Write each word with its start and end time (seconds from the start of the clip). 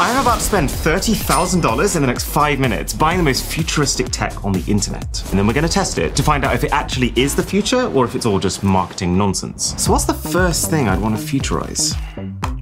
I'm 0.00 0.22
about 0.22 0.36
to 0.36 0.44
spend 0.44 0.68
$30,000 0.68 1.96
in 1.96 2.02
the 2.02 2.06
next 2.06 2.22
five 2.22 2.60
minutes 2.60 2.92
buying 2.92 3.18
the 3.18 3.24
most 3.24 3.44
futuristic 3.44 4.06
tech 4.10 4.44
on 4.44 4.52
the 4.52 4.62
internet. 4.70 5.20
And 5.30 5.36
then 5.36 5.44
we're 5.44 5.54
to 5.54 5.68
test 5.68 5.98
it 5.98 6.14
to 6.14 6.22
find 6.22 6.44
out 6.44 6.54
if 6.54 6.62
it 6.62 6.70
actually 6.70 7.12
is 7.16 7.34
the 7.34 7.42
future 7.42 7.82
or 7.92 8.04
if 8.04 8.14
it's 8.14 8.24
all 8.24 8.38
just 8.38 8.62
marketing 8.62 9.18
nonsense. 9.18 9.74
So, 9.76 9.90
what's 9.90 10.04
the 10.04 10.14
first 10.14 10.70
thing 10.70 10.88
I'd 10.88 11.00
want 11.00 11.18
to 11.18 11.22
futurize? 11.22 11.96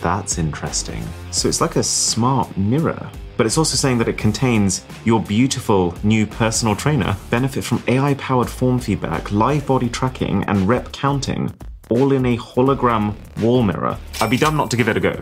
that's 0.00 0.38
interesting. 0.38 1.04
So 1.32 1.48
it's 1.48 1.60
like 1.60 1.76
a 1.76 1.82
smart 1.82 2.56
mirror, 2.56 3.10
but 3.36 3.46
it's 3.46 3.58
also 3.58 3.76
saying 3.76 3.98
that 3.98 4.08
it 4.08 4.16
contains 4.16 4.84
your 5.04 5.20
beautiful 5.20 5.94
new 6.02 6.26
personal 6.26 6.76
trainer. 6.76 7.16
Benefit 7.30 7.64
from 7.64 7.82
AI 7.88 8.14
powered 8.14 8.48
form 8.48 8.78
feedback, 8.78 9.30
live 9.32 9.66
body 9.66 9.88
tracking, 9.88 10.44
and 10.44 10.68
rep 10.68 10.92
counting, 10.92 11.52
all 11.90 12.12
in 12.12 12.26
a 12.26 12.36
hologram 12.36 13.14
wall 13.40 13.62
mirror. 13.62 13.98
I'd 14.20 14.30
be 14.30 14.36
dumb 14.36 14.56
not 14.56 14.70
to 14.70 14.76
give 14.76 14.88
it 14.88 14.96
a 14.96 15.00
go. 15.00 15.20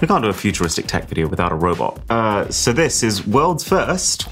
We 0.00 0.06
can't 0.06 0.22
do 0.22 0.28
a 0.28 0.32
futuristic 0.32 0.86
tech 0.86 1.08
video 1.08 1.26
without 1.26 1.50
a 1.50 1.56
robot. 1.56 1.98
Uh, 2.08 2.48
so 2.50 2.72
this 2.72 3.02
is 3.02 3.26
world's 3.26 3.66
first 3.66 4.28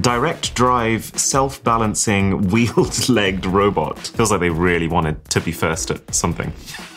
direct 0.00 0.54
drive, 0.54 1.04
self 1.04 1.62
balancing, 1.64 2.48
wheeled 2.50 3.08
legged 3.08 3.46
robot. 3.46 3.98
Feels 3.98 4.30
like 4.30 4.40
they 4.40 4.50
really 4.50 4.88
wanted 4.88 5.24
to 5.30 5.40
be 5.40 5.52
first 5.52 5.90
at 5.90 6.14
something. 6.14 6.52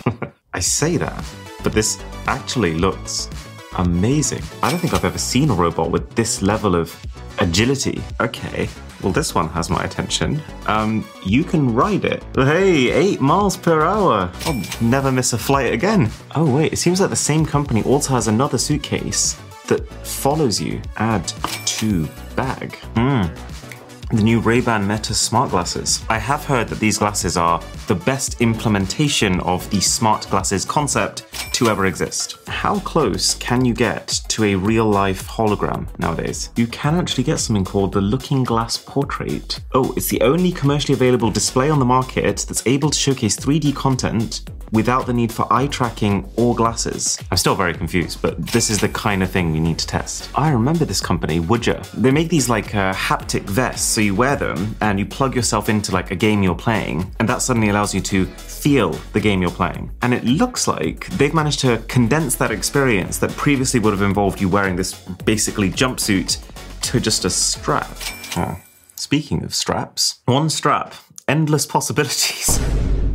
I 0.54 0.60
say 0.60 0.98
that, 0.98 1.24
but 1.64 1.74
this 1.74 2.04
actually 2.28 2.74
looks 2.74 3.30
amazing. 3.78 4.44
I 4.64 4.70
don't 4.70 4.80
think 4.80 4.94
I've 4.94 5.06
ever 5.06 5.18
seen 5.18 5.50
a 5.50 5.54
robot 5.54 5.92
with 5.92 6.16
this 6.16 6.42
level 6.42 6.76
of 6.76 6.96
agility. 7.38 8.02
Okay, 8.20 8.68
well, 9.02 9.14
this 9.14 9.34
one 9.34 9.50
has 9.50 9.70
my 9.70 9.84
attention. 9.84 10.42
Um, 10.68 11.06
you 11.26 11.44
can 11.44 11.74
ride 11.74 12.06
it. 12.06 12.24
Hey, 12.36 12.92
eight 12.92 13.22
miles 13.22 13.58
per 13.58 13.82
hour. 13.82 14.32
I'll 14.46 14.62
never 14.82 15.12
miss 15.12 15.34
a 15.34 15.38
flight 15.38 15.74
again. 15.74 16.10
Oh, 16.36 16.56
wait, 16.56 16.74
it 16.74 16.78
seems 16.78 17.00
like 17.02 17.10
the 17.10 17.16
same 17.16 17.46
company 17.46 17.84
also 17.84 18.14
has 18.14 18.28
another 18.28 18.58
suitcase 18.58 19.40
that 19.68 19.88
follows 20.06 20.60
you. 20.60 20.82
Add 20.98 21.28
to 21.66 22.08
bag. 22.36 22.76
Hmm 22.96 23.28
the 24.12 24.24
new 24.24 24.40
Ray-Ban 24.40 24.88
Meta 24.88 25.14
smart 25.14 25.52
glasses. 25.52 26.04
I 26.10 26.18
have 26.18 26.44
heard 26.44 26.68
that 26.70 26.80
these 26.80 26.98
glasses 26.98 27.38
are 27.38 27.62
the 27.88 27.96
best 27.96 28.42
implementation 28.42 29.40
of 29.42 29.70
the 29.70 29.80
smart 29.80 30.28
glasses 30.30 30.66
concept 30.66 31.26
to 31.54 31.68
ever 31.68 31.86
exist. 31.86 32.38
How 32.48 32.80
close 32.80 33.36
can 33.36 33.64
you 33.66 33.74
get 33.74 34.08
to 34.30 34.46
a 34.46 34.56
real-life 34.56 35.28
hologram 35.28 35.88
nowadays? 36.00 36.50
You 36.56 36.66
can 36.68 36.96
actually 36.96 37.24
get 37.24 37.38
something 37.38 37.66
called 37.66 37.92
the 37.92 38.02
Looking 38.02 38.44
Glass 38.44 38.78
Portrait. 38.78 39.60
Oh, 39.74 39.94
it's 39.96 40.10
the 40.10 40.22
only 40.22 40.52
commercially 40.52 40.94
available 40.96 41.30
display 41.30 41.70
on 41.70 41.78
the 41.78 41.86
market 41.86 42.46
that's 42.48 42.66
able 42.66 42.90
to 42.90 42.98
showcase 42.98 43.38
3D 43.38 43.76
content 43.76 44.50
without 44.72 45.06
the 45.06 45.14
need 45.14 45.32
for 45.32 45.52
eye 45.52 45.68
tracking 45.68 46.30
or 46.36 46.56
glasses. 46.56 47.20
I'm 47.32 47.38
still 47.38 47.56
very 47.56 47.74
confused, 47.74 48.22
but 48.22 48.38
this 48.48 48.70
is 48.70 48.80
the 48.80 48.90
kind 48.90 49.24
of 49.24 49.32
thing 49.32 49.52
we 49.52 49.60
need 49.60 49.80
to 49.80 49.88
test. 49.88 50.30
I 50.36 50.52
remember 50.52 50.86
this 50.86 51.02
company, 51.02 51.40
Woojer. 51.40 51.90
They 51.92 52.12
make 52.12 52.30
these 52.30 52.50
like 52.50 52.76
uh, 52.76 52.94
haptic 52.94 53.44
vests, 53.44 53.88
so 53.88 54.02
you 54.02 54.16
wear 54.16 54.36
them 54.36 54.76
and 54.82 55.00
you 55.00 55.06
plug 55.06 55.36
yourself 55.36 55.70
into 55.70 55.92
like 55.92 56.12
a 56.12 56.16
game 56.16 56.44
you're 56.44 56.56
playing, 56.56 57.14
and 57.20 57.28
that 57.30 57.42
suddenly 57.42 57.70
allows 57.70 57.94
you 57.94 58.02
to 58.02 58.26
feel 58.26 58.92
the 59.14 59.20
game 59.20 59.42
you're 59.42 59.52
playing. 59.52 59.92
And 60.02 60.14
it 60.14 60.24
looks 60.24 60.68
like 60.68 61.08
they've 61.18 61.34
managed 61.34 61.60
to 61.62 61.78
condense 61.88 62.36
that 62.36 62.52
experience 62.52 63.18
that 63.20 63.32
previously 63.32 63.80
would 63.80 63.94
have 63.94 64.02
involved 64.02 64.42
you 64.42 64.50
wearing 64.50 64.76
this 64.76 64.94
basically 65.26 65.70
jumpsuit 65.70 66.38
to 66.82 67.00
just 67.00 67.26
a 67.26 67.30
strap. 67.30 67.98
Oh. 68.38 68.60
Speaking 68.96 69.44
of 69.44 69.56
straps, 69.56 70.20
one 70.26 70.50
strap, 70.50 70.94
endless 71.28 71.66
possibilities. 71.66 72.60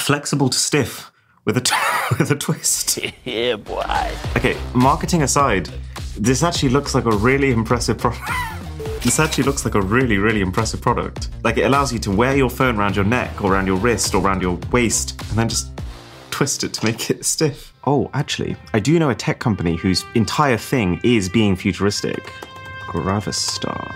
flexible 0.00 0.48
to 0.48 0.58
stiff 0.58 1.10
with 1.44 1.56
a 1.56 1.60
t- 1.60 1.74
with 2.18 2.30
a 2.30 2.36
twist. 2.36 2.98
yeah, 3.24 3.56
boy. 3.56 4.10
Okay, 4.36 4.56
marketing 4.74 5.22
aside, 5.22 5.68
this 6.18 6.42
actually 6.42 6.70
looks 6.70 6.94
like 6.94 7.04
a 7.04 7.12
really 7.12 7.52
impressive 7.52 7.98
product. 7.98 8.30
this 9.02 9.18
actually 9.18 9.44
looks 9.44 9.64
like 9.64 9.74
a 9.74 9.80
really, 9.80 10.18
really 10.18 10.40
impressive 10.40 10.80
product. 10.80 11.30
Like 11.44 11.56
it 11.56 11.62
allows 11.62 11.92
you 11.92 11.98
to 12.00 12.10
wear 12.10 12.36
your 12.36 12.50
phone 12.50 12.76
around 12.76 12.96
your 12.96 13.04
neck 13.04 13.42
or 13.42 13.54
around 13.54 13.66
your 13.66 13.76
wrist 13.76 14.14
or 14.14 14.22
around 14.24 14.42
your 14.42 14.58
waist 14.70 15.20
and 15.30 15.38
then 15.38 15.48
just 15.48 15.70
twist 16.30 16.64
it 16.64 16.72
to 16.74 16.84
make 16.84 17.10
it 17.10 17.24
stiff. 17.24 17.72
Oh, 17.86 18.10
actually, 18.12 18.56
I 18.74 18.80
do 18.80 18.98
know 18.98 19.10
a 19.10 19.14
tech 19.14 19.38
company 19.38 19.76
whose 19.76 20.04
entire 20.14 20.58
thing 20.58 21.00
is 21.02 21.28
being 21.28 21.56
futuristic. 21.56 22.32
Gravastar. 22.86 23.94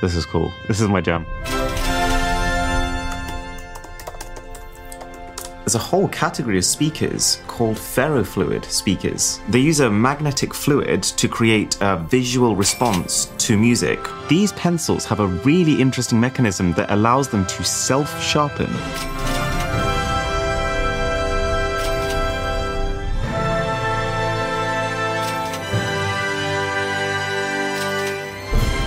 This 0.00 0.14
is 0.14 0.26
cool. 0.26 0.52
This 0.68 0.80
is 0.80 0.88
my 0.88 1.00
jam. 1.00 1.26
There's 5.64 5.76
a 5.76 5.78
whole 5.78 6.08
category 6.08 6.58
of 6.58 6.64
speakers 6.66 7.40
called 7.46 7.76
ferrofluid 7.76 8.66
speakers. 8.66 9.40
They 9.48 9.60
use 9.60 9.80
a 9.80 9.88
magnetic 9.88 10.52
fluid 10.52 11.02
to 11.04 11.26
create 11.26 11.78
a 11.80 11.96
visual 11.96 12.54
response 12.54 13.32
to 13.38 13.56
music. 13.56 13.98
These 14.28 14.52
pencils 14.52 15.06
have 15.06 15.20
a 15.20 15.26
really 15.26 15.80
interesting 15.80 16.20
mechanism 16.20 16.74
that 16.74 16.90
allows 16.90 17.28
them 17.28 17.46
to 17.46 17.64
self 17.64 18.22
sharpen. 18.22 18.66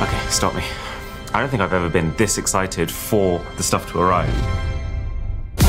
Okay, 0.04 0.30
stop 0.30 0.54
me. 0.54 0.64
I 1.34 1.40
don't 1.40 1.50
think 1.50 1.64
I've 1.64 1.74
ever 1.74 1.90
been 1.90 2.16
this 2.18 2.38
excited 2.38 2.92
for 2.92 3.44
the 3.56 3.64
stuff 3.64 3.92
to 3.94 4.00
arrive. 4.00 4.77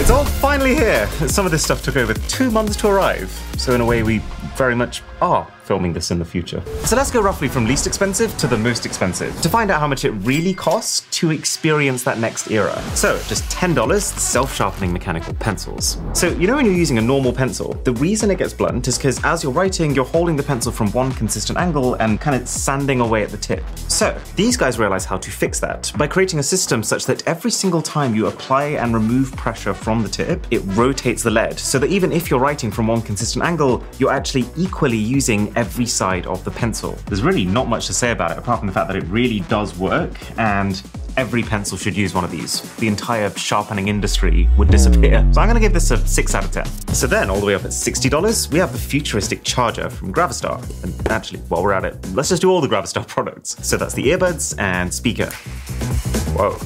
It's 0.08 0.16
all 0.16 0.24
finally 0.24 0.74
here. 0.74 1.06
Some 1.28 1.44
of 1.44 1.52
this 1.52 1.62
stuff 1.62 1.82
took 1.82 1.96
over 1.96 2.14
two 2.14 2.50
months 2.50 2.76
to 2.76 2.88
arrive. 2.88 3.28
So, 3.58 3.74
in 3.74 3.82
a 3.82 3.84
way, 3.84 4.02
we 4.02 4.22
very 4.56 4.74
much 4.74 5.02
are 5.20 5.46
filming 5.68 5.92
this 5.92 6.10
in 6.10 6.18
the 6.18 6.24
future. 6.24 6.62
So, 6.84 6.96
let's 6.96 7.10
go 7.10 7.20
roughly 7.20 7.46
from 7.46 7.66
least 7.66 7.86
expensive 7.86 8.36
to 8.38 8.46
the 8.46 8.56
most 8.56 8.86
expensive 8.86 9.38
to 9.42 9.48
find 9.50 9.70
out 9.70 9.80
how 9.80 9.86
much 9.86 10.06
it 10.06 10.12
really 10.32 10.54
costs 10.54 11.06
to 11.18 11.30
experience 11.30 12.02
that 12.04 12.18
next 12.18 12.50
era. 12.50 12.80
So, 12.94 13.18
just 13.28 13.44
$10 13.44 14.00
self 14.00 14.54
sharpening 14.54 14.92
mechanical 14.92 15.34
pencils. 15.34 15.98
So, 16.14 16.28
you 16.28 16.46
know, 16.46 16.56
when 16.56 16.64
you're 16.64 16.74
using 16.74 16.96
a 16.96 17.02
normal 17.02 17.32
pencil, 17.32 17.74
the 17.84 17.92
reason 17.92 18.30
it 18.30 18.38
gets 18.38 18.54
blunt 18.54 18.88
is 18.88 18.96
because 18.96 19.22
as 19.24 19.42
you're 19.42 19.52
writing, 19.52 19.94
you're 19.94 20.06
holding 20.06 20.36
the 20.36 20.42
pencil 20.42 20.72
from 20.72 20.90
one 20.92 21.12
consistent 21.12 21.58
angle 21.58 21.94
and 21.94 22.18
kind 22.18 22.40
of 22.40 22.48
sanding 22.48 23.00
away 23.00 23.22
at 23.22 23.28
the 23.28 23.36
tip. 23.36 23.62
So, 23.88 24.18
these 24.36 24.56
guys 24.56 24.78
realize 24.78 25.04
how 25.04 25.18
to 25.18 25.30
fix 25.30 25.60
that 25.60 25.92
by 25.98 26.06
creating 26.06 26.38
a 26.38 26.42
system 26.42 26.82
such 26.82 27.04
that 27.06 27.26
every 27.28 27.50
single 27.50 27.82
time 27.82 28.14
you 28.14 28.28
apply 28.28 28.64
and 28.82 28.94
remove 28.94 29.32
pressure 29.36 29.74
from 29.74 30.02
the 30.02 30.08
tip, 30.08 30.46
it 30.50 30.60
rotates 30.68 31.22
the 31.22 31.30
lead 31.30 31.58
so 31.58 31.78
that 31.78 31.90
even 31.90 32.10
if 32.10 32.30
you're 32.30 32.40
writing 32.40 32.70
from 32.70 32.86
one 32.86 33.02
consistent 33.02 33.44
angle, 33.44 33.84
you're 33.98 34.12
actually 34.12 34.46
equally 34.56 35.07
using 35.08 35.52
every 35.56 35.86
side 35.86 36.26
of 36.26 36.44
the 36.44 36.50
pencil. 36.50 36.98
There's 37.06 37.22
really 37.22 37.44
not 37.44 37.68
much 37.68 37.86
to 37.86 37.94
say 37.94 38.10
about 38.10 38.32
it 38.32 38.38
apart 38.38 38.58
from 38.60 38.66
the 38.66 38.72
fact 38.72 38.88
that 38.88 38.96
it 38.96 39.04
really 39.04 39.40
does 39.40 39.76
work 39.78 40.12
and 40.38 40.80
every 41.18 41.42
pencil 41.42 41.76
should 41.76 41.96
use 41.96 42.14
one 42.14 42.24
of 42.24 42.30
these. 42.30 42.62
The 42.76 42.86
entire 42.86 43.28
sharpening 43.30 43.88
industry 43.88 44.48
would 44.56 44.68
disappear. 44.70 45.18
Mm. 45.18 45.34
So 45.34 45.40
I'm 45.40 45.48
gonna 45.48 45.58
give 45.58 45.72
this 45.72 45.90
a 45.90 45.96
6 45.96 46.34
out 46.34 46.44
of 46.44 46.52
10. 46.52 46.66
So 46.94 47.06
then, 47.08 47.28
all 47.28 47.40
the 47.40 47.46
way 47.46 47.54
up 47.54 47.64
at 47.64 47.72
$60, 47.72 48.52
we 48.52 48.58
have 48.60 48.72
the 48.72 48.78
futuristic 48.78 49.42
charger 49.42 49.90
from 49.90 50.12
Gravastar. 50.12 50.62
And 50.84 51.08
actually, 51.10 51.40
while 51.48 51.62
we're 51.62 51.72
at 51.72 51.84
it, 51.84 51.96
let's 52.14 52.28
just 52.28 52.42
do 52.42 52.50
all 52.50 52.60
the 52.60 52.68
Gravastar 52.68 53.06
products. 53.14 53.56
So 53.66 53.76
that's 53.76 53.94
the 53.94 54.04
earbuds 54.04 54.56
and 54.58 54.94
speaker. 54.94 55.30
Whoa. 56.36 56.56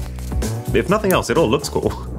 If 0.76 0.90
nothing 0.90 1.12
else, 1.12 1.30
it 1.30 1.38
all 1.38 1.48
looks 1.48 1.68
cool. 1.70 2.11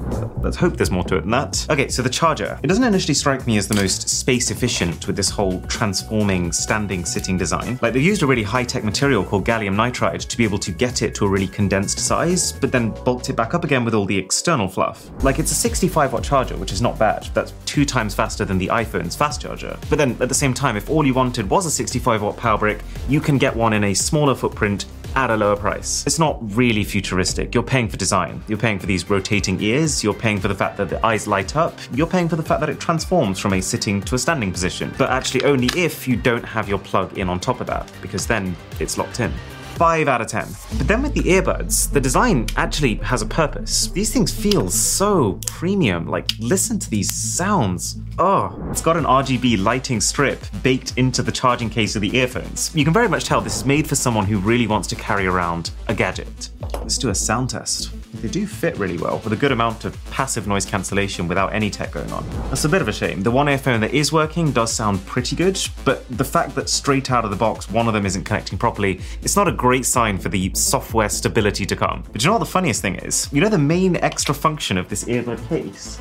Let's 0.44 0.58
hope 0.58 0.76
there's 0.76 0.90
more 0.90 1.04
to 1.04 1.16
it 1.16 1.22
than 1.22 1.30
that. 1.30 1.66
Okay, 1.70 1.88
so 1.88 2.02
the 2.02 2.10
charger. 2.10 2.60
It 2.62 2.66
doesn't 2.66 2.84
initially 2.84 3.14
strike 3.14 3.46
me 3.46 3.56
as 3.56 3.66
the 3.66 3.74
most 3.74 4.10
space 4.10 4.50
efficient 4.50 5.06
with 5.06 5.16
this 5.16 5.30
whole 5.30 5.62
transforming 5.62 6.52
standing 6.52 7.06
sitting 7.06 7.38
design. 7.38 7.78
Like, 7.80 7.94
they've 7.94 8.02
used 8.02 8.22
a 8.22 8.26
really 8.26 8.42
high 8.42 8.64
tech 8.64 8.84
material 8.84 9.24
called 9.24 9.46
gallium 9.46 9.74
nitride 9.74 10.28
to 10.28 10.36
be 10.36 10.44
able 10.44 10.58
to 10.58 10.70
get 10.70 11.00
it 11.00 11.14
to 11.14 11.24
a 11.24 11.28
really 11.28 11.46
condensed 11.46 11.98
size, 11.98 12.52
but 12.52 12.70
then 12.70 12.90
bulked 13.04 13.30
it 13.30 13.36
back 13.36 13.54
up 13.54 13.64
again 13.64 13.86
with 13.86 13.94
all 13.94 14.04
the 14.04 14.18
external 14.18 14.68
fluff. 14.68 15.10
Like, 15.24 15.38
it's 15.38 15.50
a 15.50 15.54
65 15.54 16.12
watt 16.12 16.22
charger, 16.22 16.58
which 16.58 16.72
is 16.72 16.82
not 16.82 16.98
bad. 16.98 17.26
That's 17.32 17.54
two 17.64 17.86
times 17.86 18.14
faster 18.14 18.44
than 18.44 18.58
the 18.58 18.68
iPhone's 18.68 19.16
fast 19.16 19.40
charger. 19.40 19.78
But 19.88 19.96
then 19.96 20.10
at 20.20 20.28
the 20.28 20.34
same 20.34 20.52
time, 20.52 20.76
if 20.76 20.90
all 20.90 21.06
you 21.06 21.14
wanted 21.14 21.48
was 21.48 21.64
a 21.64 21.70
65 21.70 22.20
watt 22.20 22.36
power 22.36 22.58
brick, 22.58 22.80
you 23.08 23.20
can 23.20 23.38
get 23.38 23.56
one 23.56 23.72
in 23.72 23.84
a 23.84 23.94
smaller 23.94 24.34
footprint 24.34 24.84
at 25.16 25.30
a 25.30 25.36
lower 25.36 25.56
price. 25.56 26.04
It's 26.06 26.18
not 26.18 26.38
really 26.56 26.84
futuristic. 26.84 27.54
You're 27.54 27.62
paying 27.62 27.88
for 27.88 27.96
design. 27.96 28.42
You're 28.48 28.58
paying 28.58 28.78
for 28.78 28.86
these 28.86 29.08
rotating 29.08 29.60
ears. 29.60 30.02
You're 30.02 30.14
paying 30.14 30.40
for 30.40 30.48
the 30.48 30.54
fact 30.54 30.76
that 30.78 30.88
the 30.88 31.04
eyes 31.04 31.26
light 31.26 31.56
up. 31.56 31.78
You're 31.92 32.06
paying 32.06 32.28
for 32.28 32.36
the 32.36 32.42
fact 32.42 32.60
that 32.60 32.68
it 32.68 32.80
transforms 32.80 33.38
from 33.38 33.52
a 33.52 33.62
sitting 33.62 34.00
to 34.02 34.14
a 34.14 34.18
standing 34.18 34.52
position. 34.52 34.92
But 34.98 35.10
actually, 35.10 35.44
only 35.44 35.68
if 35.76 36.08
you 36.08 36.16
don't 36.16 36.44
have 36.44 36.68
your 36.68 36.78
plug 36.78 37.18
in 37.18 37.28
on 37.28 37.40
top 37.40 37.60
of 37.60 37.66
that, 37.68 37.90
because 38.02 38.26
then 38.26 38.56
it's 38.80 38.98
locked 38.98 39.20
in. 39.20 39.32
5 39.74 40.08
out 40.08 40.20
of 40.20 40.28
10. 40.28 40.48
But 40.78 40.88
then 40.88 41.02
with 41.02 41.14
the 41.14 41.22
earbuds, 41.22 41.90
the 41.90 42.00
design 42.00 42.46
actually 42.56 42.94
has 42.96 43.22
a 43.22 43.26
purpose. 43.26 43.88
These 43.88 44.12
things 44.12 44.32
feel 44.32 44.70
so 44.70 45.40
premium. 45.46 46.06
Like, 46.06 46.30
listen 46.38 46.78
to 46.78 46.90
these 46.90 47.12
sounds. 47.12 47.98
Oh, 48.18 48.56
it's 48.70 48.80
got 48.80 48.96
an 48.96 49.04
RGB 49.04 49.62
lighting 49.62 50.00
strip 50.00 50.40
baked 50.62 50.96
into 50.96 51.22
the 51.22 51.32
charging 51.32 51.70
case 51.70 51.96
of 51.96 52.02
the 52.02 52.16
earphones. 52.16 52.74
You 52.74 52.84
can 52.84 52.92
very 52.92 53.08
much 53.08 53.24
tell 53.24 53.40
this 53.40 53.56
is 53.56 53.64
made 53.64 53.88
for 53.88 53.96
someone 53.96 54.26
who 54.26 54.38
really 54.38 54.66
wants 54.66 54.88
to 54.88 54.96
carry 54.96 55.26
around 55.26 55.70
a 55.88 55.94
gadget. 55.94 56.50
Let's 56.74 56.98
do 56.98 57.10
a 57.10 57.14
sound 57.14 57.50
test. 57.50 57.90
They 58.20 58.28
do 58.28 58.46
fit 58.46 58.78
really 58.78 58.96
well, 58.96 59.20
with 59.24 59.32
a 59.32 59.36
good 59.36 59.52
amount 59.52 59.84
of 59.84 60.02
passive 60.10 60.46
noise 60.46 60.64
cancellation 60.64 61.28
without 61.28 61.52
any 61.52 61.68
tech 61.68 61.92
going 61.92 62.10
on. 62.12 62.28
That's 62.48 62.64
a 62.64 62.68
bit 62.68 62.80
of 62.80 62.88
a 62.88 62.92
shame. 62.92 63.22
The 63.22 63.30
one 63.30 63.48
earphone 63.48 63.80
that 63.80 63.92
is 63.92 64.12
working 64.12 64.52
does 64.52 64.72
sound 64.72 65.04
pretty 65.04 65.36
good, 65.36 65.60
but 65.84 66.08
the 66.16 66.24
fact 66.24 66.54
that 66.54 66.68
straight 66.68 67.10
out 67.10 67.24
of 67.24 67.30
the 67.30 67.36
box 67.36 67.68
one 67.70 67.86
of 67.88 67.94
them 67.94 68.06
isn't 68.06 68.24
connecting 68.24 68.56
properly, 68.56 69.00
it's 69.22 69.36
not 69.36 69.48
a 69.48 69.52
great 69.52 69.84
sign 69.84 70.18
for 70.18 70.28
the 70.28 70.50
software 70.54 71.08
stability 71.08 71.66
to 71.66 71.76
come. 71.76 72.04
But 72.12 72.22
you 72.22 72.28
know 72.28 72.34
what 72.34 72.38
the 72.38 72.46
funniest 72.46 72.80
thing 72.80 72.96
is? 72.96 73.28
You 73.32 73.40
know 73.40 73.48
the 73.48 73.58
main 73.58 73.96
extra 73.96 74.34
function 74.34 74.78
of 74.78 74.88
this 74.88 75.04
earbud 75.04 75.46
case? 75.48 75.98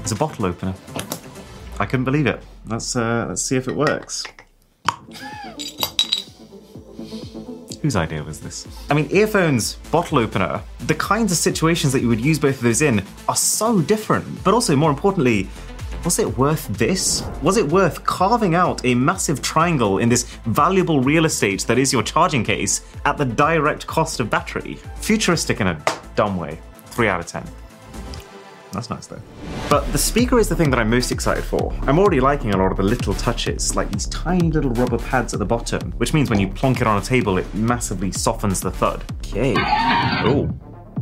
It's 0.00 0.12
a 0.12 0.16
bottle 0.16 0.46
opener. 0.46 0.74
I 1.78 1.86
couldn't 1.86 2.04
believe 2.04 2.26
it. 2.26 2.42
Let's 2.66 2.96
uh, 2.96 3.26
let's 3.28 3.42
see 3.42 3.56
if 3.56 3.68
it 3.68 3.74
works. 3.74 4.24
Whose 7.86 7.94
idea 7.94 8.20
was 8.24 8.40
this? 8.40 8.66
I 8.90 8.94
mean, 8.94 9.06
earphones, 9.12 9.76
bottle 9.92 10.18
opener, 10.18 10.60
the 10.88 10.94
kinds 10.96 11.30
of 11.30 11.38
situations 11.38 11.92
that 11.92 12.00
you 12.00 12.08
would 12.08 12.20
use 12.20 12.36
both 12.36 12.56
of 12.56 12.62
those 12.62 12.82
in 12.82 13.00
are 13.28 13.36
so 13.36 13.80
different. 13.80 14.26
But 14.42 14.54
also, 14.54 14.74
more 14.74 14.90
importantly, 14.90 15.48
was 16.04 16.18
it 16.18 16.36
worth 16.36 16.66
this? 16.66 17.22
Was 17.42 17.56
it 17.56 17.70
worth 17.70 18.02
carving 18.02 18.56
out 18.56 18.84
a 18.84 18.92
massive 18.96 19.40
triangle 19.40 19.98
in 19.98 20.08
this 20.08 20.24
valuable 20.46 20.98
real 20.98 21.26
estate 21.26 21.60
that 21.68 21.78
is 21.78 21.92
your 21.92 22.02
charging 22.02 22.42
case 22.42 22.84
at 23.04 23.18
the 23.18 23.24
direct 23.24 23.86
cost 23.86 24.18
of 24.18 24.28
battery? 24.30 24.80
Futuristic 24.96 25.60
in 25.60 25.68
a 25.68 25.80
dumb 26.16 26.36
way. 26.36 26.58
3 26.86 27.06
out 27.06 27.20
of 27.20 27.28
10. 27.28 27.44
That's 28.76 28.90
nice 28.90 29.06
though. 29.06 29.22
But 29.70 29.90
the 29.90 29.96
speaker 29.98 30.38
is 30.38 30.50
the 30.50 30.54
thing 30.54 30.68
that 30.68 30.78
I'm 30.78 30.90
most 30.90 31.10
excited 31.10 31.44
for. 31.44 31.72
I'm 31.86 31.98
already 31.98 32.20
liking 32.20 32.52
a 32.52 32.58
lot 32.58 32.70
of 32.70 32.76
the 32.76 32.82
little 32.82 33.14
touches, 33.14 33.74
like 33.74 33.90
these 33.90 34.06
tiny 34.08 34.50
little 34.50 34.70
rubber 34.72 34.98
pads 34.98 35.32
at 35.32 35.38
the 35.38 35.46
bottom, 35.46 35.92
which 35.92 36.12
means 36.12 36.28
when 36.28 36.38
you 36.38 36.48
plonk 36.48 36.82
it 36.82 36.86
on 36.86 37.00
a 37.00 37.04
table, 37.04 37.38
it 37.38 37.52
massively 37.54 38.12
softens 38.12 38.60
the 38.60 38.70
thud. 38.70 39.02
Okay. 39.16 39.54
Oh. 39.56 40.50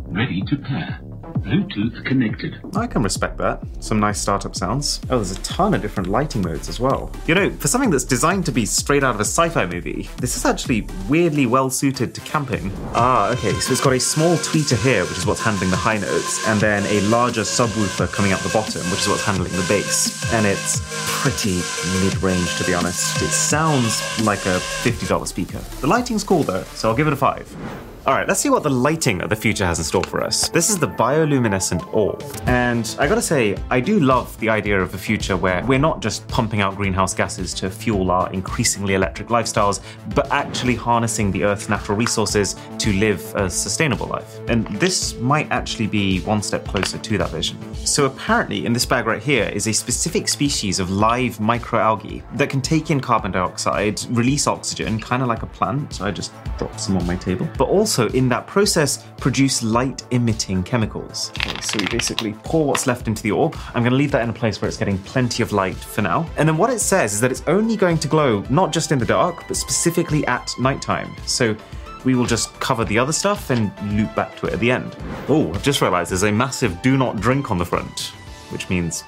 Ready 0.07 0.43
to 0.43 0.57
pair. 0.57 1.01
Bluetooth 1.45 2.05
connected. 2.07 2.59
I 2.75 2.87
can 2.87 3.03
respect 3.03 3.37
that. 3.37 3.63
Some 3.81 4.01
nice 4.01 4.19
startup 4.19 4.57
sounds. 4.57 5.01
Oh, 5.11 5.17
there's 5.17 5.33
a 5.33 5.43
ton 5.43 5.75
of 5.75 5.83
different 5.83 6.09
lighting 6.09 6.41
modes 6.41 6.71
as 6.71 6.81
well. 6.81 7.13
You 7.27 7.35
know, 7.35 7.51
for 7.51 7.69
something 7.69 7.91
that's 7.91 8.05
designed 8.05 8.47
to 8.47 8.53
be 8.53 8.65
straight 8.65 9.05
out 9.05 9.15
of 9.15 9.21
a 9.21 9.25
sci 9.25 9.51
fi 9.51 9.67
movie, 9.67 10.09
this 10.17 10.37
is 10.37 10.47
actually 10.47 10.87
weirdly 11.09 11.45
well 11.45 11.69
suited 11.69 12.15
to 12.15 12.21
camping. 12.23 12.73
Ah, 12.95 13.31
okay, 13.33 13.53
so 13.53 13.73
it's 13.73 13.83
got 13.83 13.93
a 13.93 14.01
small 14.01 14.37
tweeter 14.37 14.83
here, 14.83 15.05
which 15.05 15.19
is 15.19 15.27
what's 15.27 15.43
handling 15.43 15.71
the 15.71 15.77
high 15.77 15.99
notes, 15.99 16.49
and 16.49 16.59
then 16.61 16.83
a 16.87 17.01
larger 17.09 17.43
subwoofer 17.43 18.11
coming 18.13 18.33
out 18.33 18.41
the 18.41 18.49
bottom, 18.49 18.81
which 18.91 19.01
is 19.01 19.09
what's 19.09 19.25
handling 19.25 19.53
the 19.53 19.67
bass. 19.69 20.33
And 20.33 20.47
it's 20.47 20.81
pretty 21.23 21.61
mid 22.03 22.23
range, 22.23 22.57
to 22.57 22.65
be 22.65 22.73
honest. 22.73 23.21
It 23.21 23.29
sounds 23.29 24.01
like 24.25 24.47
a 24.47 24.59
$50 24.83 25.27
speaker. 25.27 25.59
The 25.81 25.87
lighting's 25.87 26.25
cool 26.25 26.43
though, 26.43 26.65
so 26.75 26.89
I'll 26.89 26.97
give 26.97 27.07
it 27.07 27.13
a 27.13 27.17
5. 27.17 27.94
All 28.07 28.13
right, 28.13 28.29
let's 28.29 28.41
see 28.41 28.51
what 28.51 28.63
the 28.63 28.69
lighting 28.69 29.23
of 29.23 29.31
the 29.31 29.37
future 29.37 29.65
has 29.65 29.79
in 29.79 29.85
store 29.87 30.05
for 30.05 30.23
us. 30.23 30.51
This 30.51 30.69
is 30.69 30.79
the 30.79 30.89
bioluminescent 30.89 31.95
orb. 31.95 32.23
And 32.45 32.95
I 32.99 33.09
gotta 33.09 33.23
say, 33.23 33.57
I 33.71 33.81
do 33.81 33.99
love 33.99 34.39
the 34.41 34.51
idea 34.51 34.79
of 34.79 34.93
a 34.93 34.99
future 34.99 35.39
where 35.39 35.65
we're 35.65 35.79
not 35.79 36.03
just 36.03 36.29
pumping 36.29 36.61
out 36.61 36.77
greenhouse 36.77 37.15
gases 37.15 37.55
to 37.55 37.71
fuel 37.71 38.11
our 38.11 38.31
increasingly 38.35 38.93
electric 38.93 39.29
lifestyles, 39.29 39.81
but 40.15 40.31
actually 40.31 40.75
harnessing 40.75 41.33
the 41.33 41.45
Earth's 41.45 41.71
natural 41.71 41.97
resources 41.97 42.57
to 42.79 42.93
live 42.93 43.35
a 43.37 43.49
sustainable 43.49 44.09
life. 44.09 44.39
And 44.49 44.67
this 44.77 45.15
might 45.15 45.51
actually 45.51 45.87
be 45.87 46.21
one 46.21 46.43
step 46.43 46.67
closer 46.67 46.99
to 46.99 47.17
that 47.17 47.31
vision. 47.31 47.57
So 47.87 48.05
apparently, 48.05 48.67
in 48.67 48.75
this 48.75 48.85
bag 48.85 49.07
right 49.07 49.23
here 49.23 49.49
is 49.49 49.67
a 49.67 49.73
specific 49.73 50.29
species 50.29 50.79
of 50.79 50.91
live 50.91 51.39
microalgae 51.39 52.23
that 52.37 52.51
can 52.51 52.61
take 52.61 52.91
in 52.91 53.01
carbon 53.01 53.31
dioxide, 53.31 54.03
release 54.11 54.47
oxygen, 54.47 55.01
kind 55.01 55.23
of 55.23 55.29
like 55.29 55.43
a 55.43 55.47
plant. 55.47 56.03
I 56.03 56.11
just 56.11 56.35
dropped 56.59 56.81
some 56.81 56.99
on 56.99 57.07
my 57.07 57.17
table, 57.17 57.49
but 57.57 57.69
also 57.69 57.94
also, 57.95 58.13
in 58.13 58.29
that 58.29 58.45
process, 58.49 59.05
produce 59.19 59.63
light 59.63 60.03
emitting 60.11 60.65
chemicals. 60.65 61.31
Okay, 61.39 61.61
so 61.61 61.79
we 61.79 61.87
basically 61.87 62.33
pour 62.43 62.67
what's 62.67 62.89
left 62.89 63.07
into 63.07 63.23
the 63.23 63.31
orb. 63.31 63.57
I'm 63.69 63.83
going 63.83 63.93
to 63.93 63.97
leave 63.97 64.11
that 64.11 64.23
in 64.23 64.31
a 64.31 64.33
place 64.33 64.61
where 64.61 64.69
it's 64.69 64.77
getting 64.77 64.99
plenty 64.99 65.45
of 65.45 65.53
light 65.53 65.77
for 65.77 66.03
now. 66.03 66.29
And 66.37 66.49
then 66.49 66.57
what 66.57 66.71
it 66.71 66.81
says 66.81 67.15
is 67.15 67.21
that 67.21 67.31
it's 67.31 67.45
only 67.47 67.77
going 67.77 67.99
to 67.99 68.09
glow 68.09 68.45
not 68.51 68.73
just 68.73 68.91
in 68.91 68.99
the 68.99 69.07
dark, 69.07 69.47
but 69.47 69.57
specifically 69.57 70.27
at 70.27 70.51
nighttime. 70.59 71.15
So 71.25 71.57
we 72.05 72.17
will 72.17 72.27
just 72.27 72.53
cover 72.59 72.85
the 72.85 72.99
other 72.99 73.13
stuff 73.13 73.51
and 73.51 73.71
loop 73.97 74.13
back 74.17 74.35
to 74.39 74.47
it 74.47 74.55
at 74.55 74.59
the 74.59 74.73
end. 74.73 74.97
Oh, 75.29 75.53
I've 75.53 75.63
just 75.63 75.81
realized 75.81 76.11
there's 76.11 76.25
a 76.25 76.33
massive 76.33 76.83
do 76.83 76.97
not 76.97 77.21
drink 77.21 77.53
on 77.53 77.59
the 77.59 77.65
front, 77.65 78.13
which 78.51 78.69
means 78.69 79.05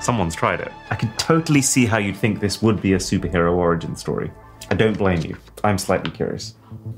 someone's 0.00 0.36
tried 0.36 0.60
it. 0.60 0.70
I 0.90 0.94
can 0.94 1.12
totally 1.16 1.62
see 1.62 1.86
how 1.86 1.98
you'd 1.98 2.16
think 2.16 2.38
this 2.38 2.62
would 2.62 2.80
be 2.80 2.92
a 2.92 2.98
superhero 2.98 3.56
origin 3.56 3.96
story. 3.96 4.30
I 4.70 4.76
don't 4.76 4.96
blame 4.96 5.22
you. 5.22 5.36
I'm 5.64 5.76
slightly 5.76 6.12
curious. 6.12 6.54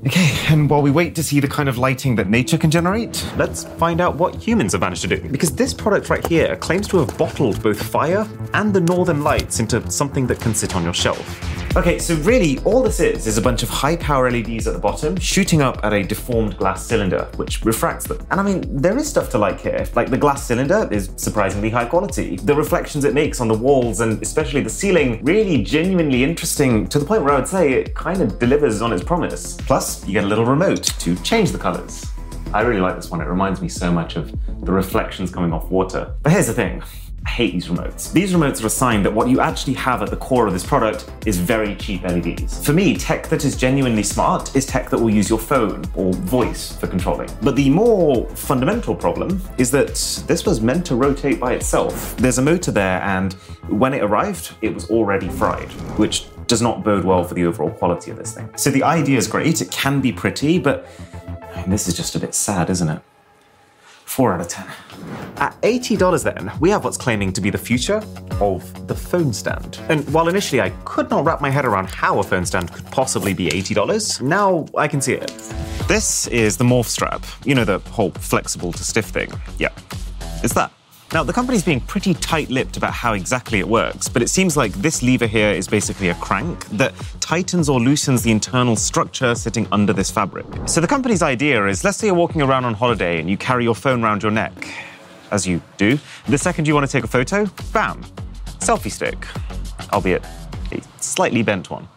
Okay, 0.07 0.37
and 0.49 0.69
while 0.69 0.83
we 0.83 0.91
wait 0.91 1.15
to 1.15 1.23
see 1.23 1.39
the 1.39 1.47
kind 1.47 1.67
of 1.67 1.79
lighting 1.79 2.15
that 2.17 2.29
nature 2.29 2.59
can 2.59 2.69
generate, 2.69 3.25
let's 3.37 3.63
find 3.63 3.99
out 3.99 4.15
what 4.15 4.35
humans 4.35 4.73
have 4.73 4.81
managed 4.81 5.01
to 5.01 5.07
do. 5.07 5.19
Because 5.29 5.55
this 5.55 5.73
product 5.73 6.09
right 6.09 6.25
here 6.27 6.55
claims 6.57 6.87
to 6.89 6.97
have 6.97 7.17
bottled 7.17 7.61
both 7.63 7.81
fire 7.81 8.27
and 8.53 8.71
the 8.71 8.81
northern 8.81 9.23
lights 9.23 9.59
into 9.59 9.89
something 9.89 10.27
that 10.27 10.39
can 10.39 10.53
sit 10.53 10.75
on 10.75 10.83
your 10.83 10.93
shelf. 10.93 11.64
Okay, 11.77 11.99
so 11.99 12.15
really, 12.19 12.57
all 12.59 12.81
this 12.81 13.01
is 13.01 13.27
is 13.27 13.37
a 13.37 13.41
bunch 13.41 13.61
of 13.61 13.67
high 13.67 13.97
power 13.97 14.31
LEDs 14.31 14.65
at 14.65 14.73
the 14.73 14.79
bottom 14.79 15.17
shooting 15.17 15.61
up 15.61 15.83
at 15.83 15.91
a 15.91 16.03
deformed 16.03 16.55
glass 16.57 16.85
cylinder, 16.85 17.27
which 17.35 17.65
refracts 17.65 18.07
them. 18.07 18.25
And 18.31 18.39
I 18.39 18.43
mean, 18.43 18.63
there 18.73 18.97
is 18.97 19.09
stuff 19.09 19.29
to 19.31 19.37
like 19.37 19.59
here. 19.59 19.85
Like 19.93 20.09
the 20.09 20.17
glass 20.17 20.45
cylinder 20.45 20.87
is 20.89 21.09
surprisingly 21.17 21.69
high 21.69 21.83
quality. 21.83 22.37
The 22.37 22.55
reflections 22.55 23.03
it 23.03 23.13
makes 23.13 23.41
on 23.41 23.49
the 23.49 23.57
walls 23.57 23.99
and 23.99 24.21
especially 24.23 24.61
the 24.61 24.69
ceiling, 24.69 25.21
really 25.25 25.63
genuinely 25.63 26.23
interesting 26.23 26.87
to 26.87 26.97
the 26.97 27.05
point 27.05 27.25
where 27.25 27.33
I 27.33 27.39
would 27.39 27.47
say 27.47 27.73
it 27.73 27.93
kind 27.93 28.21
of 28.21 28.39
delivers 28.39 28.81
on 28.81 28.93
its 28.93 29.03
promise. 29.03 29.57
Plus, 29.57 30.07
you 30.07 30.13
get 30.13 30.23
a 30.23 30.27
little 30.27 30.45
remote 30.45 30.83
to 30.99 31.13
change 31.23 31.51
the 31.51 31.59
colors. 31.59 32.05
I 32.53 32.61
really 32.61 32.79
like 32.79 32.95
this 32.95 33.11
one. 33.11 33.19
It 33.19 33.25
reminds 33.25 33.61
me 33.61 33.67
so 33.67 33.91
much 33.91 34.15
of 34.15 34.33
the 34.63 34.71
reflections 34.71 35.29
coming 35.29 35.51
off 35.51 35.69
water. 35.69 36.13
But 36.23 36.31
here's 36.31 36.47
the 36.47 36.53
thing 36.53 36.83
I 37.25 37.29
hate 37.29 37.53
these 37.53 37.67
remotes. 37.67 38.13
These 38.13 38.33
remotes 38.33 38.63
are 38.63 38.67
a 38.67 38.69
sign 38.69 39.01
that 39.03 39.13
what 39.13 39.27
you 39.27 39.39
actually 39.39 39.73
have 39.73 40.01
at 40.01 40.09
the 40.09 40.15
core 40.15 40.45
of 40.47 40.53
this 40.53 40.65
product 40.65 41.09
is 41.25 41.37
very 41.37 41.75
cheap 41.75 42.03
LEDs. 42.03 42.63
For 42.65 42.71
me, 42.71 42.95
tech 42.95 43.27
that 43.29 43.43
is 43.43 43.57
genuinely 43.57 44.03
smart 44.03 44.55
is 44.55 44.65
tech 44.65 44.89
that 44.91 44.99
will 44.99 45.09
use 45.09 45.29
your 45.29 45.39
phone 45.39 45.83
or 45.95 46.13
voice 46.13 46.75
for 46.77 46.87
controlling. 46.87 47.29
But 47.41 47.55
the 47.55 47.69
more 47.69 48.29
fundamental 48.29 48.95
problem 48.95 49.41
is 49.57 49.71
that 49.71 49.95
this 50.27 50.45
was 50.45 50.61
meant 50.61 50.85
to 50.85 50.95
rotate 50.95 51.39
by 51.39 51.53
itself. 51.53 52.15
There's 52.17 52.37
a 52.37 52.43
motor 52.43 52.71
there, 52.71 53.01
and 53.01 53.33
when 53.69 53.93
it 53.93 54.03
arrived, 54.03 54.55
it 54.61 54.73
was 54.73 54.89
already 54.91 55.27
fried, 55.27 55.71
which 55.97 56.27
does 56.47 56.61
not 56.61 56.83
bode 56.83 57.03
well 57.03 57.23
for 57.23 57.33
the 57.33 57.45
overall 57.45 57.71
quality 57.71 58.11
of 58.11 58.17
this 58.17 58.35
thing. 58.35 58.47
So 58.55 58.69
the 58.69 58.83
idea 58.83 59.17
is 59.17 59.27
great, 59.27 59.61
it 59.61 59.71
can 59.71 59.99
be 59.99 60.11
pretty, 60.11 60.59
but 60.59 60.87
this 61.65 61.87
is 61.87 61.95
just 61.95 62.15
a 62.15 62.19
bit 62.19 62.35
sad, 62.35 62.69
isn't 62.69 62.87
it? 62.87 63.01
4 64.15 64.33
out 64.33 64.39
of 64.39 64.47
10. 64.47 64.65
At 65.37 65.61
$80 65.61 66.23
then, 66.23 66.49
we 66.61 66.69
have 66.69 66.85
what's 66.85 66.95
claiming 66.95 67.33
to 67.33 67.41
be 67.41 67.49
the 67.49 67.57
future 67.57 68.01
of 68.39 68.87
the 68.87 68.95
phone 68.95 69.33
stand. 69.33 69.77
And 69.89 70.09
while 70.13 70.29
initially 70.29 70.61
I 70.61 70.69
could 70.85 71.09
not 71.09 71.25
wrap 71.25 71.41
my 71.41 71.49
head 71.49 71.65
around 71.65 71.89
how 71.89 72.19
a 72.19 72.23
phone 72.23 72.45
stand 72.45 72.71
could 72.71 72.85
possibly 72.85 73.33
be 73.33 73.49
$80, 73.49 74.21
now 74.21 74.67
I 74.77 74.87
can 74.87 75.01
see 75.01 75.15
it. 75.15 75.27
This 75.89 76.27
is 76.27 76.55
the 76.55 76.63
morph 76.63 76.85
strap. 76.85 77.25
You 77.43 77.55
know, 77.55 77.65
the 77.65 77.79
whole 77.79 78.11
flexible 78.11 78.71
to 78.71 78.83
stiff 78.85 79.07
thing. 79.07 79.33
Yeah, 79.59 79.69
it's 80.41 80.53
that. 80.53 80.71
Now, 81.13 81.23
the 81.23 81.31
company's 81.31 81.63
being 81.63 81.79
pretty 81.79 82.13
tight 82.13 82.49
lipped 82.49 82.77
about 82.77 82.91
how 82.91 83.13
exactly 83.13 83.59
it 83.59 83.67
works, 83.67 84.09
but 84.09 84.21
it 84.21 84.29
seems 84.29 84.57
like 84.57 84.73
this 84.73 85.01
lever 85.01 85.27
here 85.27 85.51
is 85.51 85.67
basically 85.67 86.09
a 86.09 86.15
crank 86.15 86.65
that 86.69 86.93
tightens 87.21 87.69
or 87.69 87.79
loosens 87.79 88.23
the 88.23 88.31
internal 88.31 88.75
structure 88.75 89.33
sitting 89.35 89.67
under 89.71 89.93
this 89.93 90.11
fabric. 90.11 90.45
So, 90.65 90.81
the 90.81 90.87
company's 90.87 91.21
idea 91.21 91.65
is 91.67 91.83
let's 91.83 91.97
say 91.97 92.07
you're 92.07 92.15
walking 92.15 92.41
around 92.41 92.65
on 92.65 92.73
holiday 92.73 93.19
and 93.19 93.29
you 93.29 93.37
carry 93.37 93.63
your 93.63 93.75
phone 93.75 94.03
around 94.03 94.23
your 94.23 94.31
neck. 94.31 94.53
as 95.31 95.45
you 95.47 95.61
do. 95.77 95.99
The 96.27 96.37
second 96.37 96.67
you 96.67 96.73
want 96.73 96.85
to 96.85 96.91
take 96.91 97.03
a 97.03 97.07
photo, 97.07 97.45
bam, 97.73 98.03
selfie 98.59 98.91
stick, 98.91 99.27
albeit 99.91 100.23
a 100.71 100.81
slightly 100.99 101.43
bent 101.43 101.69
one. 101.69 101.87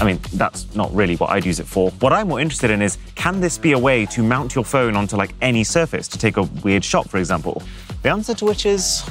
I 0.00 0.04
mean, 0.04 0.20
that's 0.34 0.72
not 0.76 0.94
really 0.94 1.16
what 1.16 1.30
I'd 1.30 1.44
use 1.44 1.58
it 1.58 1.66
for. 1.66 1.90
What 1.98 2.12
I'm 2.12 2.28
more 2.28 2.40
interested 2.40 2.70
in 2.70 2.82
is 2.82 2.98
can 3.16 3.40
this 3.40 3.58
be 3.58 3.72
a 3.72 3.78
way 3.78 4.06
to 4.06 4.22
mount 4.22 4.54
your 4.54 4.64
phone 4.64 4.94
onto 4.96 5.16
like 5.16 5.34
any 5.42 5.64
surface 5.64 6.06
to 6.08 6.18
take 6.18 6.36
a 6.36 6.42
weird 6.62 6.84
shot, 6.84 7.10
for 7.10 7.18
example? 7.18 7.62
The 8.02 8.10
answer 8.10 8.34
to 8.34 8.44
which 8.44 8.64
is 8.64 9.02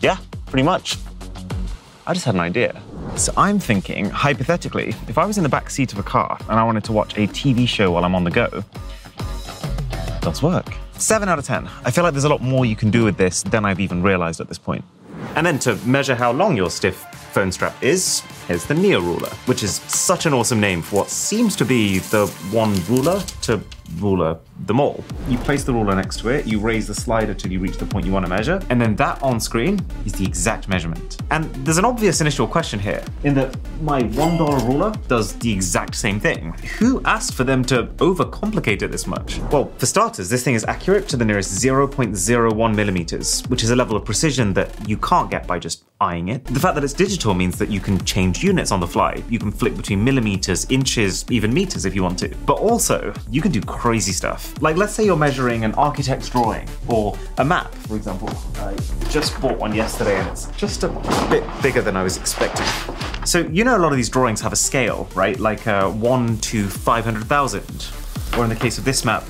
yeah, 0.00 0.18
pretty 0.46 0.62
much. 0.62 0.96
I 2.06 2.14
just 2.14 2.24
had 2.24 2.34
an 2.34 2.40
idea. 2.40 2.80
So 3.16 3.32
I'm 3.36 3.58
thinking, 3.58 4.08
hypothetically, 4.10 4.90
if 5.08 5.18
I 5.18 5.24
was 5.24 5.38
in 5.38 5.42
the 5.42 5.48
back 5.48 5.70
seat 5.70 5.92
of 5.92 5.98
a 5.98 6.04
car 6.04 6.38
and 6.48 6.58
I 6.58 6.62
wanted 6.62 6.84
to 6.84 6.92
watch 6.92 7.16
a 7.16 7.26
TV 7.26 7.66
show 7.66 7.90
while 7.90 8.04
I'm 8.04 8.14
on 8.14 8.22
the 8.22 8.30
go, 8.30 8.62
does 10.20 10.42
work. 10.42 10.72
7 10.98 11.28
out 11.28 11.38
of 11.38 11.44
10. 11.44 11.68
I 11.84 11.90
feel 11.90 12.04
like 12.04 12.14
there's 12.14 12.24
a 12.24 12.28
lot 12.28 12.42
more 12.42 12.64
you 12.64 12.76
can 12.76 12.90
do 12.90 13.04
with 13.04 13.16
this 13.16 13.42
than 13.42 13.64
I've 13.64 13.80
even 13.80 14.02
realized 14.02 14.40
at 14.40 14.48
this 14.48 14.58
point. 14.58 14.84
And 15.34 15.46
then 15.46 15.58
to 15.60 15.74
measure 15.86 16.14
how 16.14 16.32
long 16.32 16.56
your 16.56 16.70
stiff 16.70 17.04
phone 17.32 17.52
strap 17.52 17.82
is, 17.82 18.20
here's 18.48 18.64
the 18.64 18.74
Neo 18.74 19.00
Ruler, 19.00 19.28
which 19.46 19.62
is 19.62 19.74
such 19.74 20.24
an 20.24 20.32
awesome 20.32 20.60
name 20.60 20.80
for 20.80 20.96
what 21.00 21.10
seems 21.10 21.56
to 21.56 21.64
be 21.64 21.98
the 21.98 22.26
one 22.50 22.74
ruler 22.86 23.20
to 23.42 23.60
ruler 23.98 24.38
them 24.60 24.80
all. 24.80 25.04
You 25.28 25.38
place 25.38 25.64
the 25.64 25.72
ruler 25.72 25.94
next 25.94 26.20
to 26.20 26.28
it, 26.30 26.46
you 26.46 26.58
raise 26.58 26.86
the 26.86 26.94
slider 26.94 27.34
till 27.34 27.52
you 27.52 27.60
reach 27.60 27.76
the 27.76 27.86
point 27.86 28.06
you 28.06 28.12
want 28.12 28.24
to 28.24 28.30
measure, 28.30 28.60
and 28.70 28.80
then 28.80 28.96
that 28.96 29.22
on 29.22 29.38
screen 29.38 29.84
is 30.04 30.12
the 30.12 30.24
exact 30.24 30.68
measurement. 30.68 31.18
And 31.30 31.44
there's 31.66 31.78
an 31.78 31.84
obvious 31.84 32.20
initial 32.20 32.46
question 32.46 32.78
here, 32.78 33.02
in 33.24 33.34
that 33.34 33.56
my 33.82 34.02
$1 34.02 34.66
ruler 34.66 34.92
does 35.08 35.34
the 35.34 35.52
exact 35.52 35.94
same 35.94 36.18
thing. 36.18 36.52
Who 36.78 37.02
asked 37.04 37.34
for 37.34 37.44
them 37.44 37.64
to 37.66 37.84
overcomplicate 37.98 38.82
it 38.82 38.90
this 38.90 39.06
much? 39.06 39.38
Well, 39.52 39.70
for 39.78 39.86
starters, 39.86 40.28
this 40.28 40.42
thing 40.42 40.54
is 40.54 40.64
accurate 40.64 41.08
to 41.08 41.16
the 41.16 41.24
nearest 41.24 41.50
0.01 41.62 42.74
millimeters, 42.74 43.42
which 43.48 43.62
is 43.62 43.70
a 43.70 43.76
level 43.76 43.96
of 43.96 44.04
precision 44.04 44.52
that 44.54 44.88
you 44.88 44.96
can't 44.96 45.30
get 45.30 45.46
by 45.46 45.58
just 45.58 45.84
eyeing 46.00 46.28
it. 46.28 46.44
The 46.44 46.60
fact 46.60 46.74
that 46.74 46.84
it's 46.84 46.92
digital 46.92 47.34
means 47.34 47.58
that 47.58 47.70
you 47.70 47.80
can 47.80 48.02
change 48.04 48.42
units 48.42 48.70
on 48.70 48.80
the 48.80 48.86
fly. 48.86 49.22
You 49.30 49.38
can 49.38 49.50
flick 49.50 49.76
between 49.76 50.04
millimeters, 50.04 50.66
inches, 50.70 51.24
even 51.30 51.52
meters 51.52 51.84
if 51.84 51.94
you 51.94 52.02
want 52.02 52.18
to. 52.20 52.28
But 52.44 52.58
also, 52.58 53.14
you 53.30 53.40
can 53.40 53.50
do 53.50 53.60
crazy 53.62 54.12
stuff. 54.12 54.45
Like, 54.60 54.76
let's 54.76 54.92
say 54.92 55.04
you're 55.04 55.16
measuring 55.16 55.64
an 55.64 55.74
architect's 55.74 56.28
drawing 56.28 56.68
or 56.88 57.16
a 57.38 57.44
map, 57.44 57.74
for 57.74 57.96
example. 57.96 58.30
I 58.56 58.76
just 59.08 59.40
bought 59.40 59.58
one 59.58 59.74
yesterday 59.74 60.16
and 60.18 60.28
it's 60.28 60.46
just 60.52 60.82
a 60.82 60.88
bit 61.30 61.44
bigger 61.62 61.82
than 61.82 61.96
I 61.96 62.02
was 62.02 62.16
expecting. 62.16 62.66
So, 63.24 63.40
you 63.40 63.64
know, 63.64 63.76
a 63.76 63.80
lot 63.80 63.92
of 63.92 63.96
these 63.96 64.08
drawings 64.08 64.40
have 64.40 64.52
a 64.52 64.56
scale, 64.56 65.08
right? 65.14 65.38
Like 65.38 65.66
uh, 65.66 65.90
1 65.90 66.38
to 66.38 66.68
500,000. 66.68 67.86
Or 68.36 68.44
in 68.44 68.50
the 68.50 68.56
case 68.56 68.78
of 68.78 68.84
this 68.84 69.04
map, 69.04 69.22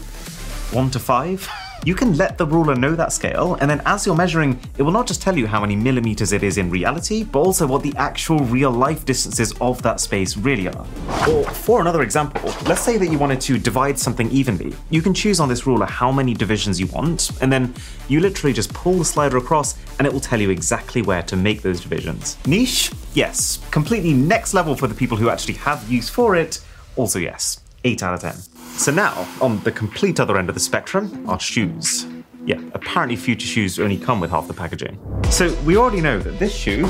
1 0.72 0.90
to 0.90 0.98
5. 0.98 1.48
You 1.86 1.94
can 1.94 2.16
let 2.16 2.36
the 2.36 2.44
ruler 2.44 2.74
know 2.74 2.96
that 2.96 3.12
scale, 3.12 3.54
and 3.60 3.70
then 3.70 3.80
as 3.86 4.04
you're 4.04 4.16
measuring, 4.16 4.58
it 4.76 4.82
will 4.82 4.90
not 4.90 5.06
just 5.06 5.22
tell 5.22 5.38
you 5.38 5.46
how 5.46 5.60
many 5.60 5.76
millimeters 5.76 6.32
it 6.32 6.42
is 6.42 6.58
in 6.58 6.68
reality, 6.68 7.22
but 7.22 7.38
also 7.38 7.64
what 7.64 7.84
the 7.84 7.94
actual 7.96 8.40
real 8.40 8.72
life 8.72 9.04
distances 9.04 9.54
of 9.60 9.80
that 9.82 10.00
space 10.00 10.36
really 10.36 10.66
are. 10.66 10.84
Or 11.30 11.44
for 11.44 11.80
another 11.80 12.02
example, 12.02 12.52
let's 12.66 12.80
say 12.80 12.98
that 12.98 13.06
you 13.06 13.18
wanted 13.18 13.40
to 13.42 13.56
divide 13.56 14.00
something 14.00 14.28
evenly. 14.32 14.74
You 14.90 15.00
can 15.00 15.14
choose 15.14 15.38
on 15.38 15.48
this 15.48 15.64
ruler 15.64 15.86
how 15.86 16.10
many 16.10 16.34
divisions 16.34 16.80
you 16.80 16.88
want, 16.88 17.30
and 17.40 17.52
then 17.52 17.72
you 18.08 18.18
literally 18.18 18.52
just 18.52 18.74
pull 18.74 18.94
the 18.94 19.04
slider 19.04 19.36
across 19.36 19.78
and 20.00 20.08
it 20.08 20.12
will 20.12 20.18
tell 20.18 20.40
you 20.40 20.50
exactly 20.50 21.02
where 21.02 21.22
to 21.22 21.36
make 21.36 21.62
those 21.62 21.80
divisions. 21.80 22.36
Niche? 22.48 22.90
Yes. 23.14 23.64
Completely 23.70 24.12
next 24.12 24.54
level 24.54 24.74
for 24.74 24.88
the 24.88 24.94
people 24.96 25.16
who 25.16 25.30
actually 25.30 25.54
have 25.54 25.88
use 25.88 26.08
for 26.08 26.34
it? 26.34 26.58
Also, 26.96 27.20
yes. 27.20 27.60
8 27.84 28.02
out 28.02 28.14
of 28.14 28.20
10. 28.22 28.55
So 28.76 28.92
now, 28.92 29.26
on 29.40 29.58
the 29.60 29.72
complete 29.72 30.20
other 30.20 30.36
end 30.36 30.48
of 30.48 30.54
the 30.54 30.60
spectrum, 30.60 31.28
are 31.28 31.40
shoes. 31.40 32.06
Yeah, 32.44 32.60
apparently 32.74 33.16
future 33.16 33.46
shoes 33.46 33.80
only 33.80 33.96
come 33.96 34.20
with 34.20 34.30
half 34.30 34.46
the 34.46 34.54
packaging. 34.54 34.98
So 35.30 35.52
we 35.64 35.76
already 35.76 36.00
know 36.00 36.20
that 36.20 36.38
this 36.38 36.54
shoe, 36.54 36.86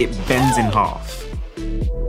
it 0.00 0.10
bends 0.26 0.58
in 0.58 0.66
half. 0.66 1.24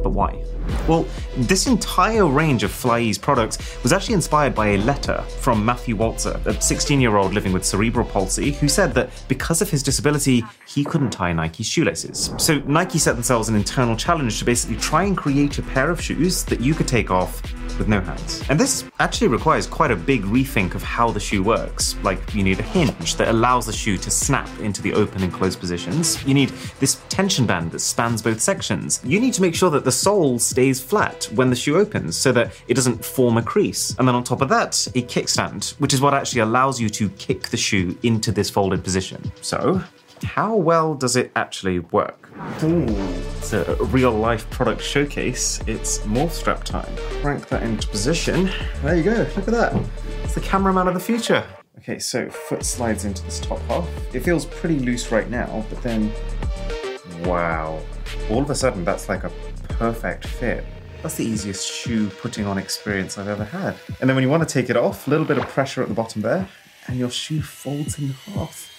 But 0.03 0.09
why? 0.09 0.43
Well, 0.89 1.05
this 1.37 1.67
entire 1.67 2.25
range 2.25 2.63
of 2.63 2.71
FlyEase 2.71 3.21
products 3.21 3.59
was 3.83 3.93
actually 3.93 4.15
inspired 4.15 4.55
by 4.55 4.69
a 4.69 4.77
letter 4.79 5.21
from 5.39 5.63
Matthew 5.63 5.95
Walzer, 5.95 6.43
a 6.47 6.59
16 6.59 6.99
year 6.99 7.15
old 7.15 7.31
living 7.31 7.53
with 7.53 7.63
cerebral 7.63 8.07
palsy, 8.07 8.53
who 8.53 8.67
said 8.67 8.95
that 8.95 9.11
because 9.27 9.61
of 9.61 9.69
his 9.69 9.83
disability, 9.83 10.43
he 10.65 10.83
couldn't 10.83 11.11
tie 11.11 11.31
Nike's 11.31 11.67
shoelaces. 11.67 12.33
So 12.39 12.57
Nike 12.61 12.97
set 12.97 13.13
themselves 13.13 13.49
an 13.49 13.55
internal 13.55 13.95
challenge 13.95 14.39
to 14.39 14.45
basically 14.45 14.77
try 14.77 15.03
and 15.03 15.15
create 15.15 15.59
a 15.59 15.61
pair 15.61 15.91
of 15.91 16.01
shoes 16.01 16.43
that 16.45 16.59
you 16.59 16.73
could 16.73 16.87
take 16.87 17.11
off 17.11 17.39
with 17.77 17.87
no 17.87 18.01
hands. 18.01 18.43
And 18.49 18.59
this 18.59 18.85
actually 18.99 19.27
requires 19.27 19.67
quite 19.67 19.91
a 19.91 19.95
big 19.95 20.23
rethink 20.23 20.75
of 20.75 20.83
how 20.83 21.11
the 21.11 21.19
shoe 21.19 21.43
works. 21.43 21.95
Like, 22.03 22.33
you 22.35 22.43
need 22.43 22.59
a 22.59 22.63
hinge 22.63 23.15
that 23.15 23.29
allows 23.29 23.65
the 23.65 23.73
shoe 23.73 23.97
to 23.97 24.11
snap 24.11 24.49
into 24.59 24.81
the 24.81 24.93
open 24.93 25.23
and 25.23 25.31
closed 25.31 25.59
positions. 25.59 26.23
You 26.25 26.33
need 26.33 26.49
this 26.79 27.01
tension 27.09 27.45
band 27.45 27.71
that 27.71 27.79
spans 27.79 28.21
both 28.21 28.41
sections. 28.41 29.01
You 29.03 29.19
need 29.19 29.33
to 29.35 29.41
make 29.41 29.55
sure 29.55 29.69
that 29.69 29.85
the 29.85 29.91
sole 29.91 30.39
stays 30.39 30.78
flat 30.79 31.25
when 31.35 31.49
the 31.49 31.55
shoe 31.55 31.77
opens 31.77 32.17
so 32.17 32.31
that 32.31 32.51
it 32.67 32.73
doesn't 32.73 33.03
form 33.03 33.37
a 33.37 33.43
crease. 33.43 33.95
And 33.97 34.07
then 34.07 34.15
on 34.15 34.23
top 34.23 34.41
of 34.41 34.49
that, 34.49 34.87
a 34.95 35.01
kickstand, 35.01 35.71
which 35.79 35.93
is 35.93 36.01
what 36.01 36.13
actually 36.13 36.41
allows 36.41 36.79
you 36.79 36.89
to 36.89 37.09
kick 37.09 37.49
the 37.49 37.57
shoe 37.57 37.97
into 38.03 38.31
this 38.31 38.49
folded 38.49 38.83
position. 38.83 39.31
So, 39.41 39.81
how 40.23 40.55
well 40.55 40.95
does 40.95 41.15
it 41.15 41.31
actually 41.35 41.79
work? 41.79 42.29
Ooh, 42.63 42.85
it's 43.37 43.53
a 43.53 43.75
real 43.85 44.11
life 44.11 44.49
product 44.49 44.81
showcase. 44.81 45.61
It's 45.67 45.99
morph 45.99 46.31
strap 46.31 46.63
time. 46.63 46.93
Crank 47.21 47.47
that 47.49 47.63
into 47.63 47.87
position. 47.87 48.49
There 48.81 48.95
you 48.95 49.03
go. 49.03 49.27
Look 49.35 49.47
at 49.47 49.51
that. 49.51 49.81
It's 50.23 50.35
the 50.35 50.41
cameraman 50.41 50.87
of 50.87 50.93
the 50.93 50.99
future. 50.99 51.45
Okay, 51.79 51.99
so 51.99 52.29
foot 52.29 52.63
slides 52.65 53.05
into 53.05 53.23
this 53.23 53.39
top 53.39 53.59
half. 53.61 53.87
It 54.13 54.19
feels 54.19 54.45
pretty 54.45 54.79
loose 54.79 55.11
right 55.11 55.29
now, 55.29 55.65
but 55.69 55.81
then, 55.81 56.11
wow. 57.23 57.81
All 58.29 58.41
of 58.41 58.49
a 58.49 58.55
sudden, 58.55 58.83
that's 58.83 59.07
like 59.07 59.23
a 59.23 59.31
perfect 59.69 60.27
fit. 60.27 60.65
That's 61.01 61.15
the 61.15 61.25
easiest 61.25 61.65
shoe 61.65 62.09
putting 62.09 62.45
on 62.45 62.57
experience 62.57 63.17
I've 63.17 63.29
ever 63.29 63.45
had. 63.45 63.75
And 64.01 64.09
then 64.09 64.15
when 64.15 64.23
you 64.23 64.29
want 64.29 64.47
to 64.47 64.53
take 64.53 64.69
it 64.69 64.75
off, 64.75 65.07
a 65.07 65.09
little 65.09 65.25
bit 65.25 65.37
of 65.37 65.47
pressure 65.47 65.81
at 65.81 65.87
the 65.87 65.93
bottom 65.93 66.21
there, 66.21 66.47
and 66.87 66.97
your 66.97 67.09
shoe 67.09 67.41
folds 67.41 67.97
in 67.97 68.09
half. 68.09 68.69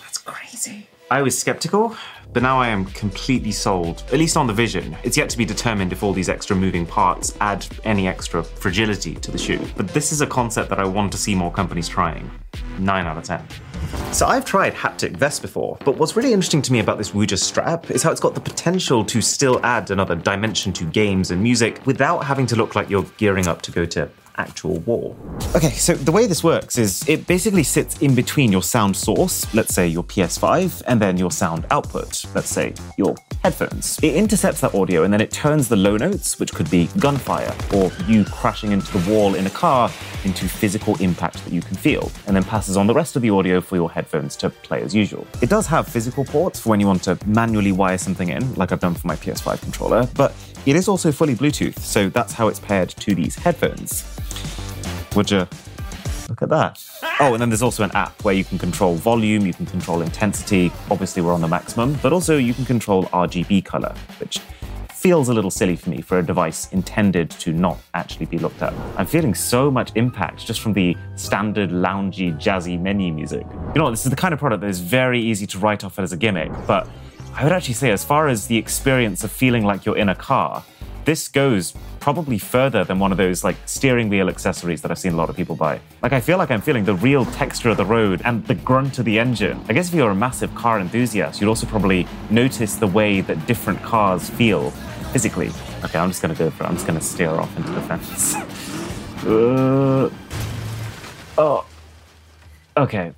That's 0.00 0.18
crazy. 0.18 0.88
I 1.10 1.22
was 1.22 1.38
skeptical, 1.38 1.96
but 2.32 2.42
now 2.42 2.60
I 2.60 2.68
am 2.68 2.86
completely 2.86 3.52
sold, 3.52 4.02
at 4.12 4.18
least 4.18 4.36
on 4.36 4.46
the 4.46 4.52
vision. 4.52 4.96
It's 5.04 5.16
yet 5.16 5.30
to 5.30 5.38
be 5.38 5.44
determined 5.44 5.92
if 5.92 6.02
all 6.02 6.12
these 6.12 6.28
extra 6.28 6.56
moving 6.56 6.84
parts 6.84 7.36
add 7.40 7.66
any 7.84 8.08
extra 8.08 8.42
fragility 8.42 9.14
to 9.14 9.30
the 9.30 9.38
shoe. 9.38 9.64
But 9.76 9.88
this 9.88 10.12
is 10.12 10.20
a 10.20 10.26
concept 10.26 10.70
that 10.70 10.80
I 10.80 10.84
want 10.84 11.12
to 11.12 11.18
see 11.18 11.34
more 11.34 11.52
companies 11.52 11.88
trying. 11.88 12.30
9 12.78 13.06
out 13.06 13.18
of 13.18 13.24
10. 13.24 13.46
So 14.12 14.26
I've 14.26 14.44
tried 14.44 14.74
haptic 14.74 15.16
vests 15.16 15.40
before, 15.40 15.76
but 15.84 15.96
what's 15.98 16.14
really 16.14 16.32
interesting 16.32 16.62
to 16.62 16.72
me 16.72 16.78
about 16.78 16.98
this 16.98 17.10
Woojer 17.10 17.38
strap 17.38 17.90
is 17.90 18.02
how 18.02 18.12
it's 18.12 18.20
got 18.20 18.34
the 18.34 18.40
potential 18.40 19.04
to 19.06 19.20
still 19.20 19.58
add 19.64 19.90
another 19.90 20.14
dimension 20.14 20.72
to 20.74 20.84
games 20.84 21.32
and 21.32 21.42
music 21.42 21.84
without 21.84 22.20
having 22.20 22.46
to 22.46 22.56
look 22.56 22.76
like 22.76 22.88
you're 22.88 23.06
gearing 23.16 23.48
up 23.48 23.60
to 23.62 23.72
go 23.72 23.84
to 23.86 24.08
actual 24.36 24.78
war. 24.80 25.16
Okay, 25.54 25.70
so 25.70 25.94
the 25.94 26.12
way 26.12 26.26
this 26.26 26.42
works 26.42 26.78
is 26.78 27.08
it 27.08 27.26
basically 27.26 27.62
sits 27.62 27.98
in 27.98 28.14
between 28.14 28.50
your 28.50 28.62
sound 28.62 28.96
source, 28.96 29.52
let's 29.54 29.74
say 29.74 29.86
your 29.86 30.04
PS5, 30.04 30.82
and 30.86 31.00
then 31.00 31.16
your 31.16 31.30
sound 31.30 31.66
output, 31.70 32.24
let's 32.34 32.48
say 32.48 32.74
your 32.98 33.14
headphones. 33.42 33.98
It 34.02 34.14
intercepts 34.16 34.60
that 34.62 34.74
audio 34.74 35.04
and 35.04 35.12
then 35.12 35.20
it 35.20 35.30
turns 35.30 35.68
the 35.68 35.76
low 35.76 35.96
notes, 35.96 36.38
which 36.40 36.52
could 36.52 36.70
be 36.70 36.88
gunfire 36.98 37.54
or 37.74 37.90
you 38.06 38.24
crashing 38.24 38.72
into 38.72 38.98
the 38.98 39.10
wall 39.10 39.34
in 39.34 39.46
a 39.46 39.50
car, 39.50 39.90
into 40.24 40.48
physical 40.48 40.96
impact 41.00 41.44
that 41.44 41.52
you 41.52 41.60
can 41.60 41.76
feel, 41.76 42.10
and 42.26 42.34
then 42.34 42.44
passes 42.44 42.76
on 42.76 42.86
the 42.86 42.94
rest 42.94 43.16
of 43.16 43.22
the 43.22 43.30
audio 43.30 43.60
for 43.60 43.76
your 43.76 43.90
headphones 43.90 44.36
to 44.36 44.50
play 44.50 44.82
as 44.82 44.94
usual. 44.94 45.26
It 45.42 45.50
does 45.50 45.66
have 45.66 45.86
physical 45.86 46.24
ports 46.24 46.60
for 46.60 46.70
when 46.70 46.80
you 46.80 46.86
want 46.86 47.02
to 47.04 47.18
manually 47.26 47.72
wire 47.72 47.98
something 47.98 48.30
in, 48.30 48.54
like 48.54 48.72
I've 48.72 48.80
done 48.80 48.94
for 48.94 49.06
my 49.06 49.16
PS5 49.16 49.60
controller, 49.60 50.08
but 50.14 50.34
it 50.66 50.76
is 50.76 50.88
also 50.88 51.12
fully 51.12 51.34
Bluetooth, 51.34 51.78
so 51.78 52.08
that's 52.08 52.32
how 52.32 52.48
it's 52.48 52.58
paired 52.58 52.88
to 52.88 53.14
these 53.14 53.36
headphones. 53.36 54.02
Would 55.16 55.30
you 55.30 55.46
look 56.28 56.42
at 56.42 56.48
that? 56.48 56.84
Oh, 57.20 57.32
and 57.34 57.40
then 57.40 57.48
there's 57.50 57.62
also 57.62 57.84
an 57.84 57.92
app 57.92 58.24
where 58.24 58.34
you 58.34 58.44
can 58.44 58.58
control 58.58 58.96
volume, 58.96 59.46
you 59.46 59.54
can 59.54 59.66
control 59.66 60.02
intensity. 60.02 60.72
Obviously, 60.90 61.22
we're 61.22 61.32
on 61.32 61.40
the 61.40 61.48
maximum, 61.48 61.94
but 62.02 62.12
also 62.12 62.36
you 62.36 62.54
can 62.54 62.64
control 62.64 63.04
RGB 63.06 63.64
color, 63.64 63.94
which 64.18 64.40
feels 65.04 65.28
a 65.28 65.34
little 65.34 65.50
silly 65.50 65.76
for 65.76 65.90
me 65.90 66.00
for 66.00 66.18
a 66.18 66.22
device 66.22 66.72
intended 66.72 67.30
to 67.30 67.52
not 67.52 67.78
actually 67.92 68.24
be 68.24 68.38
looked 68.38 68.62
at. 68.62 68.72
I'm 68.96 69.06
feeling 69.06 69.34
so 69.34 69.70
much 69.70 69.92
impact 69.96 70.46
just 70.46 70.60
from 70.60 70.72
the 70.72 70.96
standard 71.14 71.68
loungy, 71.68 72.34
jazzy 72.40 72.80
menu 72.80 73.12
music. 73.12 73.46
You 73.74 73.82
know, 73.82 73.90
this 73.90 74.06
is 74.06 74.10
the 74.10 74.16
kind 74.16 74.32
of 74.32 74.40
product 74.40 74.62
that 74.62 74.70
is 74.70 74.80
very 74.80 75.20
easy 75.20 75.46
to 75.48 75.58
write 75.58 75.84
off 75.84 75.98
as 75.98 76.12
a 76.14 76.16
gimmick, 76.16 76.50
but 76.66 76.88
I 77.34 77.42
would 77.42 77.52
actually 77.52 77.74
say, 77.74 77.90
as 77.90 78.02
far 78.02 78.28
as 78.28 78.46
the 78.46 78.56
experience 78.56 79.24
of 79.24 79.30
feeling 79.30 79.64
like 79.64 79.84
you're 79.84 79.98
in 79.98 80.08
a 80.08 80.14
car, 80.14 80.64
this 81.04 81.28
goes 81.28 81.74
probably 82.00 82.38
further 82.38 82.84
than 82.84 82.98
one 82.98 83.12
of 83.12 83.18
those 83.18 83.44
like 83.44 83.56
steering 83.66 84.08
wheel 84.08 84.28
accessories 84.28 84.82
that 84.82 84.90
I've 84.90 84.98
seen 84.98 85.12
a 85.12 85.16
lot 85.16 85.30
of 85.30 85.36
people 85.36 85.56
buy. 85.56 85.80
Like 86.02 86.12
I 86.12 86.20
feel 86.20 86.38
like 86.38 86.50
I'm 86.50 86.60
feeling 86.60 86.84
the 86.84 86.94
real 86.94 87.24
texture 87.26 87.70
of 87.70 87.76
the 87.76 87.84
road 87.84 88.22
and 88.24 88.46
the 88.46 88.54
grunt 88.54 88.98
of 88.98 89.04
the 89.04 89.18
engine. 89.18 89.60
I 89.68 89.72
guess 89.72 89.88
if 89.88 89.94
you're 89.94 90.10
a 90.10 90.14
massive 90.14 90.54
car 90.54 90.80
enthusiast, 90.80 91.40
you'd 91.40 91.48
also 91.48 91.66
probably 91.66 92.06
notice 92.30 92.76
the 92.76 92.86
way 92.86 93.20
that 93.22 93.46
different 93.46 93.82
cars 93.82 94.30
feel 94.30 94.70
physically. 95.12 95.50
Okay, 95.84 95.98
I'm 95.98 96.10
just 96.10 96.22
gonna 96.22 96.34
go 96.34 96.50
for 96.50 96.64
it. 96.64 96.66
I'm 96.66 96.74
just 96.74 96.86
gonna 96.86 97.00
steer 97.00 97.30
off 97.30 97.56
into 97.56 97.70
the 97.70 97.80
fence. 97.82 98.34
uh, 99.26 100.10
oh. 101.38 101.66
Okay. 102.76 103.12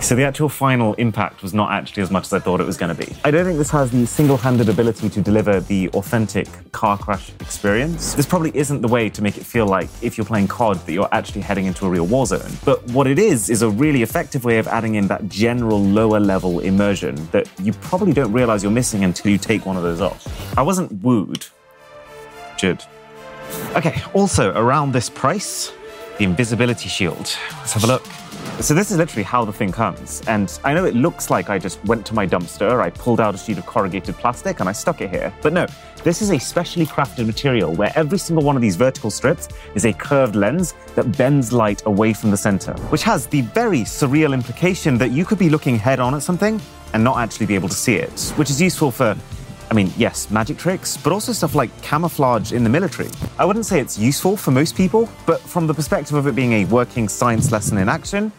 So 0.00 0.14
the 0.14 0.24
actual 0.24 0.48
final 0.48 0.94
impact 0.94 1.42
was 1.42 1.54
not 1.54 1.72
actually 1.72 2.02
as 2.02 2.10
much 2.10 2.26
as 2.26 2.32
I 2.34 2.38
thought 2.38 2.60
it 2.60 2.66
was 2.66 2.76
going 2.76 2.94
to 2.94 3.06
be. 3.06 3.16
I 3.24 3.30
don't 3.30 3.46
think 3.46 3.56
this 3.56 3.70
has 3.70 3.90
the 3.90 4.06
single-handed 4.06 4.68
ability 4.68 5.08
to 5.08 5.20
deliver 5.22 5.60
the 5.60 5.88
authentic 5.90 6.48
car 6.72 6.98
crash 6.98 7.30
experience. 7.40 8.14
This 8.14 8.26
probably 8.26 8.54
isn't 8.54 8.82
the 8.82 8.88
way 8.88 9.08
to 9.08 9.22
make 9.22 9.38
it 9.38 9.44
feel 9.44 9.66
like 9.66 9.88
if 10.02 10.18
you're 10.18 10.26
playing 10.26 10.48
COD 10.48 10.76
that 10.86 10.92
you're 10.92 11.08
actually 11.12 11.40
heading 11.40 11.64
into 11.64 11.86
a 11.86 11.88
real 11.88 12.06
war 12.06 12.26
zone. 12.26 12.50
But 12.64 12.86
what 12.90 13.06
it 13.06 13.18
is 13.18 13.48
is 13.48 13.62
a 13.62 13.70
really 13.70 14.02
effective 14.02 14.44
way 14.44 14.58
of 14.58 14.68
adding 14.68 14.96
in 14.96 15.06
that 15.08 15.28
general 15.28 15.82
lower 15.82 16.20
level 16.20 16.60
immersion 16.60 17.14
that 17.32 17.48
you 17.58 17.72
probably 17.72 18.12
don't 18.12 18.32
realize 18.32 18.62
you're 18.62 18.72
missing 18.72 19.02
until 19.02 19.32
you 19.32 19.38
take 19.38 19.64
one 19.64 19.78
of 19.78 19.82
those 19.82 20.02
off. 20.02 20.58
I 20.58 20.62
wasn't 20.62 20.92
wooed. 21.02 21.46
Jude. 22.58 22.82
Okay, 23.74 24.02
also 24.12 24.52
around 24.54 24.92
this 24.92 25.08
price, 25.08 25.72
the 26.18 26.24
invisibility 26.24 26.88
shield. 26.88 27.16
Let's 27.16 27.72
have 27.72 27.84
a 27.84 27.86
look. 27.86 28.06
So 28.60 28.74
this 28.74 28.90
is 28.90 28.96
literally 28.96 29.22
how 29.22 29.44
the 29.44 29.52
thing 29.52 29.70
comes. 29.70 30.22
And 30.26 30.58
I 30.64 30.74
know 30.74 30.84
it 30.86 30.94
looks 30.94 31.30
like 31.30 31.50
I 31.50 31.58
just 31.58 31.84
went 31.84 32.04
to 32.06 32.14
my 32.14 32.26
dumpster, 32.26 32.80
I 32.80 32.90
pulled 32.90 33.20
out 33.20 33.34
a 33.34 33.38
sheet 33.38 33.58
of 33.58 33.66
corrugated 33.66 34.16
plastic 34.16 34.60
and 34.60 34.68
I 34.68 34.72
stuck 34.72 35.00
it 35.00 35.10
here. 35.10 35.32
But 35.42 35.52
no, 35.52 35.66
this 36.02 36.22
is 36.22 36.30
a 36.30 36.38
specially 36.38 36.86
crafted 36.86 37.26
material 37.26 37.74
where 37.74 37.92
every 37.94 38.18
single 38.18 38.44
one 38.44 38.56
of 38.56 38.62
these 38.62 38.76
vertical 38.76 39.10
strips 39.10 39.48
is 39.74 39.84
a 39.84 39.92
curved 39.92 40.36
lens 40.36 40.74
that 40.94 41.16
bends 41.16 41.52
light 41.52 41.84
away 41.86 42.12
from 42.12 42.30
the 42.30 42.36
center, 42.36 42.72
which 42.90 43.02
has 43.02 43.26
the 43.26 43.42
very 43.42 43.80
surreal 43.80 44.32
implication 44.32 44.98
that 44.98 45.10
you 45.10 45.24
could 45.24 45.38
be 45.38 45.50
looking 45.50 45.78
head 45.78 46.00
on 46.00 46.14
at 46.14 46.22
something 46.22 46.60
and 46.92 47.04
not 47.04 47.18
actually 47.18 47.46
be 47.46 47.54
able 47.54 47.68
to 47.68 47.76
see 47.76 47.96
it, 47.96 48.32
which 48.36 48.50
is 48.50 48.60
useful 48.60 48.90
for 48.90 49.16
I 49.70 49.74
mean, 49.74 49.92
yes, 49.96 50.30
magic 50.30 50.58
tricks, 50.58 50.96
but 50.96 51.12
also 51.12 51.32
stuff 51.32 51.54
like 51.54 51.70
camouflage 51.82 52.52
in 52.52 52.62
the 52.62 52.70
military. 52.70 53.08
I 53.38 53.44
wouldn't 53.44 53.66
say 53.66 53.80
it's 53.80 53.98
useful 53.98 54.36
for 54.36 54.50
most 54.50 54.76
people, 54.76 55.08
but 55.26 55.40
from 55.40 55.66
the 55.66 55.74
perspective 55.74 56.16
of 56.16 56.26
it 56.26 56.34
being 56.34 56.52
a 56.52 56.64
working 56.66 57.08
science 57.08 57.50
lesson 57.50 57.78
in 57.78 57.88
action, 57.88 58.30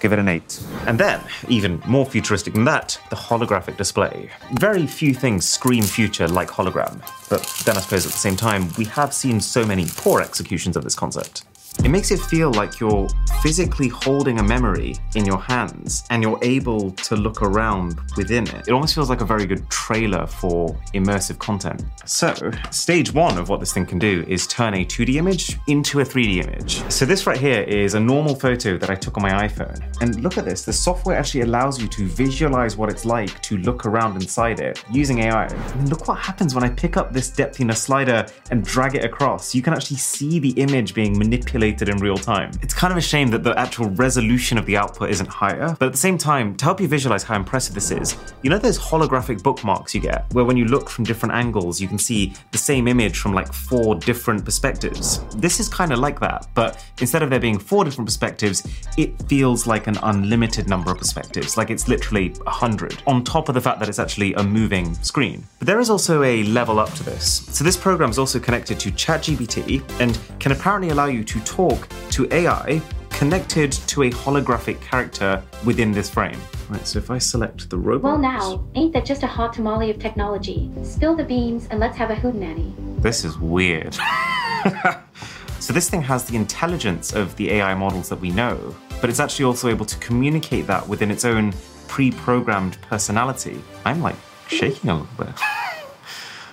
give 0.00 0.12
it 0.12 0.18
an 0.20 0.28
8. 0.28 0.62
And 0.86 0.98
then, 0.98 1.20
even 1.48 1.82
more 1.86 2.06
futuristic 2.06 2.54
than 2.54 2.64
that, 2.64 3.00
the 3.10 3.16
holographic 3.16 3.76
display. 3.76 4.30
Very 4.52 4.86
few 4.86 5.14
things 5.14 5.48
scream 5.48 5.82
future 5.82 6.28
like 6.28 6.48
hologram, 6.48 7.00
but 7.28 7.42
then 7.64 7.76
I 7.76 7.80
suppose 7.80 8.06
at 8.06 8.12
the 8.12 8.18
same 8.18 8.36
time, 8.36 8.68
we 8.78 8.84
have 8.84 9.12
seen 9.12 9.40
so 9.40 9.66
many 9.66 9.86
poor 9.96 10.20
executions 10.20 10.76
of 10.76 10.84
this 10.84 10.94
concept. 10.94 11.44
It 11.84 11.90
makes 11.90 12.10
it 12.10 12.18
feel 12.18 12.52
like 12.52 12.80
you're 12.80 13.08
physically 13.40 13.88
holding 13.88 14.40
a 14.40 14.42
memory 14.42 14.96
in 15.14 15.24
your 15.24 15.38
hands 15.38 16.04
and 16.10 16.22
you're 16.22 16.38
able 16.42 16.90
to 16.90 17.14
look 17.14 17.40
around 17.40 18.00
within 18.16 18.48
it. 18.48 18.66
It 18.66 18.72
almost 18.72 18.94
feels 18.94 19.08
like 19.08 19.20
a 19.20 19.24
very 19.24 19.46
good 19.46 19.68
trailer 19.70 20.26
for 20.26 20.76
immersive 20.92 21.38
content. 21.38 21.84
So, 22.04 22.34
stage 22.70 23.12
one 23.12 23.38
of 23.38 23.48
what 23.48 23.60
this 23.60 23.72
thing 23.72 23.86
can 23.86 23.98
do 23.98 24.24
is 24.26 24.46
turn 24.48 24.74
a 24.74 24.84
2D 24.84 25.14
image 25.14 25.56
into 25.68 26.00
a 26.00 26.04
3D 26.04 26.44
image. 26.44 26.82
So, 26.90 27.06
this 27.06 27.26
right 27.28 27.38
here 27.38 27.62
is 27.62 27.94
a 27.94 28.00
normal 28.00 28.34
photo 28.34 28.76
that 28.76 28.90
I 28.90 28.96
took 28.96 29.16
on 29.16 29.22
my 29.22 29.46
iPhone. 29.46 29.80
And 30.00 30.20
look 30.22 30.36
at 30.36 30.44
this 30.44 30.64
the 30.64 30.72
software 30.72 31.16
actually 31.16 31.42
allows 31.42 31.80
you 31.80 31.86
to 31.88 32.08
visualize 32.08 32.76
what 32.76 32.90
it's 32.90 33.04
like 33.04 33.40
to 33.42 33.56
look 33.58 33.86
around 33.86 34.16
inside 34.16 34.58
it 34.58 34.82
using 34.90 35.20
AI. 35.20 35.46
And 35.46 35.88
look 35.88 36.08
what 36.08 36.18
happens 36.18 36.54
when 36.56 36.64
I 36.64 36.70
pick 36.70 36.96
up 36.96 37.12
this 37.12 37.30
depthiness 37.30 37.80
slider 37.82 38.26
and 38.50 38.64
drag 38.64 38.96
it 38.96 39.04
across. 39.04 39.54
You 39.54 39.62
can 39.62 39.72
actually 39.72 39.98
see 39.98 40.40
the 40.40 40.50
image 40.50 40.92
being 40.92 41.16
manipulated 41.16 41.67
in 41.68 41.98
real 41.98 42.16
time. 42.16 42.50
It's 42.62 42.74
kind 42.74 42.92
of 42.92 42.96
a 42.96 43.00
shame 43.02 43.28
that 43.28 43.42
the 43.44 43.58
actual 43.58 43.90
resolution 43.90 44.58
of 44.58 44.66
the 44.66 44.76
output 44.76 45.10
isn't 45.10 45.28
higher, 45.28 45.76
but 45.78 45.86
at 45.86 45.92
the 45.92 45.98
same 45.98 46.16
time, 46.16 46.56
to 46.56 46.64
help 46.64 46.80
you 46.80 46.88
visualize 46.88 47.22
how 47.22 47.36
impressive 47.36 47.74
this 47.74 47.90
is, 47.90 48.16
you 48.42 48.50
know 48.50 48.58
those 48.58 48.78
holographic 48.78 49.42
bookmarks 49.42 49.94
you 49.94 50.00
get, 50.00 50.24
where 50.32 50.44
when 50.44 50.56
you 50.56 50.64
look 50.64 50.88
from 50.88 51.04
different 51.04 51.34
angles, 51.34 51.80
you 51.80 51.88
can 51.88 51.98
see 51.98 52.32
the 52.52 52.58
same 52.58 52.88
image 52.88 53.18
from 53.18 53.32
like 53.32 53.52
four 53.52 53.94
different 53.94 54.44
perspectives? 54.44 55.20
This 55.36 55.60
is 55.60 55.68
kind 55.68 55.92
of 55.92 55.98
like 55.98 56.18
that, 56.20 56.46
but 56.54 56.84
instead 57.00 57.22
of 57.22 57.30
there 57.30 57.40
being 57.40 57.58
four 57.58 57.84
different 57.84 58.06
perspectives, 58.06 58.66
it 58.96 59.20
feels 59.28 59.66
like 59.66 59.86
an 59.86 59.98
unlimited 60.02 60.68
number 60.68 60.90
of 60.90 60.98
perspectives, 60.98 61.56
like 61.56 61.70
it's 61.70 61.88
literally 61.88 62.34
a 62.46 62.50
hundred, 62.50 63.02
on 63.06 63.22
top 63.24 63.48
of 63.48 63.54
the 63.54 63.60
fact 63.60 63.78
that 63.80 63.88
it's 63.88 63.98
actually 63.98 64.32
a 64.34 64.42
moving 64.42 64.94
screen. 65.02 65.44
But 65.58 65.66
there 65.66 65.80
is 65.80 65.90
also 65.90 66.22
a 66.22 66.44
level 66.44 66.78
up 66.78 66.92
to 66.94 67.02
this. 67.04 67.46
So 67.50 67.64
this 67.64 67.76
program 67.76 68.10
is 68.10 68.18
also 68.18 68.38
connected 68.38 68.80
to 68.80 68.90
ChatGPT 68.90 69.82
and 70.00 70.18
can 70.38 70.52
apparently 70.52 70.90
allow 70.90 71.06
you 71.06 71.24
to 71.24 71.40
talk 71.40 71.57
to 71.58 72.28
AI 72.32 72.80
connected 73.10 73.72
to 73.72 74.04
a 74.04 74.10
holographic 74.10 74.80
character 74.80 75.42
within 75.66 75.90
this 75.90 76.08
frame. 76.08 76.40
Right, 76.68 76.86
so 76.86 77.00
if 77.00 77.10
I 77.10 77.18
select 77.18 77.68
the 77.68 77.76
robot. 77.76 78.04
Well, 78.04 78.18
now, 78.18 78.64
ain't 78.76 78.92
that 78.92 79.04
just 79.04 79.24
a 79.24 79.26
hot 79.26 79.54
tamale 79.54 79.90
of 79.90 79.98
technology? 79.98 80.70
Spill 80.84 81.16
the 81.16 81.24
beans 81.24 81.66
and 81.72 81.80
let's 81.80 81.96
have 81.96 82.10
a 82.10 82.14
hootenanny. 82.14 82.72
This 83.02 83.24
is 83.24 83.36
weird. 83.38 83.94
so 85.58 85.72
this 85.72 85.90
thing 85.90 86.00
has 86.00 86.26
the 86.26 86.36
intelligence 86.36 87.12
of 87.12 87.34
the 87.34 87.50
AI 87.50 87.74
models 87.74 88.08
that 88.08 88.20
we 88.20 88.30
know, 88.30 88.76
but 89.00 89.10
it's 89.10 89.18
actually 89.18 89.46
also 89.46 89.68
able 89.68 89.86
to 89.86 89.98
communicate 89.98 90.68
that 90.68 90.86
within 90.86 91.10
its 91.10 91.24
own 91.24 91.52
pre-programmed 91.88 92.80
personality. 92.82 93.60
I'm 93.84 94.00
like 94.00 94.16
shaking 94.46 94.90
a 94.90 94.94
little 95.00 95.24
bit. 95.24 95.34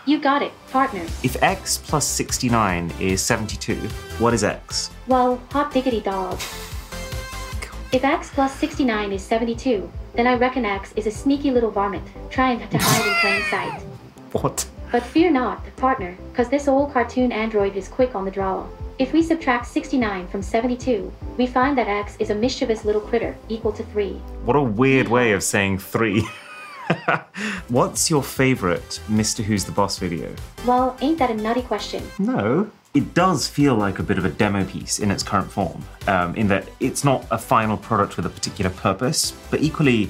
You 0.07 0.19
got 0.19 0.43
it, 0.43 0.51
partner. 0.69 1.01
If 1.23 1.41
x 1.41 1.79
plus 1.79 2.05
69 2.05 2.93
is 2.99 3.23
72, 3.23 3.73
what 4.19 4.35
is 4.35 4.43
x? 4.43 4.91
Well, 5.07 5.41
hot 5.49 5.73
diggity 5.73 5.99
dog. 5.99 6.39
If 7.91 8.03
x 8.03 8.29
plus 8.29 8.53
69 8.53 9.13
is 9.13 9.23
72, 9.23 9.91
then 10.13 10.27
I 10.27 10.35
reckon 10.35 10.63
x 10.63 10.93
is 10.95 11.07
a 11.07 11.11
sneaky 11.11 11.49
little 11.49 11.71
varmint, 11.71 12.05
trying 12.29 12.59
to 12.59 12.77
hide 12.77 13.07
in 13.07 13.15
plain 13.15 13.43
sight. 13.49 13.81
What? 14.31 14.69
But 14.91 15.01
fear 15.01 15.31
not, 15.31 15.65
partner, 15.75 16.15
cause 16.35 16.49
this 16.49 16.67
old 16.67 16.93
cartoon 16.93 17.31
android 17.31 17.75
is 17.75 17.87
quick 17.87 18.13
on 18.13 18.25
the 18.25 18.31
draw. 18.31 18.67
If 18.99 19.11
we 19.11 19.23
subtract 19.23 19.65
69 19.65 20.27
from 20.27 20.43
72, 20.43 21.11
we 21.37 21.47
find 21.47 21.75
that 21.79 21.87
x 21.87 22.15
is 22.19 22.29
a 22.29 22.35
mischievous 22.35 22.85
little 22.85 23.01
critter 23.01 23.35
equal 23.49 23.71
to 23.71 23.83
3. 23.83 24.11
What 24.45 24.55
a 24.55 24.61
weird 24.61 25.07
way 25.07 25.31
of 25.31 25.41
saying 25.41 25.79
3. 25.79 26.23
What's 27.67 28.09
your 28.09 28.23
favorite 28.23 28.99
Mrwhosetheboss 29.09 29.99
video? 29.99 30.33
Well, 30.65 30.97
ain't 31.01 31.17
that 31.19 31.31
a 31.31 31.35
nutty 31.35 31.61
question? 31.61 32.03
No. 32.19 32.69
It 32.93 33.13
does 33.13 33.47
feel 33.47 33.75
like 33.75 33.99
a 33.99 34.03
bit 34.03 34.17
of 34.17 34.25
a 34.25 34.29
demo 34.29 34.63
piece 34.63 34.99
in 34.99 35.11
its 35.11 35.21
current 35.21 35.51
form, 35.51 35.83
um, 36.07 36.33
in 36.35 36.47
that 36.47 36.69
it's 36.79 37.03
not 37.03 37.25
a 37.29 37.37
final 37.37 37.75
product 37.75 38.15
with 38.15 38.25
a 38.25 38.29
particular 38.29 38.71
purpose, 38.71 39.33
but 39.51 39.61
equally, 39.61 40.09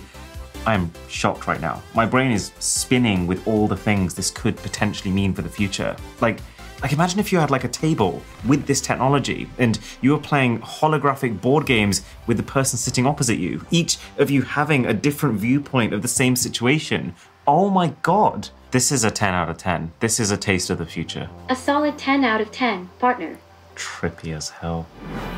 I'm 0.68 0.92
shocked 1.08 1.48
right 1.48 1.62
now. 1.62 1.82
My 1.96 2.06
brain 2.06 2.32
is 2.32 2.52
spinning 2.60 3.26
with 3.26 3.48
all 3.48 3.68
the 3.68 3.78
things 3.78 4.14
this 4.14 4.30
could 4.30 4.56
potentially 4.58 5.12
mean 5.12 5.34
for 5.34 5.42
the 5.42 5.50
future. 5.50 5.96
Like, 6.22 6.40
like 6.82 6.92
imagine 6.92 7.20
if 7.20 7.32
you 7.32 7.40
had 7.40 7.52
like 7.52 7.64
a 7.64 7.70
table 7.70 8.22
with 8.48 8.66
this 8.66 8.82
technology 8.82 9.50
and 9.58 9.80
you 10.02 10.12
were 10.12 10.20
playing 10.20 10.60
holographic 10.60 11.42
board 11.42 11.66
games 11.66 12.04
with 12.28 12.38
the 12.38 12.44
person 12.44 12.78
sitting 12.78 13.06
opposite 13.06 13.38
you, 13.38 13.66
each 13.72 13.98
of 14.18 14.30
you 14.30 14.42
having 14.42 14.86
a 14.86 14.94
different 14.94 15.40
viewpoint 15.40 15.94
of 15.94 16.02
the 16.02 16.08
same 16.08 16.36
situation. 16.36 17.16
Oh 17.48 17.70
my 17.70 17.94
god. 18.02 18.50
This 18.72 18.92
is 18.92 19.04
a 19.04 19.12
10 19.12 19.34
out 19.34 19.50
of 19.50 19.58
10. 19.58 19.94
This 20.00 20.20
is 20.20 20.32
a 20.32 20.38
taste 20.38 20.70
of 20.70 20.78
the 20.78 20.86
future. 20.86 21.30
A 21.50 21.56
solid 21.56 21.98
10 21.98 22.26
out 22.26 22.42
of 22.42 22.52
10, 22.52 22.90
partner. 23.00 23.38
Trippy 23.76 24.36
as 24.36 24.50
hell. 24.50 24.88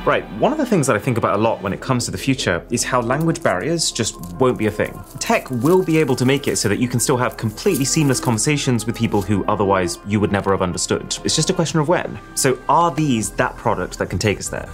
Right, 0.06 0.24
one 0.40 0.52
of 0.52 0.58
the 0.58 0.66
things 0.66 0.88
that 0.88 0.96
I 0.96 1.00
think 1.00 1.18
about 1.18 1.36
a 1.36 1.42
lot 1.42 1.62
when 1.62 1.74
it 1.74 1.82
comes 1.82 2.06
to 2.06 2.12
the 2.12 2.18
future 2.18 2.66
is 2.70 2.84
how 2.84 3.02
language 3.02 3.44
barriers 3.44 3.92
just 3.92 4.20
won't 4.36 4.58
be 4.58 4.68
a 4.68 4.72
thing. 4.72 4.98
Tech 5.20 5.50
will 5.50 5.84
be 5.84 5.98
able 5.98 6.16
to 6.16 6.26
make 6.26 6.48
it 6.48 6.58
so 6.58 6.70
that 6.70 6.80
you 6.80 6.88
can 6.88 7.00
still 7.00 7.18
have 7.18 7.36
completely 7.36 7.86
seamless 7.86 8.20
conversations 8.20 8.86
with 8.86 8.96
people 8.96 9.22
who 9.22 9.44
otherwise 9.46 10.00
you 10.06 10.20
would 10.20 10.32
never 10.32 10.52
have 10.52 10.62
understood. 10.62 11.18
It's 11.24 11.36
just 11.36 11.50
a 11.50 11.54
question 11.54 11.80
of 11.80 11.88
when. 11.88 12.18
So, 12.36 12.60
are 12.70 12.94
these 12.94 13.32
that 13.32 13.56
product 13.58 13.98
that 14.00 14.10
can 14.10 14.20
take 14.20 14.40
us 14.40 14.50
there? 14.50 14.70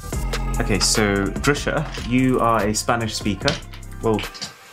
Okay, 0.60 0.80
so 0.80 1.26
Drisha, 1.26 1.88
you 2.08 2.40
are 2.40 2.68
a 2.68 2.76
Spanish 2.76 3.16
speaker. 3.16 3.50
Well, 4.02 4.22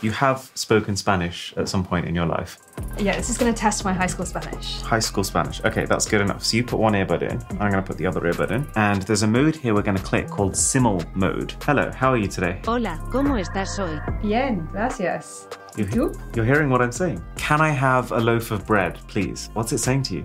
you 0.01 0.11
have 0.11 0.51
spoken 0.55 0.95
Spanish 0.95 1.53
at 1.57 1.69
some 1.69 1.83
point 1.83 2.07
in 2.07 2.13
your 2.13 2.25
life. 2.25 2.57
Yeah, 2.97 3.15
this 3.15 3.29
is 3.29 3.37
going 3.37 3.51
to 3.53 3.59
test 3.59 3.83
my 3.83 3.93
high 3.93 4.07
school 4.07 4.25
Spanish. 4.25 4.81
High 4.81 4.99
school 4.99 5.23
Spanish. 5.23 5.63
Okay, 5.63 5.85
that's 5.85 6.07
good 6.07 6.21
enough. 6.21 6.43
So 6.43 6.57
you 6.57 6.63
put 6.63 6.79
one 6.79 6.93
earbud 6.93 7.23
in. 7.23 7.41
I'm 7.59 7.71
going 7.71 7.73
to 7.73 7.81
put 7.81 7.97
the 7.97 8.05
other 8.05 8.21
earbud 8.21 8.51
in. 8.51 8.67
And 8.75 9.01
there's 9.03 9.23
a 9.23 9.27
mode 9.27 9.55
here 9.55 9.73
we're 9.73 9.81
going 9.81 9.97
to 9.97 10.03
click 10.03 10.27
called 10.27 10.55
Simul 10.55 11.01
mode. 11.15 11.55
Hello, 11.63 11.91
how 11.91 12.11
are 12.11 12.17
you 12.17 12.27
today? 12.27 12.61
Hola, 12.65 12.99
¿cómo 13.11 13.39
estás 13.39 13.79
hoy? 13.79 13.99
Bien, 14.21 14.67
gracias. 14.71 15.47
You, 15.77 15.85
¿Tú? 15.85 16.35
You're 16.35 16.45
hearing 16.45 16.69
what 16.69 16.81
I'm 16.81 16.91
saying. 16.91 17.23
Can 17.37 17.59
I 17.61 17.69
have 17.69 18.11
a 18.11 18.19
loaf 18.19 18.51
of 18.51 18.67
bread, 18.67 18.99
please? 19.07 19.49
What's 19.53 19.71
it 19.71 19.79
saying 19.79 20.03
to 20.03 20.15
you? 20.15 20.23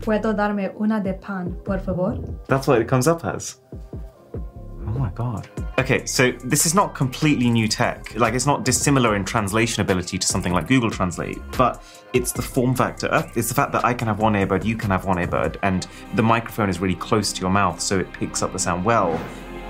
¿Puedo 0.00 0.34
darme 0.34 0.74
una 0.78 1.00
de 1.00 1.14
pan, 1.14 1.56
por 1.64 1.78
favor? 1.78 2.18
That's 2.48 2.66
what 2.68 2.80
it 2.80 2.88
comes 2.88 3.08
up 3.08 3.24
as. 3.24 3.60
Oh 4.34 4.98
my 4.98 5.10
god. 5.10 5.48
Okay, 5.78 6.06
so 6.06 6.32
this 6.42 6.64
is 6.64 6.74
not 6.74 6.94
completely 6.94 7.50
new 7.50 7.68
tech. 7.68 8.14
Like, 8.16 8.32
it's 8.32 8.46
not 8.46 8.64
dissimilar 8.64 9.14
in 9.14 9.26
translation 9.26 9.82
ability 9.82 10.16
to 10.16 10.26
something 10.26 10.54
like 10.54 10.68
Google 10.68 10.90
Translate, 10.90 11.38
but 11.58 11.82
it's 12.14 12.32
the 12.32 12.40
form 12.40 12.74
factor. 12.74 13.30
It's 13.34 13.48
the 13.48 13.54
fact 13.54 13.72
that 13.72 13.84
I 13.84 13.92
can 13.92 14.08
have 14.08 14.18
one 14.18 14.32
earbud, 14.32 14.64
you 14.64 14.74
can 14.74 14.90
have 14.90 15.04
one 15.04 15.18
earbud, 15.18 15.56
and 15.62 15.86
the 16.14 16.22
microphone 16.22 16.70
is 16.70 16.80
really 16.80 16.94
close 16.94 17.30
to 17.34 17.42
your 17.42 17.50
mouth, 17.50 17.78
so 17.78 17.98
it 17.98 18.10
picks 18.14 18.42
up 18.42 18.54
the 18.54 18.58
sound 18.58 18.86
well. 18.86 19.20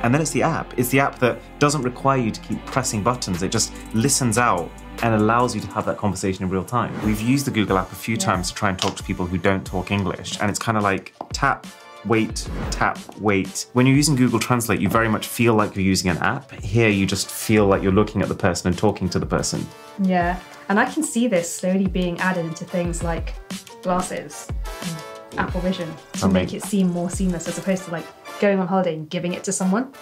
And 0.03 0.14
then 0.14 0.23
it's 0.23 0.31
the 0.31 0.45
app. 0.45 0.79
It's 0.79 0.90
the 0.90 1.01
app 1.01 1.19
that 1.19 1.40
doesn't 1.59 1.83
require 1.83 2.19
you 2.19 2.31
to 2.31 2.40
keep 2.40 2.64
pressing 2.66 3.03
buttons, 3.03 3.42
it 3.42 3.51
just 3.51 3.73
listens 3.92 4.38
out 4.38 4.71
and 5.03 5.12
allows 5.12 5.57
you 5.57 5.61
to 5.61 5.66
have 5.69 5.87
that 5.87 5.99
conversation 5.99 6.45
in 6.45 6.51
real 6.51 6.64
time. 6.64 6.95
We've 7.05 7.21
used 7.21 7.49
the 7.49 7.51
Google 7.51 7.79
app 7.79 7.90
a 7.90 7.97
few 7.97 8.16
times 8.16 8.51
to 8.51 8.55
try 8.55 8.69
and 8.69 8.79
talk 8.79 8.95
to 8.95 9.03
people 9.03 9.27
who 9.27 9.38
don't 9.38 9.66
talk 9.66 9.90
English, 9.90 10.38
and 10.40 10.51
it's 10.51 10.61
kind 10.61 10.79
of 10.79 10.85
like 10.85 11.14
tap, 11.33 11.66
wait, 12.07 12.49
tap, 12.71 12.99
wait. 13.19 13.66
When 13.73 13.87
you're 13.87 13.97
using 13.97 14.16
Google 14.16 14.38
Translate, 14.38 14.81
you 14.81 14.88
very 14.88 15.09
much 15.09 15.27
feel 15.27 15.55
like 15.55 15.75
you're 15.75 15.85
using 15.85 16.11
an 16.11 16.19
app. 16.19 16.53
Here, 16.53 16.88
you 16.88 17.07
just 17.07 17.31
feel 17.31 17.66
like 17.66 17.83
you're 17.83 17.92
looking 17.92 18.23
at 18.23 18.29
the 18.29 18.35
person 18.35 18.69
and 18.69 18.79
talking 18.79 19.09
to 19.11 19.19
the 19.19 19.27
person. 19.27 19.66
Yeah, 20.03 20.40
and 20.69 20.79
I 20.79 20.90
can 20.90 21.03
see 21.03 21.29
this 21.29 21.53
slowly 21.53 21.87
being 21.87 22.19
added 22.21 22.47
into 22.47 22.64
things 22.64 23.03
like 23.03 23.35
glasses, 23.83 24.49
and 24.83 25.38
Apple 25.38 25.61
Vision 25.61 25.92
to 26.14 26.29
make 26.29 26.55
it 26.55 26.62
seem 26.62 26.90
more 26.90 27.11
seamless 27.11 27.49
as 27.49 27.59
opposed 27.59 27.85
to 27.85 27.90
like 27.90 28.07
going 28.40 28.59
on 28.59 28.66
holiday 28.66 28.95
and 28.95 29.09
giving 29.09 29.35
it 29.35 29.45
to 29.45 29.53
someone. 29.53 29.92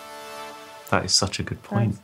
That 0.91 1.05
is 1.05 1.15
such 1.15 1.41
a 1.41 1.43
good 1.43 1.63
point. 1.63 1.99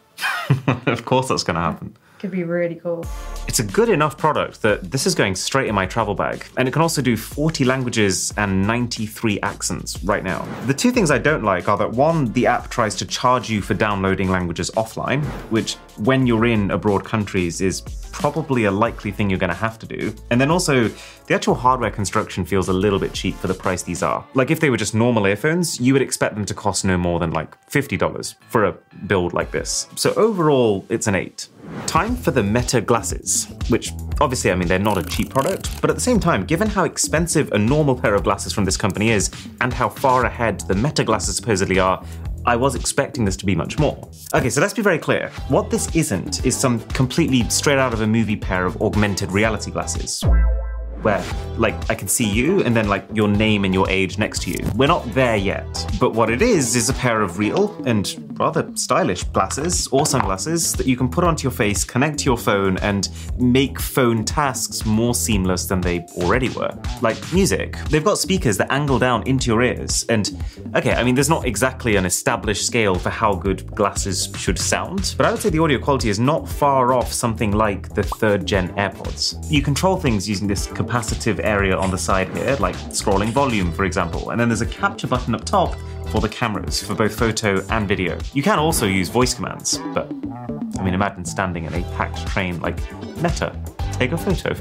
of 0.86 1.04
course, 1.04 1.28
that's 1.28 1.42
going 1.42 1.54
to 1.54 1.60
happen. 1.60 1.96
Could 2.20 2.32
be 2.32 2.44
really 2.44 2.74
cool. 2.74 3.02
It's 3.48 3.60
a 3.60 3.62
good 3.62 3.88
enough 3.88 4.18
product 4.18 4.60
that 4.60 4.90
this 4.90 5.06
is 5.06 5.14
going 5.14 5.34
straight 5.34 5.68
in 5.68 5.74
my 5.74 5.86
travel 5.86 6.14
bag. 6.14 6.44
And 6.58 6.68
it 6.68 6.72
can 6.72 6.82
also 6.82 7.00
do 7.00 7.16
40 7.16 7.64
languages 7.64 8.34
and 8.36 8.66
93 8.66 9.40
accents 9.40 10.04
right 10.04 10.22
now. 10.22 10.46
The 10.66 10.74
two 10.74 10.90
things 10.90 11.10
I 11.10 11.16
don't 11.16 11.42
like 11.42 11.66
are 11.70 11.78
that 11.78 11.90
one, 11.90 12.30
the 12.34 12.46
app 12.46 12.68
tries 12.68 12.94
to 12.96 13.06
charge 13.06 13.48
you 13.48 13.62
for 13.62 13.72
downloading 13.72 14.28
languages 14.28 14.70
offline, 14.72 15.24
which 15.48 15.76
when 15.96 16.26
you're 16.26 16.44
in 16.44 16.70
abroad 16.72 17.06
countries 17.06 17.62
is 17.62 17.80
probably 18.12 18.64
a 18.64 18.70
likely 18.70 19.10
thing 19.10 19.30
you're 19.30 19.38
going 19.38 19.48
to 19.48 19.56
have 19.56 19.78
to 19.78 19.86
do. 19.86 20.14
And 20.30 20.38
then 20.38 20.50
also, 20.50 20.88
the 21.26 21.34
actual 21.34 21.54
hardware 21.54 21.90
construction 21.90 22.44
feels 22.44 22.68
a 22.68 22.72
little 22.72 22.98
bit 22.98 23.14
cheap 23.14 23.34
for 23.36 23.46
the 23.46 23.54
price 23.54 23.82
these 23.82 24.02
are. 24.02 24.26
Like 24.34 24.50
if 24.50 24.60
they 24.60 24.68
were 24.68 24.76
just 24.76 24.94
normal 24.94 25.26
earphones, 25.26 25.80
you 25.80 25.92
would 25.92 26.02
expect 26.02 26.34
them 26.34 26.44
to 26.44 26.54
cost 26.54 26.84
no 26.84 26.98
more 26.98 27.18
than 27.18 27.30
like 27.30 27.56
$50 27.70 28.34
for 28.48 28.64
a 28.64 28.72
build 29.06 29.32
like 29.32 29.50
this. 29.50 29.86
So 29.96 30.12
overall, 30.14 30.84
it's 30.88 31.06
an 31.06 31.14
8. 31.14 31.48
Time 31.86 32.14
for 32.16 32.30
the 32.30 32.42
Meta 32.42 32.80
glasses, 32.80 33.46
which 33.68 33.92
obviously, 34.20 34.50
I 34.50 34.54
mean, 34.54 34.68
they're 34.68 34.78
not 34.78 34.98
a 34.98 35.02
cheap 35.02 35.30
product, 35.30 35.80
but 35.80 35.90
at 35.90 35.96
the 35.96 36.02
same 36.02 36.20
time, 36.20 36.44
given 36.44 36.68
how 36.68 36.84
expensive 36.84 37.50
a 37.52 37.58
normal 37.58 37.94
pair 37.94 38.14
of 38.14 38.24
glasses 38.24 38.52
from 38.52 38.64
this 38.64 38.76
company 38.76 39.10
is 39.10 39.30
and 39.60 39.72
how 39.72 39.88
far 39.88 40.24
ahead 40.24 40.60
the 40.60 40.74
Meta 40.74 41.04
glasses 41.04 41.36
supposedly 41.36 41.78
are, 41.78 42.04
I 42.46 42.56
was 42.56 42.74
expecting 42.74 43.24
this 43.24 43.36
to 43.38 43.46
be 43.46 43.54
much 43.54 43.78
more. 43.78 44.08
Okay, 44.34 44.50
so 44.50 44.60
let's 44.60 44.72
be 44.72 44.82
very 44.82 44.98
clear. 44.98 45.30
What 45.48 45.70
this 45.70 45.94
isn't 45.94 46.44
is 46.46 46.56
some 46.56 46.80
completely 46.88 47.48
straight 47.50 47.78
out 47.78 47.92
of 47.92 48.00
a 48.00 48.06
movie 48.06 48.36
pair 48.36 48.66
of 48.66 48.80
augmented 48.80 49.30
reality 49.30 49.70
glasses 49.70 50.24
where 51.02 51.24
like 51.56 51.74
I 51.90 51.94
can 51.94 52.08
see 52.08 52.28
you 52.28 52.62
and 52.62 52.76
then 52.76 52.88
like 52.88 53.06
your 53.12 53.28
name 53.28 53.64
and 53.64 53.72
your 53.72 53.88
age 53.88 54.18
next 54.18 54.42
to 54.42 54.50
you. 54.50 54.58
We're 54.76 54.86
not 54.86 55.04
there 55.14 55.36
yet. 55.36 55.86
But 55.98 56.14
what 56.14 56.30
it 56.30 56.42
is 56.42 56.76
is 56.76 56.88
a 56.88 56.94
pair 56.94 57.22
of 57.22 57.38
real 57.38 57.74
and 57.86 58.29
rather 58.40 58.66
stylish 58.74 59.22
glasses 59.24 59.86
or 59.88 60.06
sunglasses 60.06 60.72
that 60.72 60.86
you 60.86 60.96
can 60.96 61.08
put 61.08 61.24
onto 61.24 61.42
your 61.42 61.52
face, 61.52 61.84
connect 61.84 62.18
to 62.18 62.24
your 62.24 62.38
phone 62.38 62.78
and 62.78 63.10
make 63.38 63.78
phone 63.78 64.24
tasks 64.24 64.86
more 64.86 65.14
seamless 65.14 65.66
than 65.66 65.80
they 65.80 66.00
already 66.16 66.48
were. 66.48 66.72
Like 67.02 67.18
music. 67.34 67.76
They've 67.90 68.02
got 68.02 68.18
speakers 68.18 68.56
that 68.56 68.72
angle 68.72 68.98
down 68.98 69.22
into 69.28 69.50
your 69.50 69.62
ears 69.62 70.06
and 70.08 70.42
okay, 70.74 70.94
I 70.94 71.04
mean 71.04 71.14
there's 71.14 71.28
not 71.28 71.44
exactly 71.44 71.96
an 71.96 72.06
established 72.06 72.64
scale 72.64 72.94
for 72.94 73.10
how 73.10 73.34
good 73.34 73.66
glasses 73.74 74.32
should 74.36 74.58
sound, 74.58 75.14
but 75.18 75.26
I 75.26 75.32
would 75.32 75.40
say 75.40 75.50
the 75.50 75.58
audio 75.58 75.78
quality 75.78 76.08
is 76.08 76.18
not 76.18 76.48
far 76.48 76.94
off 76.94 77.12
something 77.12 77.52
like 77.52 77.94
the 77.94 78.02
third 78.02 78.46
gen 78.46 78.68
AirPods. 78.76 79.50
You 79.50 79.60
control 79.60 79.96
things 79.98 80.26
using 80.26 80.48
this 80.48 80.66
capacitive 80.66 81.40
area 81.44 81.76
on 81.76 81.90
the 81.90 81.98
side 81.98 82.34
here, 82.34 82.56
like 82.58 82.76
scrolling 82.88 83.30
volume, 83.30 83.70
for 83.70 83.84
example, 83.84 84.30
and 84.30 84.40
then 84.40 84.48
there's 84.48 84.62
a 84.62 84.66
capture 84.66 85.06
button 85.06 85.34
up 85.34 85.44
top 85.44 85.76
for 86.10 86.20
the 86.20 86.28
cameras 86.28 86.82
for 86.82 86.94
both 86.94 87.16
photo 87.16 87.64
and 87.70 87.86
video. 87.86 88.18
You 88.34 88.42
can 88.42 88.58
also 88.58 88.86
use 88.86 89.08
voice 89.08 89.32
commands, 89.32 89.78
but 89.94 90.10
I 90.78 90.82
mean, 90.82 90.94
imagine 90.94 91.24
standing 91.24 91.64
in 91.64 91.74
a 91.74 91.82
packed 91.96 92.26
train 92.26 92.60
like 92.60 92.76
Meta. 93.16 93.54
Take 93.92 94.12
a 94.12 94.18
photo. 94.18 94.54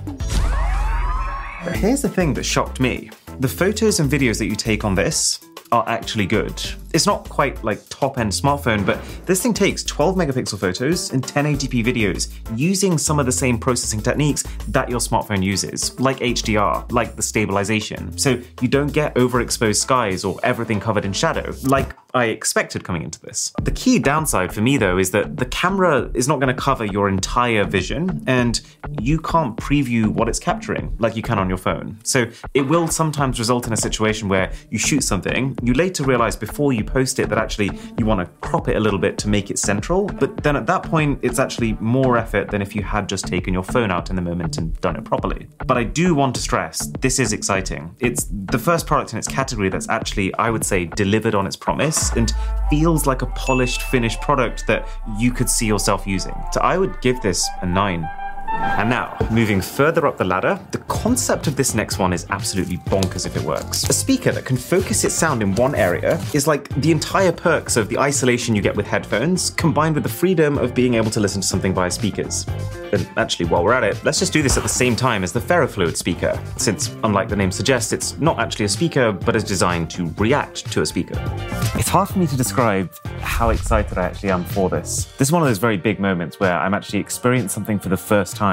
But 1.64 1.76
here's 1.76 2.02
the 2.02 2.10
thing 2.10 2.34
that 2.36 2.44
shocked 2.44 2.80
me 2.80 3.10
the 3.40 3.48
photos 3.48 4.00
and 4.00 4.10
videos 4.10 4.38
that 4.40 4.48
you 4.48 4.56
take 4.56 4.84
on 4.84 4.96
this 4.96 5.40
are 5.72 5.84
actually 5.88 6.26
good. 6.26 6.62
It's 6.94 7.06
not 7.06 7.30
quite 7.30 7.64
like 7.64 7.82
top 7.90 8.18
end 8.18 8.32
smartphone, 8.32 8.86
but 8.86 9.00
this 9.26 9.44
thing 9.44 9.54
takes 9.54 9.84
12 9.84 10.16
megapixel 10.16 10.60
photos 10.60 11.12
and 11.12 11.24
1080p 11.24 11.86
videos 11.86 12.32
using 12.56 12.98
some 12.98 13.20
of 13.20 13.26
the 13.26 13.32
same 13.32 13.60
processing 13.60 14.02
techniques 14.02 14.44
that 14.70 14.90
your 14.90 15.00
smartphone 15.00 15.44
uses, 15.44 16.00
like 16.00 16.18
HDR, 16.20 16.92
like 16.92 17.16
the 17.16 17.22
stabilization. 17.22 18.18
So 18.18 18.42
you 18.62 18.68
don't 18.68 18.92
get 18.92 19.14
overexposed 19.16 19.78
skies 19.78 20.24
or 20.24 20.40
everything 20.44 20.80
covered 20.80 21.06
in 21.06 21.14
shadow, 21.14 21.54
like 21.64 21.96
I 22.14 22.26
expected 22.26 22.84
coming 22.84 23.04
into 23.04 23.22
this. 23.22 23.54
The 23.62 23.72
key 23.72 24.00
downside 24.00 24.52
for 24.52 24.62
me 24.62 24.78
though 24.78 24.98
is 24.98 25.12
that 25.12 25.38
the 25.38 25.46
camera 25.46 26.10
is 26.16 26.28
not 26.28 26.40
going 26.40 26.54
to 26.54 26.60
cover 26.60 26.86
your 26.86 27.08
entire 27.08 27.66
vision 27.66 28.24
and 28.26 28.60
you 29.00 29.20
can't 29.20 29.56
preview 29.58 30.08
what 30.08 30.28
it's 30.28 30.40
capturing 30.40 30.96
like 31.00 31.16
you 31.16 31.22
can 31.22 31.38
on 31.38 31.50
your 31.50 31.58
phone. 31.60 32.00
So 32.04 32.26
it 32.56 32.62
will 32.62 32.88
sometimes 32.88 33.38
result 33.38 33.68
in 33.68 33.74
a 33.74 33.78
situation 33.78 34.28
where 34.28 34.52
you 34.72 34.80
shoot 34.80 35.04
something, 35.04 35.58
you 35.62 35.74
later 35.74 36.04
realize 36.04 36.36
before 36.36 36.74
you 36.74 36.79
post 36.84 37.20
it 37.20 37.30
that 37.30 37.38
actually 37.38 37.72
you 37.98 38.06
want 38.06 38.20
to 38.20 38.26
crop 38.48 38.68
it 38.68 38.76
a 38.76 38.80
little 38.80 39.00
bit 39.00 39.18
to 39.20 39.30
make 39.30 39.50
it 39.50 39.60
central, 39.60 40.06
but 40.06 40.44
then 40.44 40.56
at 40.56 40.66
that 40.68 40.84
point 40.84 41.20
it's 41.22 41.40
actually 41.40 41.74
more 41.80 42.18
effort 42.18 42.50
than 42.52 42.62
if 42.62 42.76
you 42.76 42.84
had 42.84 43.08
just 43.08 43.28
taken 43.28 43.54
your 43.54 43.64
phone 43.64 43.92
out 43.92 44.10
in 44.10 44.16
the 44.16 44.22
moment 44.22 44.58
and 44.58 44.80
done 44.82 44.96
it 44.96 45.04
properly. 45.04 45.48
But 45.66 45.78
I 45.78 45.84
do 45.84 46.16
want 46.16 46.36
to 46.36 46.42
stress 46.42 46.88
this 47.00 47.20
is 47.20 47.34
exciting. 47.34 47.96
It's 48.00 48.28
the 48.32 48.60
first 48.60 48.88
product 48.88 49.14
in 49.14 49.20
its 49.20 49.28
category 49.28 49.70
that's 49.70 49.90
actually, 49.90 50.34
I 50.36 50.50
would 50.50 50.66
say, 50.66 50.86
delivered 50.86 51.36
on 51.36 51.46
its 51.48 51.56
promise 51.56 52.12
and 52.14 52.34
feels 52.70 53.06
like 53.06 53.22
a 53.22 53.28
polished, 53.28 53.84
finished 53.84 54.22
product 54.22 54.66
that 54.68 54.88
you 55.18 55.32
could 55.32 55.50
see 55.50 55.66
yourself 55.66 56.06
using. 56.06 56.36
So 56.52 56.62
I 56.62 56.78
would 56.78 57.00
give 57.02 57.22
this 57.22 57.48
a 57.62 57.66
9. 57.66 58.19
And 58.62 58.90
now, 58.90 59.18
moving 59.32 59.62
further 59.62 60.06
up 60.06 60.18
the 60.18 60.26
ladder, 60.26 60.60
the 60.72 60.80
concept 60.80 61.48
of 61.48 61.56
this 61.56 61.76
next 61.76 61.98
one 61.98 62.12
is 62.12 62.26
absolutely 62.30 62.78
bonkers 62.78 63.26
if 63.26 63.38
it 63.38 63.42
works. 63.44 63.84
A 63.90 63.94
speaker 63.94 64.32
that 64.34 64.44
can 64.44 64.58
focus 64.58 65.04
its 65.04 65.14
sound 65.14 65.42
in 65.42 65.56
one 65.56 65.76
area 65.76 66.22
is 66.34 66.46
like 66.46 66.68
the 66.82 66.92
entire 66.92 67.32
perks 67.32 67.78
of 67.78 67.88
the 67.88 67.98
isolation 67.98 68.56
you 68.56 68.62
get 68.62 68.76
with 68.76 68.86
headphones, 68.86 69.50
combined 69.52 69.96
with 69.96 70.04
the 70.04 70.10
freedom 70.10 70.58
of 70.58 70.74
being 70.74 70.96
able 70.96 71.10
to 71.12 71.22
listen 71.22 71.42
to 71.42 71.48
something 71.48 71.74
via 71.74 71.90
speakers. 71.90 72.46
And 72.92 73.10
actually, 73.16 73.46
while 73.46 73.64
we're 73.64 73.74
at 73.74 73.84
it, 73.84 74.04
let's 74.04 74.20
just 74.20 74.34
do 74.34 74.42
this 74.42 74.58
at 74.58 74.64
the 74.64 74.70
same 74.70 74.96
time 74.96 75.24
as 75.24 75.32
the 75.32 75.40
ferrofluid 75.40 75.96
speaker, 75.96 76.38
since, 76.58 76.94
unlike 77.04 77.30
the 77.30 77.36
name 77.36 77.52
suggests, 77.52 77.94
it's 77.94 78.18
not 78.20 78.40
actually 78.40 78.66
a 78.66 78.70
speaker, 78.70 79.14
but 79.14 79.36
is 79.36 79.44
designed 79.44 79.90
to 79.92 80.14
react 80.18 80.70
to 80.72 80.82
a 80.82 80.86
speaker. 80.86 81.16
It's 81.76 81.90
hard 81.90 82.10
for 82.10 82.20
me 82.20 82.28
to 82.28 82.36
describe 82.36 82.94
how 83.22 83.52
excited 83.52 83.98
I 83.98 84.04
actually 84.04 84.32
am 84.32 84.44
for 84.44 84.70
this. 84.70 85.06
This 85.18 85.30
is 85.30 85.32
one 85.32 85.42
of 85.42 85.48
those 85.48 85.60
very 85.60 85.78
big 85.78 86.00
moments 86.00 86.40
where 86.40 86.58
I'm 86.58 86.74
actually 86.74 87.00
experiencing 87.00 87.50
something 87.50 87.80
for 87.80 87.90
the 87.90 87.98
first 87.98 88.36
time 88.36 88.49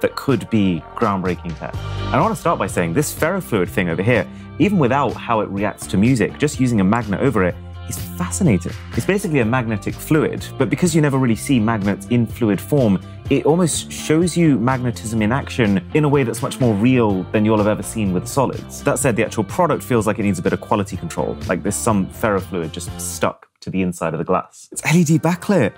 that 0.00 0.16
could 0.16 0.48
be 0.50 0.82
groundbreaking 0.96 1.58
tech. 1.58 1.74
And 1.74 2.16
I 2.16 2.20
want 2.20 2.34
to 2.34 2.40
start 2.40 2.58
by 2.58 2.66
saying 2.66 2.94
this 2.94 3.14
ferrofluid 3.14 3.68
thing 3.68 3.88
over 3.88 4.02
here, 4.02 4.26
even 4.58 4.78
without 4.78 5.12
how 5.12 5.40
it 5.40 5.48
reacts 5.48 5.86
to 5.88 5.96
music, 5.96 6.38
just 6.38 6.60
using 6.60 6.80
a 6.80 6.84
magnet 6.84 7.20
over 7.20 7.44
it, 7.44 7.54
is 7.88 7.98
fascinating. 8.16 8.72
It's 8.96 9.06
basically 9.06 9.40
a 9.40 9.44
magnetic 9.44 9.94
fluid, 9.94 10.46
but 10.58 10.70
because 10.70 10.94
you 10.94 11.02
never 11.02 11.18
really 11.18 11.36
see 11.36 11.60
magnets 11.60 12.06
in 12.06 12.26
fluid 12.26 12.60
form, 12.60 13.00
it 13.28 13.46
almost 13.46 13.92
shows 13.92 14.36
you 14.36 14.58
magnetism 14.58 15.22
in 15.22 15.32
action 15.32 15.84
in 15.94 16.04
a 16.04 16.08
way 16.08 16.22
that's 16.22 16.42
much 16.42 16.58
more 16.60 16.74
real 16.74 17.22
than 17.32 17.44
you'll 17.44 17.58
have 17.58 17.66
ever 17.66 17.82
seen 17.82 18.12
with 18.12 18.26
solids. 18.26 18.82
That 18.82 18.98
said, 18.98 19.16
the 19.16 19.24
actual 19.24 19.44
product 19.44 19.82
feels 19.82 20.06
like 20.06 20.18
it 20.18 20.22
needs 20.22 20.38
a 20.38 20.42
bit 20.42 20.52
of 20.52 20.60
quality 20.60 20.96
control, 20.96 21.36
like 21.46 21.62
there's 21.62 21.76
some 21.76 22.06
ferrofluid 22.06 22.72
just 22.72 22.98
stuck 23.00 23.48
to 23.60 23.70
the 23.70 23.82
inside 23.82 24.14
of 24.14 24.18
the 24.18 24.24
glass. 24.24 24.68
It's 24.72 24.84
LED 24.84 25.22
backlit. 25.22 25.72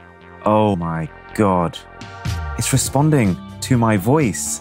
Oh 0.45 0.77
my 0.77 1.09
god. 1.35 1.79
It's 2.59 2.73
responding 2.73 3.37
to 3.73 3.79
my 3.79 3.97
voice. 3.97 4.61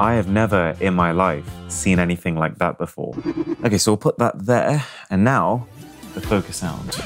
I 0.00 0.14
have 0.14 0.26
never 0.26 0.74
in 0.80 0.94
my 0.94 1.12
life 1.12 1.48
seen 1.68 2.00
anything 2.00 2.34
like 2.34 2.58
that 2.58 2.76
before. 2.76 3.14
Okay, 3.64 3.78
so 3.78 3.92
we'll 3.92 3.98
put 3.98 4.18
that 4.18 4.46
there, 4.46 4.84
and 5.10 5.22
now 5.22 5.68
the 6.14 6.20
focus 6.20 6.56
sound. 6.56 7.00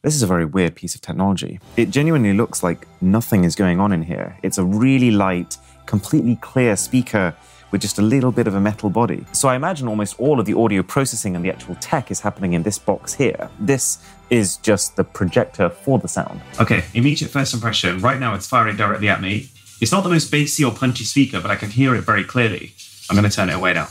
This 0.00 0.14
is 0.14 0.22
a 0.22 0.26
very 0.26 0.46
weird 0.46 0.74
piece 0.76 0.94
of 0.94 1.02
technology. 1.02 1.60
It 1.76 1.90
genuinely 1.90 2.32
looks 2.32 2.62
like 2.62 2.88
nothing 3.02 3.44
is 3.44 3.54
going 3.54 3.80
on 3.80 3.92
in 3.92 4.02
here. 4.02 4.38
It's 4.42 4.56
a 4.56 4.64
really 4.64 5.10
light, 5.10 5.58
completely 5.84 6.36
clear 6.36 6.74
speaker 6.74 7.34
with 7.70 7.82
just 7.82 7.98
a 7.98 8.02
little 8.02 8.32
bit 8.32 8.46
of 8.46 8.54
a 8.54 8.60
metal 8.60 8.88
body. 8.88 9.26
So 9.32 9.48
I 9.48 9.56
imagine 9.56 9.88
almost 9.88 10.18
all 10.18 10.40
of 10.40 10.46
the 10.46 10.54
audio 10.54 10.82
processing 10.82 11.36
and 11.36 11.44
the 11.44 11.50
actual 11.50 11.74
tech 11.76 12.10
is 12.10 12.20
happening 12.20 12.54
in 12.54 12.62
this 12.62 12.78
box 12.78 13.12
here. 13.12 13.50
This 13.60 13.98
is 14.30 14.56
just 14.58 14.96
the 14.96 15.04
projector 15.04 15.68
for 15.68 15.98
the 15.98 16.08
sound. 16.08 16.40
Okay, 16.60 16.84
immediate 16.94 17.30
first 17.30 17.52
impression. 17.52 17.98
Right 17.98 18.18
now 18.18 18.34
it's 18.34 18.46
firing 18.46 18.76
directly 18.76 19.10
at 19.10 19.20
me. 19.20 19.48
It's 19.82 19.90
not 19.90 20.04
the 20.04 20.10
most 20.10 20.30
bassy 20.30 20.62
or 20.62 20.70
punchy 20.70 21.02
speaker, 21.02 21.40
but 21.40 21.50
I 21.50 21.56
can 21.56 21.70
hear 21.70 21.96
it 21.96 22.02
very 22.02 22.22
clearly. 22.22 22.72
I'm 23.10 23.16
going 23.16 23.28
to 23.28 23.34
turn 23.34 23.50
it 23.50 23.56
away 23.56 23.72
now. 23.72 23.88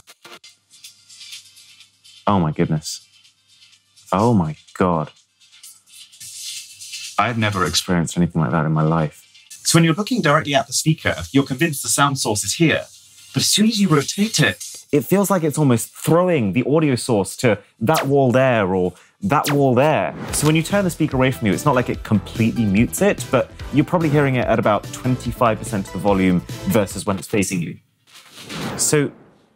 Oh 2.26 2.40
my 2.40 2.54
goodness. 2.54 3.06
Oh 4.10 4.34
my 4.34 4.56
god. 4.74 5.12
I've 7.20 7.38
never 7.38 7.66
experienced 7.66 8.16
anything 8.16 8.42
like 8.42 8.52
that 8.52 8.66
in 8.66 8.72
my 8.72 8.84
life. 8.84 9.28
So 9.50 9.78
when 9.78 9.84
you're 9.84 9.94
looking 9.94 10.22
directly 10.22 10.56
at 10.56 10.68
the 10.68 10.72
speaker, 10.72 11.14
you're 11.34 11.44
convinced 11.44 11.84
the 11.84 11.90
sound 11.90 12.20
source 12.20 12.46
is 12.46 12.54
here. 12.54 12.86
But 13.34 13.42
as 13.42 13.50
soon 13.50 13.68
as 13.68 13.82
you 13.82 13.90
rotate 13.90 14.40
it, 14.40 14.71
it 14.92 15.02
feels 15.02 15.30
like 15.30 15.44
it's 15.44 15.58
almost 15.58 15.96
throwing 15.96 16.54
the 16.54 16.64
audio 16.68 16.96
source 16.96 17.38
to 17.38 17.58
that 17.80 18.06
wall 18.08 18.32
there 18.32 18.74
or 18.76 18.94
that 19.22 19.50
wall 19.52 19.74
there. 19.74 20.14
So 20.34 20.48
when 20.48 20.56
you 20.56 20.64
turn 20.64 20.84
the 20.84 20.90
speaker 20.90 21.16
away 21.16 21.32
from 21.32 21.48
you, 21.48 21.54
it's 21.54 21.66
not 21.66 21.76
like 21.76 21.90
it 21.90 22.04
completely 22.04 22.66
mutes 22.66 23.02
it, 23.02 23.26
but 23.32 23.50
you're 23.74 23.86
probably 23.86 24.10
hearing 24.10 24.36
it 24.36 24.48
at 24.48 24.60
about 24.60 24.84
25% 24.84 25.88
of 25.88 25.94
the 25.94 26.00
volume 26.00 26.42
versus 26.70 27.06
when 27.06 27.18
it's 27.18 27.28
facing 27.28 27.62
you. 27.62 27.78
So, 28.78 29.12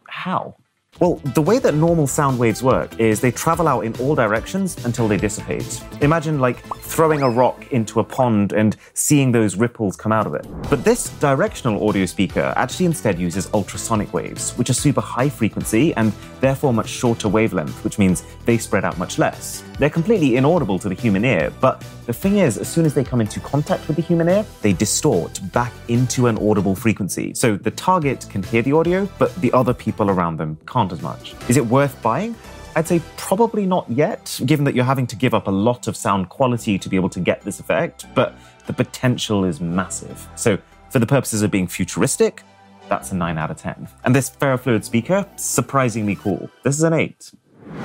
how? 0.08 0.56
Well, 0.98 1.16
the 1.34 1.42
way 1.42 1.58
that 1.58 1.74
normal 1.74 2.06
sound 2.06 2.38
waves 2.38 2.62
work 2.62 2.98
is 2.98 3.20
they 3.20 3.30
travel 3.30 3.68
out 3.68 3.84
in 3.84 3.94
all 3.96 4.14
directions 4.14 4.82
until 4.86 5.06
they 5.06 5.18
dissipate. 5.18 5.82
Imagine 6.00 6.40
like 6.40 6.64
throwing 6.78 7.20
a 7.20 7.28
rock 7.28 7.70
into 7.70 8.00
a 8.00 8.04
pond 8.04 8.54
and 8.54 8.78
seeing 8.94 9.30
those 9.30 9.56
ripples 9.56 9.94
come 9.94 10.10
out 10.10 10.26
of 10.26 10.34
it. 10.34 10.46
But 10.70 10.84
this 10.84 11.10
directional 11.18 11.86
audio 11.86 12.06
speaker 12.06 12.54
actually 12.56 12.86
instead 12.86 13.18
uses 13.18 13.52
ultrasonic 13.52 14.14
waves, 14.14 14.52
which 14.52 14.70
are 14.70 14.74
super 14.74 15.02
high 15.02 15.28
frequency 15.28 15.92
and 15.96 16.14
therefore 16.40 16.72
much 16.72 16.88
shorter 16.88 17.28
wavelength, 17.28 17.84
which 17.84 17.98
means 17.98 18.24
they 18.46 18.56
spread 18.56 18.86
out 18.86 18.96
much 18.96 19.18
less. 19.18 19.62
They're 19.78 19.90
completely 19.90 20.36
inaudible 20.36 20.78
to 20.78 20.88
the 20.88 20.94
human 20.94 21.26
ear, 21.26 21.52
but 21.60 21.84
the 22.06 22.12
thing 22.12 22.38
is, 22.38 22.56
as 22.56 22.68
soon 22.68 22.86
as 22.86 22.94
they 22.94 23.02
come 23.02 23.20
into 23.20 23.40
contact 23.40 23.86
with 23.88 23.96
the 23.96 24.02
human 24.02 24.28
ear, 24.28 24.46
they 24.62 24.72
distort 24.72 25.40
back 25.52 25.72
into 25.88 26.28
an 26.28 26.38
audible 26.38 26.76
frequency. 26.76 27.34
So 27.34 27.56
the 27.56 27.72
target 27.72 28.26
can 28.30 28.44
hear 28.44 28.62
the 28.62 28.72
audio, 28.72 29.08
but 29.18 29.34
the 29.40 29.52
other 29.52 29.74
people 29.74 30.08
around 30.08 30.36
them 30.36 30.56
can't 30.66 30.85
as 30.92 31.02
much. 31.02 31.34
Is 31.48 31.56
it 31.56 31.66
worth 31.66 32.00
buying? 32.02 32.34
I'd 32.74 32.86
say 32.86 33.00
probably 33.16 33.64
not 33.64 33.90
yet, 33.90 34.38
given 34.44 34.64
that 34.66 34.74
you're 34.74 34.84
having 34.84 35.06
to 35.06 35.16
give 35.16 35.32
up 35.32 35.46
a 35.46 35.50
lot 35.50 35.88
of 35.88 35.96
sound 35.96 36.28
quality 36.28 36.78
to 36.78 36.88
be 36.88 36.96
able 36.96 37.08
to 37.08 37.20
get 37.20 37.40
this 37.40 37.58
effect, 37.58 38.06
but 38.14 38.36
the 38.66 38.72
potential 38.72 39.44
is 39.44 39.60
massive. 39.60 40.28
So, 40.36 40.58
for 40.90 40.98
the 40.98 41.06
purposes 41.06 41.42
of 41.42 41.50
being 41.50 41.66
futuristic, 41.66 42.42
that's 42.88 43.12
a 43.12 43.14
9 43.14 43.38
out 43.38 43.50
of 43.50 43.56
10. 43.56 43.88
And 44.04 44.14
this 44.14 44.30
ferrofluid 44.30 44.84
speaker, 44.84 45.26
surprisingly 45.36 46.16
cool. 46.16 46.50
This 46.62 46.76
is 46.76 46.82
an 46.82 46.92
8. 46.92 47.32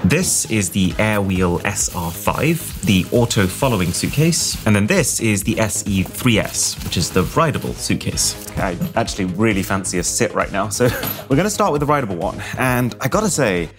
This 0.04 0.50
is 0.52 0.70
the 0.70 0.92
Airwheel 0.92 1.62
SR5, 1.62 2.82
the 2.82 3.06
auto 3.12 3.48
following 3.48 3.92
suitcase, 3.92 4.64
and 4.66 4.76
then 4.76 4.88
this 4.88 5.20
is 5.20 5.44
the 5.44 5.56
SE3S, 5.56 6.84
which 6.84 6.98
is 6.98 7.10
the 7.10 7.24
rideable 7.24 7.74
suitcase. 7.74 8.36
I 8.58 8.78
actually 8.96 9.26
really 9.26 9.64
fancy 9.64 10.00
a 10.00 10.04
sit 10.04 10.34
right 10.34 10.52
now, 10.52 10.70
so 10.70 10.86
we're 11.30 11.36
going 11.36 11.44
to 11.44 11.50
start 11.50 11.72
with 11.72 11.82
the 11.82 11.86
rideable 11.86 12.16
one. 12.16 12.42
And 12.58 12.96
I 13.02 13.08
gotta 13.08 13.30
say, 13.30 13.70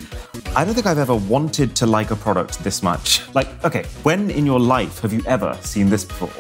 I 0.56 0.64
don't 0.64 0.74
think 0.74 0.86
I've 0.86 0.98
ever 0.98 1.14
wanted 1.14 1.74
to 1.76 1.86
like 1.86 2.10
a 2.10 2.16
product 2.16 2.62
this 2.64 2.82
much. 2.82 3.22
Like, 3.34 3.48
okay, 3.64 3.84
when 4.02 4.30
in 4.30 4.46
your 4.46 4.60
life 4.60 5.00
have 5.00 5.12
you 5.12 5.22
ever 5.26 5.56
seen 5.62 5.88
this 5.88 6.04
before? 6.04 6.30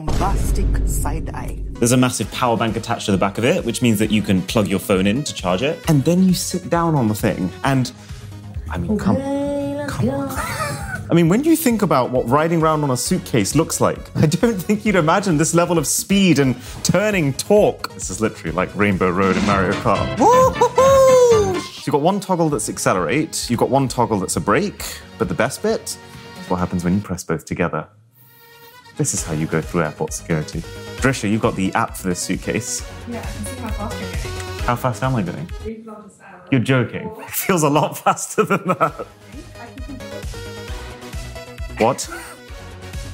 Bombastic 0.00 0.66
side 0.86 1.30
eye. 1.30 1.58
There's 1.78 1.92
a 1.92 1.96
massive 1.96 2.30
power 2.30 2.54
bank 2.54 2.76
attached 2.76 3.06
to 3.06 3.12
the 3.12 3.18
back 3.18 3.38
of 3.38 3.44
it, 3.46 3.64
which 3.64 3.80
means 3.80 3.98
that 3.98 4.10
you 4.10 4.20
can 4.20 4.42
plug 4.42 4.68
your 4.68 4.78
phone 4.78 5.06
in 5.06 5.24
to 5.24 5.32
charge 5.32 5.62
it. 5.62 5.78
And 5.88 6.04
then 6.04 6.22
you 6.22 6.34
sit 6.34 6.68
down 6.68 6.94
on 6.94 7.08
the 7.08 7.14
thing. 7.14 7.50
And 7.64 7.90
I 8.68 8.76
mean, 8.76 8.98
come, 8.98 9.16
come 9.88 10.10
on. 10.10 10.28
I 11.10 11.14
mean, 11.14 11.30
when 11.30 11.44
you 11.44 11.56
think 11.56 11.80
about 11.80 12.10
what 12.10 12.28
riding 12.28 12.60
around 12.60 12.84
on 12.84 12.90
a 12.90 12.96
suitcase 12.96 13.54
looks 13.54 13.80
like, 13.80 14.14
I 14.16 14.26
don't 14.26 14.58
think 14.58 14.84
you'd 14.84 14.96
imagine 14.96 15.38
this 15.38 15.54
level 15.54 15.78
of 15.78 15.86
speed 15.86 16.40
and 16.40 16.56
turning 16.82 17.32
torque. 17.32 17.90
This 17.94 18.10
is 18.10 18.20
literally 18.20 18.54
like 18.54 18.74
Rainbow 18.76 19.08
Road 19.08 19.36
in 19.36 19.46
Mario 19.46 19.72
Kart. 19.72 20.18
So 20.18 21.82
you've 21.86 21.92
got 21.92 22.02
one 22.02 22.20
toggle 22.20 22.50
that's 22.50 22.68
accelerate, 22.68 23.48
you've 23.48 23.60
got 23.60 23.70
one 23.70 23.88
toggle 23.88 24.18
that's 24.18 24.36
a 24.36 24.40
brake, 24.42 24.84
but 25.16 25.28
the 25.28 25.34
best 25.34 25.62
bit 25.62 25.96
is 26.38 26.50
what 26.50 26.58
happens 26.58 26.84
when 26.84 26.96
you 26.96 27.00
press 27.00 27.24
both 27.24 27.46
together. 27.46 27.88
This 28.96 29.12
is 29.14 29.22
how 29.22 29.34
you 29.34 29.46
go 29.46 29.60
through 29.60 29.82
airport 29.82 30.12
security. 30.12 30.60
Drisha, 31.00 31.30
you've 31.30 31.42
got 31.42 31.54
the 31.54 31.72
app 31.74 31.96
for 31.96 32.08
this 32.08 32.20
suitcase. 32.20 32.86
Yeah, 33.08 33.18
I 33.20 33.22
can 33.22 33.44
see 33.44 33.60
how 33.60 33.68
fast 33.70 34.00
you're 34.00 34.10
going. 34.10 34.58
How 34.64 34.76
fast 34.76 35.02
am 35.02 35.14
I 35.16 35.22
going? 35.22 35.46
Three 35.46 35.74
kilometers 35.82 36.18
an 36.18 36.24
hour. 36.24 36.48
You're 36.50 36.60
joking. 36.60 37.10
It 37.20 37.30
feels 37.44 37.62
a 37.62 37.68
lot 37.68 37.98
faster 37.98 38.42
than 38.44 38.66
that. 38.68 39.06
What? 41.78 41.98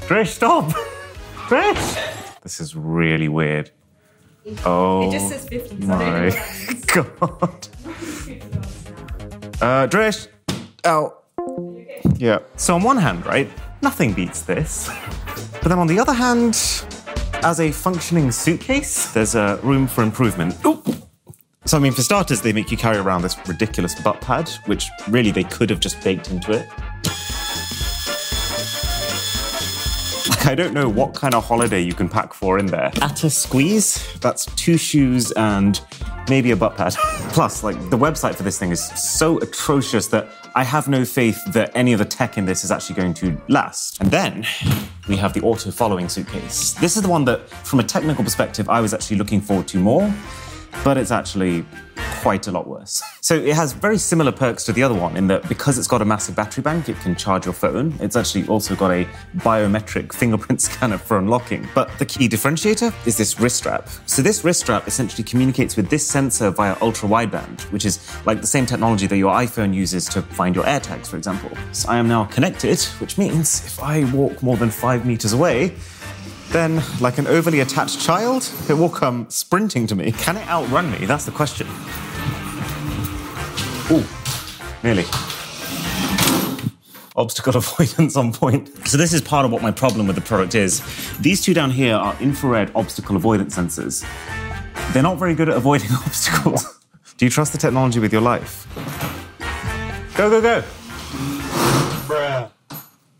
Trish, 0.07 0.29
stop! 0.29 0.66
Trish! 1.49 2.40
This 2.42 2.61
is 2.61 2.77
really 2.77 3.29
weird. 3.29 3.71
Oh 4.64 5.09
It 5.09 5.12
just 5.12 5.29
says 5.29 5.49
50, 5.49 5.68
so 5.68 5.75
I 5.75 5.79
don't 5.79 5.88
know 5.88 5.97
my 5.97 6.25
what 6.25 6.33
that 6.35 6.68
means. 6.68 6.85
god. 6.85 7.68
Uh, 9.62 9.87
Trish! 9.87 10.27
Out. 10.85 11.23
Yeah. 12.16 12.40
So 12.57 12.75
on 12.75 12.83
one 12.83 12.97
hand, 12.97 13.25
right, 13.27 13.49
nothing 13.81 14.12
beats 14.12 14.42
this. 14.42 14.90
But 15.62 15.68
then 15.68 15.79
on 15.79 15.87
the 15.87 16.01
other 16.01 16.12
hand, 16.12 16.55
as 17.44 17.61
a 17.61 17.70
functioning 17.70 18.33
suitcase, 18.33 19.12
there's 19.12 19.37
a 19.37 19.61
room 19.62 19.87
for 19.87 20.03
improvement. 20.03 20.55
So 21.66 21.77
I 21.77 21.79
mean, 21.79 21.92
for 21.92 22.03
starters, 22.03 22.42
they 22.42 22.53
make 22.53 22.72
you 22.72 22.77
carry 22.77 22.96
around 22.96 23.22
this 23.22 23.37
ridiculous 23.46 23.94
butt 24.03 24.20
pad, 24.20 24.48
which 24.66 24.90
really 25.09 25.31
they 25.31 25.44
could 25.44 25.70
have 25.70 25.79
just 25.79 26.03
baked 26.03 26.33
into 26.33 26.51
it. 26.51 26.68
I 30.44 30.57
don't 30.57 30.74
know 30.74 30.88
what 30.88 31.14
kind 31.14 31.35
of 31.35 31.44
holiday 31.44 31.81
you 31.81 31.94
can 31.94 32.09
pack 32.09 32.35
for 32.35 32.59
in 32.59 32.66
there. 32.66 32.90
At 33.00 33.22
a 33.22 33.31
squeeze, 33.31 34.12
that's 34.20 34.46
two 34.57 34.76
shoes 34.76 35.31
and 35.33 35.81
maybe 36.28 36.50
a 36.50 36.57
butt 36.57 36.76
pad. 36.76 36.94
Plus, 37.33 37.62
like, 37.62 37.76
the 37.90 37.96
website 37.96 38.35
for 38.35 38.42
this 38.42 38.59
thing 38.59 38.72
is 38.72 38.85
so 38.85 39.38
atrocious 39.38 40.09
that 40.09 40.28
I 40.57 40.64
have 40.64 40.88
no 40.88 41.05
faith 41.05 41.40
that 41.52 41.70
any 41.74 41.92
of 41.92 42.00
the 42.00 42.05
tech 42.05 42.38
in 42.38 42.44
this 42.44 42.64
is 42.64 42.72
actually 42.72 42.96
going 42.96 43.14
to 43.14 43.40
last. 43.48 44.00
And 44.00 44.11
then 44.11 44.44
we 45.09 45.16
have 45.16 45.33
the 45.33 45.42
auto 45.42 45.70
following 45.70 46.09
suitcase. 46.09 46.72
This 46.74 46.96
is 46.96 47.02
the 47.02 47.09
one 47.09 47.24
that, 47.26 47.48
from 47.48 47.78
a 47.78 47.85
technical 47.85 48.24
perspective, 48.24 48.68
I 48.68 48.81
was 48.81 48.92
actually 48.92 49.18
looking 49.18 49.40
forward 49.40 49.68
to 49.68 49.78
more, 49.78 50.12
but 50.85 50.96
it's 50.96 51.11
actually 51.11 51.64
quite 52.22 52.46
a 52.46 52.52
lot 52.52 52.68
worse. 52.68 53.02
So 53.20 53.35
it 53.35 53.54
has 53.54 53.72
very 53.72 53.98
similar 53.98 54.30
perks 54.30 54.62
to 54.64 54.72
the 54.72 54.82
other 54.85 54.94
one 54.94 55.16
in 55.16 55.26
that 55.26 55.48
because 55.48 55.76
it's 55.76 55.88
got 55.88 56.02
a 56.02 56.04
massive 56.04 56.37
battery 56.37 56.62
bank, 56.62 56.88
it 56.88 56.96
can 57.00 57.16
charge 57.16 57.46
your 57.46 57.52
phone. 57.52 57.94
It's 58.00 58.14
actually 58.14 58.46
also 58.46 58.76
got 58.76 58.92
a 58.92 59.04
biometric 59.38 60.12
fingerprint 60.12 60.61
scanner 60.68 60.98
for 60.98 61.18
unlocking. 61.18 61.68
But 61.74 61.90
the 61.98 62.06
key 62.06 62.28
differentiator 62.28 62.94
is 63.08 63.16
this 63.16 63.40
wrist 63.40 63.56
strap. 63.56 63.88
So 64.06 64.22
this 64.22 64.44
wrist 64.44 64.61
strap 64.61 64.87
essentially 64.87 65.24
communicates 65.24 65.76
with 65.76 65.90
this 65.90 66.06
sensor 66.06 66.50
via 66.50 66.76
ultra 66.80 67.08
wideband, 67.08 67.62
which 67.72 67.85
is 67.85 67.98
like 68.24 68.40
the 68.40 68.46
same 68.46 68.66
technology 68.66 69.08
that 69.08 69.16
your 69.16 69.32
iPhone 69.32 69.74
uses 69.74 70.04
to 70.11 70.22
find 70.22 70.54
your 70.54 70.64
AirTags, 70.64 71.08
for 71.08 71.16
example. 71.16 71.50
So 71.72 71.88
I 71.88 71.96
am 71.96 72.06
now 72.06 72.24
connected, 72.26 72.80
which 73.00 73.18
means 73.18 73.66
if 73.66 73.82
I 73.82 74.04
walk 74.12 74.44
more 74.44 74.56
than 74.56 74.70
five 74.70 75.04
meters 75.04 75.32
away, 75.32 75.74
then, 76.52 76.82
like 77.00 77.18
an 77.18 77.26
overly 77.26 77.60
attached 77.60 78.00
child, 78.00 78.50
it 78.68 78.74
will 78.74 78.90
come 78.90 79.28
sprinting 79.30 79.86
to 79.86 79.94
me. 79.94 80.12
Can 80.12 80.36
it 80.36 80.46
outrun 80.48 80.90
me? 80.90 81.06
That's 81.06 81.24
the 81.24 81.30
question. 81.30 81.66
Ooh, 83.90 84.04
nearly. 84.82 85.04
Obstacle 87.16 87.56
avoidance 87.56 88.16
on 88.16 88.32
point. 88.32 88.68
So 88.86 88.96
this 88.96 89.12
is 89.12 89.20
part 89.20 89.44
of 89.44 89.50
what 89.50 89.62
my 89.62 89.70
problem 89.70 90.06
with 90.06 90.16
the 90.16 90.22
product 90.22 90.54
is. 90.54 90.82
These 91.18 91.42
two 91.42 91.54
down 91.54 91.70
here 91.70 91.96
are 91.96 92.16
infrared 92.20 92.70
obstacle 92.74 93.16
avoidance 93.16 93.56
sensors. 93.56 94.06
They're 94.92 95.02
not 95.02 95.18
very 95.18 95.34
good 95.34 95.48
at 95.48 95.56
avoiding 95.56 95.90
obstacles. 96.06 96.80
Do 97.16 97.24
you 97.24 97.30
trust 97.30 97.52
the 97.52 97.58
technology 97.58 97.98
with 97.98 98.12
your 98.12 98.22
life? 98.22 98.66
Go, 100.16 100.28
go, 100.28 100.40
go. 100.40 100.62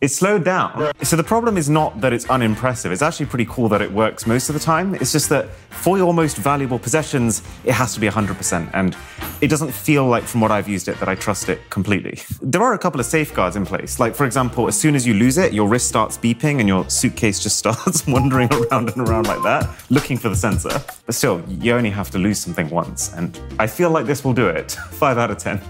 It's 0.03 0.17
slowed 0.17 0.43
down. 0.43 0.91
So 1.05 1.15
the 1.15 1.23
problem 1.23 1.57
is 1.57 1.71
not 1.71 2.01
that 2.01 2.13
it's 2.13 2.29
unimpressive. 2.29 2.91
It's 2.91 3.03
actually 3.03 3.27
pretty 3.27 3.47
cool 3.49 3.69
that 3.69 3.81
it 3.81 3.93
works 3.93 4.27
most 4.27 4.49
of 4.49 4.55
the 4.55 4.61
time. 4.61 4.97
It's 4.97 5.13
just 5.13 5.29
that 5.29 5.49
for 5.71 5.97
your 5.97 6.13
most 6.13 6.39
valuable 6.39 6.81
possessions, 6.81 7.41
it 7.65 7.71
has 7.71 7.95
to 7.95 8.01
be 8.01 8.09
100%. 8.09 8.69
And 8.75 8.97
it 9.41 9.47
doesn't 9.47 9.71
feel 9.71 10.05
like, 10.05 10.25
from 10.25 10.41
what 10.41 10.51
I've 10.51 10.69
used 10.69 10.89
it, 10.89 10.99
that 10.99 11.09
I 11.09 11.15
trust 11.15 11.49
it 11.49 11.61
completely. 11.71 12.19
There 12.43 12.61
are 12.63 12.75
a 12.75 12.79
couple 12.79 12.99
of 12.99 13.07
safeguards 13.07 13.55
in 13.55 13.65
place. 13.65 14.01
Like, 14.01 14.17
for 14.17 14.27
example, 14.27 14.67
as 14.67 14.77
soon 14.79 14.97
as 14.97 15.07
you 15.07 15.15
lose 15.15 15.39
it, 15.39 15.53
your 15.53 15.69
wrist 15.69 15.87
starts 15.87 16.19
beeping 16.19 16.59
and 16.59 16.69
your 16.69 16.91
suitcase 16.91 17.39
just 17.41 17.57
starts 17.65 18.05
wandering 18.05 18.53
around 18.53 18.91
and 18.91 19.09
around 19.09 19.29
like 19.29 19.43
that, 19.45 19.71
looking 19.89 20.19
for 20.19 20.29
the 20.29 20.37
sensor. 20.37 20.83
But 21.07 21.15
still, 21.15 21.45
you 21.49 21.73
only 21.75 21.91
have 21.91 22.11
to 22.11 22.19
lose 22.19 22.41
something 22.41 22.69
once. 22.71 23.15
And 23.15 23.41
I 23.61 23.69
feel 23.69 23.91
like 23.91 24.07
this 24.07 24.25
will 24.25 24.35
do 24.35 24.49
it. 24.49 24.73
Five 24.91 25.17
out 25.17 25.31
of 25.31 25.39
10. 25.39 25.61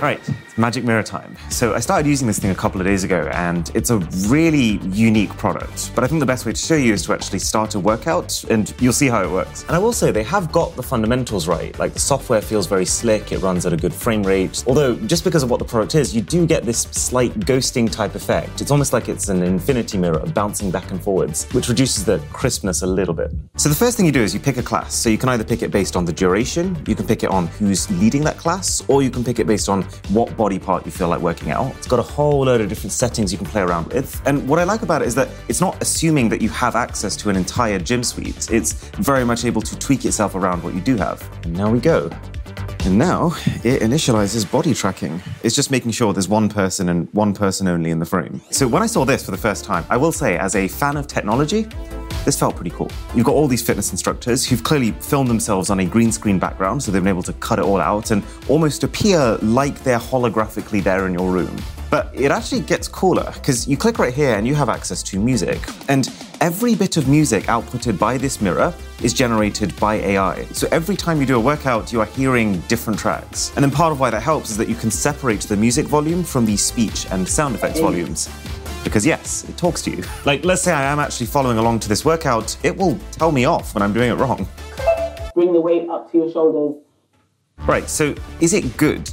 Right, 0.00 0.20
it's 0.28 0.56
Magic 0.56 0.84
Mirror 0.84 1.02
time. 1.02 1.36
So 1.50 1.74
I 1.74 1.80
started 1.80 2.08
using 2.08 2.28
this 2.28 2.38
thing 2.38 2.52
a 2.52 2.54
couple 2.54 2.80
of 2.80 2.86
days 2.86 3.02
ago, 3.02 3.28
and 3.32 3.68
it's 3.74 3.90
a 3.90 3.98
really 4.28 4.78
unique 4.92 5.30
product. 5.30 5.90
But 5.92 6.04
I 6.04 6.06
think 6.06 6.20
the 6.20 6.26
best 6.26 6.46
way 6.46 6.52
to 6.52 6.60
show 6.60 6.76
you 6.76 6.92
is 6.92 7.02
to 7.06 7.12
actually 7.12 7.40
start 7.40 7.74
a 7.74 7.80
workout, 7.80 8.44
and 8.44 8.72
you'll 8.80 8.92
see 8.92 9.08
how 9.08 9.24
it 9.24 9.30
works. 9.30 9.64
And 9.64 9.72
I 9.72 9.80
will 9.80 9.92
say, 9.92 10.12
they 10.12 10.22
have 10.22 10.52
got 10.52 10.76
the 10.76 10.84
fundamentals 10.84 11.48
right. 11.48 11.76
Like 11.80 11.94
the 11.94 11.98
software 11.98 12.40
feels 12.40 12.68
very 12.68 12.84
slick, 12.84 13.32
it 13.32 13.38
runs 13.38 13.66
at 13.66 13.72
a 13.72 13.76
good 13.76 13.92
frame 13.92 14.22
rate. 14.22 14.62
Although, 14.68 14.94
just 14.94 15.24
because 15.24 15.42
of 15.42 15.50
what 15.50 15.58
the 15.58 15.64
product 15.64 15.96
is, 15.96 16.14
you 16.14 16.22
do 16.22 16.46
get 16.46 16.62
this 16.62 16.82
slight 16.82 17.34
ghosting 17.40 17.90
type 17.90 18.14
effect. 18.14 18.60
It's 18.60 18.70
almost 18.70 18.92
like 18.92 19.08
it's 19.08 19.28
an 19.28 19.42
infinity 19.42 19.98
mirror 19.98 20.24
bouncing 20.26 20.70
back 20.70 20.92
and 20.92 21.02
forwards, 21.02 21.44
which 21.52 21.68
reduces 21.68 22.04
the 22.04 22.18
crispness 22.32 22.82
a 22.82 22.86
little 22.86 23.14
bit. 23.14 23.32
So 23.56 23.68
the 23.68 23.74
first 23.74 23.96
thing 23.96 24.06
you 24.06 24.12
do 24.12 24.22
is 24.22 24.32
you 24.32 24.38
pick 24.38 24.58
a 24.58 24.62
class. 24.62 24.94
So 24.94 25.10
you 25.10 25.18
can 25.18 25.28
either 25.30 25.42
pick 25.42 25.62
it 25.62 25.72
based 25.72 25.96
on 25.96 26.04
the 26.04 26.12
duration, 26.12 26.80
you 26.86 26.94
can 26.94 27.04
pick 27.04 27.24
it 27.24 27.30
on 27.30 27.48
who's 27.48 27.90
leading 27.90 28.22
that 28.22 28.36
class, 28.36 28.84
or 28.86 29.02
you 29.02 29.10
can 29.10 29.24
pick 29.24 29.40
it 29.40 29.46
based 29.48 29.68
on 29.68 29.87
what 30.10 30.36
body 30.36 30.58
part 30.58 30.84
you 30.84 30.92
feel 30.92 31.08
like 31.08 31.20
working 31.20 31.50
out. 31.50 31.74
It's 31.76 31.86
got 31.86 31.98
a 31.98 32.02
whole 32.02 32.44
load 32.44 32.60
of 32.60 32.68
different 32.68 32.92
settings 32.92 33.32
you 33.32 33.38
can 33.38 33.46
play 33.46 33.62
around 33.62 33.92
with. 33.92 34.20
And 34.26 34.48
what 34.48 34.58
I 34.58 34.64
like 34.64 34.82
about 34.82 35.02
it 35.02 35.08
is 35.08 35.14
that 35.14 35.28
it's 35.48 35.60
not 35.60 35.80
assuming 35.82 36.28
that 36.30 36.40
you 36.42 36.48
have 36.50 36.76
access 36.76 37.16
to 37.16 37.30
an 37.30 37.36
entire 37.36 37.78
gym 37.78 38.02
suite. 38.02 38.50
It's 38.50 38.72
very 38.96 39.24
much 39.24 39.44
able 39.44 39.62
to 39.62 39.78
tweak 39.78 40.04
itself 40.04 40.34
around 40.34 40.62
what 40.62 40.74
you 40.74 40.80
do 40.80 40.96
have. 40.96 41.28
And 41.44 41.56
now 41.56 41.70
we 41.70 41.80
go. 41.80 42.10
And 42.84 42.98
now 42.98 43.28
it 43.64 43.82
initializes 43.82 44.50
body 44.50 44.74
tracking. 44.74 45.20
It's 45.42 45.54
just 45.54 45.70
making 45.70 45.92
sure 45.92 46.12
there's 46.12 46.28
one 46.28 46.48
person 46.48 46.88
and 46.88 47.08
one 47.12 47.34
person 47.34 47.68
only 47.68 47.90
in 47.90 47.98
the 47.98 48.06
frame. 48.06 48.40
So 48.50 48.66
when 48.66 48.82
I 48.82 48.86
saw 48.86 49.04
this 49.04 49.24
for 49.24 49.30
the 49.30 49.36
first 49.36 49.64
time, 49.64 49.84
I 49.90 49.96
will 49.96 50.12
say, 50.12 50.38
as 50.38 50.54
a 50.54 50.68
fan 50.68 50.96
of 50.96 51.06
technology, 51.06 51.66
This 52.28 52.38
felt 52.38 52.56
pretty 52.56 52.70
cool. 52.72 52.90
You've 53.14 53.24
got 53.24 53.34
all 53.34 53.48
these 53.48 53.62
fitness 53.62 53.90
instructors 53.90 54.44
who've 54.44 54.62
clearly 54.62 54.92
filmed 54.92 55.30
themselves 55.30 55.70
on 55.70 55.80
a 55.80 55.86
green 55.86 56.12
screen 56.12 56.38
background, 56.38 56.82
so 56.82 56.92
they've 56.92 57.02
been 57.02 57.08
able 57.08 57.22
to 57.22 57.32
cut 57.32 57.58
it 57.58 57.64
all 57.64 57.80
out 57.80 58.10
and 58.10 58.22
almost 58.48 58.84
appear 58.84 59.38
like 59.40 59.82
they're 59.82 59.98
holographically 59.98 60.82
there 60.82 61.06
in 61.06 61.14
your 61.14 61.30
room. 61.30 61.56
But 61.90 62.10
it 62.12 62.30
actually 62.30 62.60
gets 62.60 62.86
cooler 62.86 63.30
because 63.34 63.66
you 63.66 63.76
click 63.76 63.98
right 63.98 64.12
here 64.12 64.34
and 64.34 64.46
you 64.46 64.54
have 64.54 64.68
access 64.68 65.02
to 65.04 65.18
music. 65.18 65.58
And 65.88 66.08
every 66.40 66.74
bit 66.74 66.96
of 66.96 67.08
music 67.08 67.44
outputted 67.44 67.98
by 67.98 68.18
this 68.18 68.40
mirror 68.40 68.74
is 69.02 69.14
generated 69.14 69.74
by 69.80 69.94
AI. 69.96 70.44
So 70.46 70.68
every 70.70 70.96
time 70.96 71.20
you 71.20 71.26
do 71.26 71.36
a 71.36 71.40
workout, 71.40 71.92
you 71.92 72.00
are 72.00 72.06
hearing 72.06 72.60
different 72.62 72.98
tracks. 72.98 73.52
And 73.56 73.64
then 73.64 73.70
part 73.70 73.92
of 73.92 74.00
why 74.00 74.10
that 74.10 74.22
helps 74.22 74.50
is 74.50 74.56
that 74.58 74.68
you 74.68 74.74
can 74.74 74.90
separate 74.90 75.40
the 75.42 75.56
music 75.56 75.86
volume 75.86 76.22
from 76.22 76.44
the 76.44 76.56
speech 76.56 77.06
and 77.10 77.26
sound 77.26 77.54
effects 77.54 77.80
volumes. 77.80 78.28
Because 78.84 79.06
yes, 79.06 79.48
it 79.48 79.56
talks 79.56 79.82
to 79.82 79.90
you. 79.90 80.04
Like, 80.24 80.44
let's 80.44 80.62
say 80.62 80.72
I 80.72 80.84
am 80.84 80.98
actually 80.98 81.26
following 81.26 81.58
along 81.58 81.80
to 81.80 81.88
this 81.88 82.04
workout, 82.04 82.56
it 82.62 82.76
will 82.76 82.98
tell 83.12 83.32
me 83.32 83.44
off 83.44 83.74
when 83.74 83.82
I'm 83.82 83.92
doing 83.92 84.10
it 84.10 84.14
wrong. 84.14 84.46
Bring 85.34 85.52
the 85.52 85.60
weight 85.60 85.88
up 85.88 86.10
to 86.12 86.18
your 86.18 86.30
shoulders. 86.30 86.82
Right, 87.66 87.88
so 87.88 88.14
is 88.40 88.54
it 88.54 88.76
good? 88.76 89.12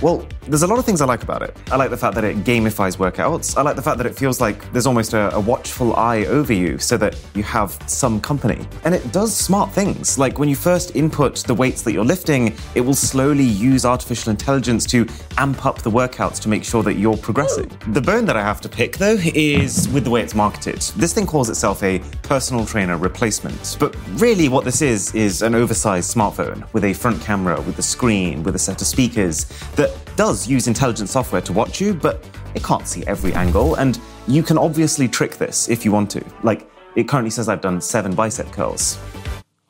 Well, 0.00 0.26
there's 0.50 0.62
a 0.62 0.66
lot 0.66 0.80
of 0.80 0.84
things 0.84 1.00
I 1.00 1.04
like 1.04 1.22
about 1.22 1.42
it. 1.42 1.56
I 1.70 1.76
like 1.76 1.90
the 1.90 1.96
fact 1.96 2.16
that 2.16 2.24
it 2.24 2.38
gamifies 2.38 2.96
workouts. 2.96 3.56
I 3.56 3.62
like 3.62 3.76
the 3.76 3.82
fact 3.82 3.98
that 3.98 4.06
it 4.06 4.16
feels 4.16 4.40
like 4.40 4.70
there's 4.72 4.86
almost 4.86 5.12
a, 5.12 5.32
a, 5.32 5.38
watchful 5.38 5.94
eye 5.94 6.24
over 6.26 6.52
you 6.52 6.76
so 6.78 6.96
that 6.96 7.16
you 7.34 7.44
have 7.44 7.78
some 7.86 8.20
company. 8.20 8.66
And 8.84 8.92
it 8.92 9.12
does 9.12 9.34
smart 9.34 9.70
things. 9.70 10.18
Like 10.18 10.40
when 10.40 10.48
you 10.48 10.56
first 10.56 10.96
input 10.96 11.36
the 11.44 11.54
weights 11.54 11.82
that 11.82 11.92
you're 11.92 12.04
lifting, 12.04 12.52
it 12.74 12.80
will 12.80 12.94
slowly 12.94 13.44
use 13.44 13.84
artificial 13.84 14.30
intelligence 14.30 14.86
to 14.86 15.06
amp 15.38 15.64
up 15.64 15.82
the 15.82 15.90
workouts 15.90 16.40
to 16.40 16.48
make 16.48 16.64
sure 16.64 16.82
that 16.82 16.94
you're 16.94 17.16
progressing. 17.16 17.70
The 17.92 18.00
bone 18.00 18.24
that 18.24 18.36
I 18.36 18.42
have 18.42 18.60
to 18.62 18.68
pick, 18.68 18.96
though, 18.96 19.18
is 19.20 19.88
with 19.90 20.02
the 20.02 20.10
way 20.10 20.20
it's 20.20 20.34
marketed. 20.34 20.80
This 20.96 21.14
thing 21.14 21.26
calls 21.26 21.48
itself 21.48 21.80
a 21.84 22.00
personal 22.22 22.66
trainer 22.66 22.96
replacement. 22.96 23.76
But 23.78 23.96
really, 24.20 24.48
what 24.48 24.64
this 24.64 24.82
is, 24.82 25.14
is 25.14 25.42
an 25.42 25.54
oversized 25.54 26.12
smartphone 26.12 26.70
with 26.72 26.84
a 26.84 26.92
front 26.92 27.22
camera, 27.22 27.60
with 27.60 27.78
a 27.78 27.82
screen, 27.82 28.42
with 28.42 28.56
a 28.56 28.58
set 28.58 28.80
of 28.80 28.88
speakers 28.88 29.44
that 29.76 29.96
does 30.16 30.39
use 30.48 30.66
intelligent 30.68 31.08
software 31.08 31.40
to 31.42 31.52
watch 31.52 31.80
you, 31.80 31.94
but 31.94 32.24
it 32.54 32.62
can't 32.62 32.86
see 32.86 33.04
every 33.06 33.32
angle, 33.34 33.74
and 33.76 34.00
you 34.26 34.42
can 34.42 34.58
obviously 34.58 35.08
trick 35.08 35.36
this 35.36 35.68
if 35.68 35.84
you 35.84 35.92
want 35.92 36.10
to. 36.12 36.24
Like, 36.42 36.70
it 36.96 37.08
currently 37.08 37.30
says 37.30 37.48
I've 37.48 37.60
done 37.60 37.80
seven 37.80 38.14
bicep 38.14 38.50
curls. 38.52 38.98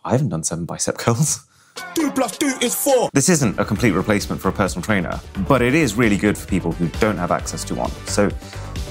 I 0.04 0.12
haven't 0.12 0.30
done 0.30 0.42
seven 0.42 0.64
bicep 0.64 0.98
curls. 0.98 1.44
Two 1.94 2.10
plus 2.10 2.36
two 2.36 2.52
is 2.60 2.74
four. 2.74 3.10
This 3.12 3.28
isn't 3.28 3.58
a 3.58 3.64
complete 3.64 3.92
replacement 3.92 4.40
for 4.40 4.48
a 4.48 4.52
personal 4.52 4.84
trainer, 4.84 5.20
but 5.48 5.62
it 5.62 5.74
is 5.74 5.94
really 5.94 6.16
good 6.16 6.36
for 6.36 6.46
people 6.46 6.72
who 6.72 6.88
don't 7.00 7.16
have 7.16 7.30
access 7.30 7.64
to 7.64 7.74
one. 7.74 7.90
So, 8.06 8.30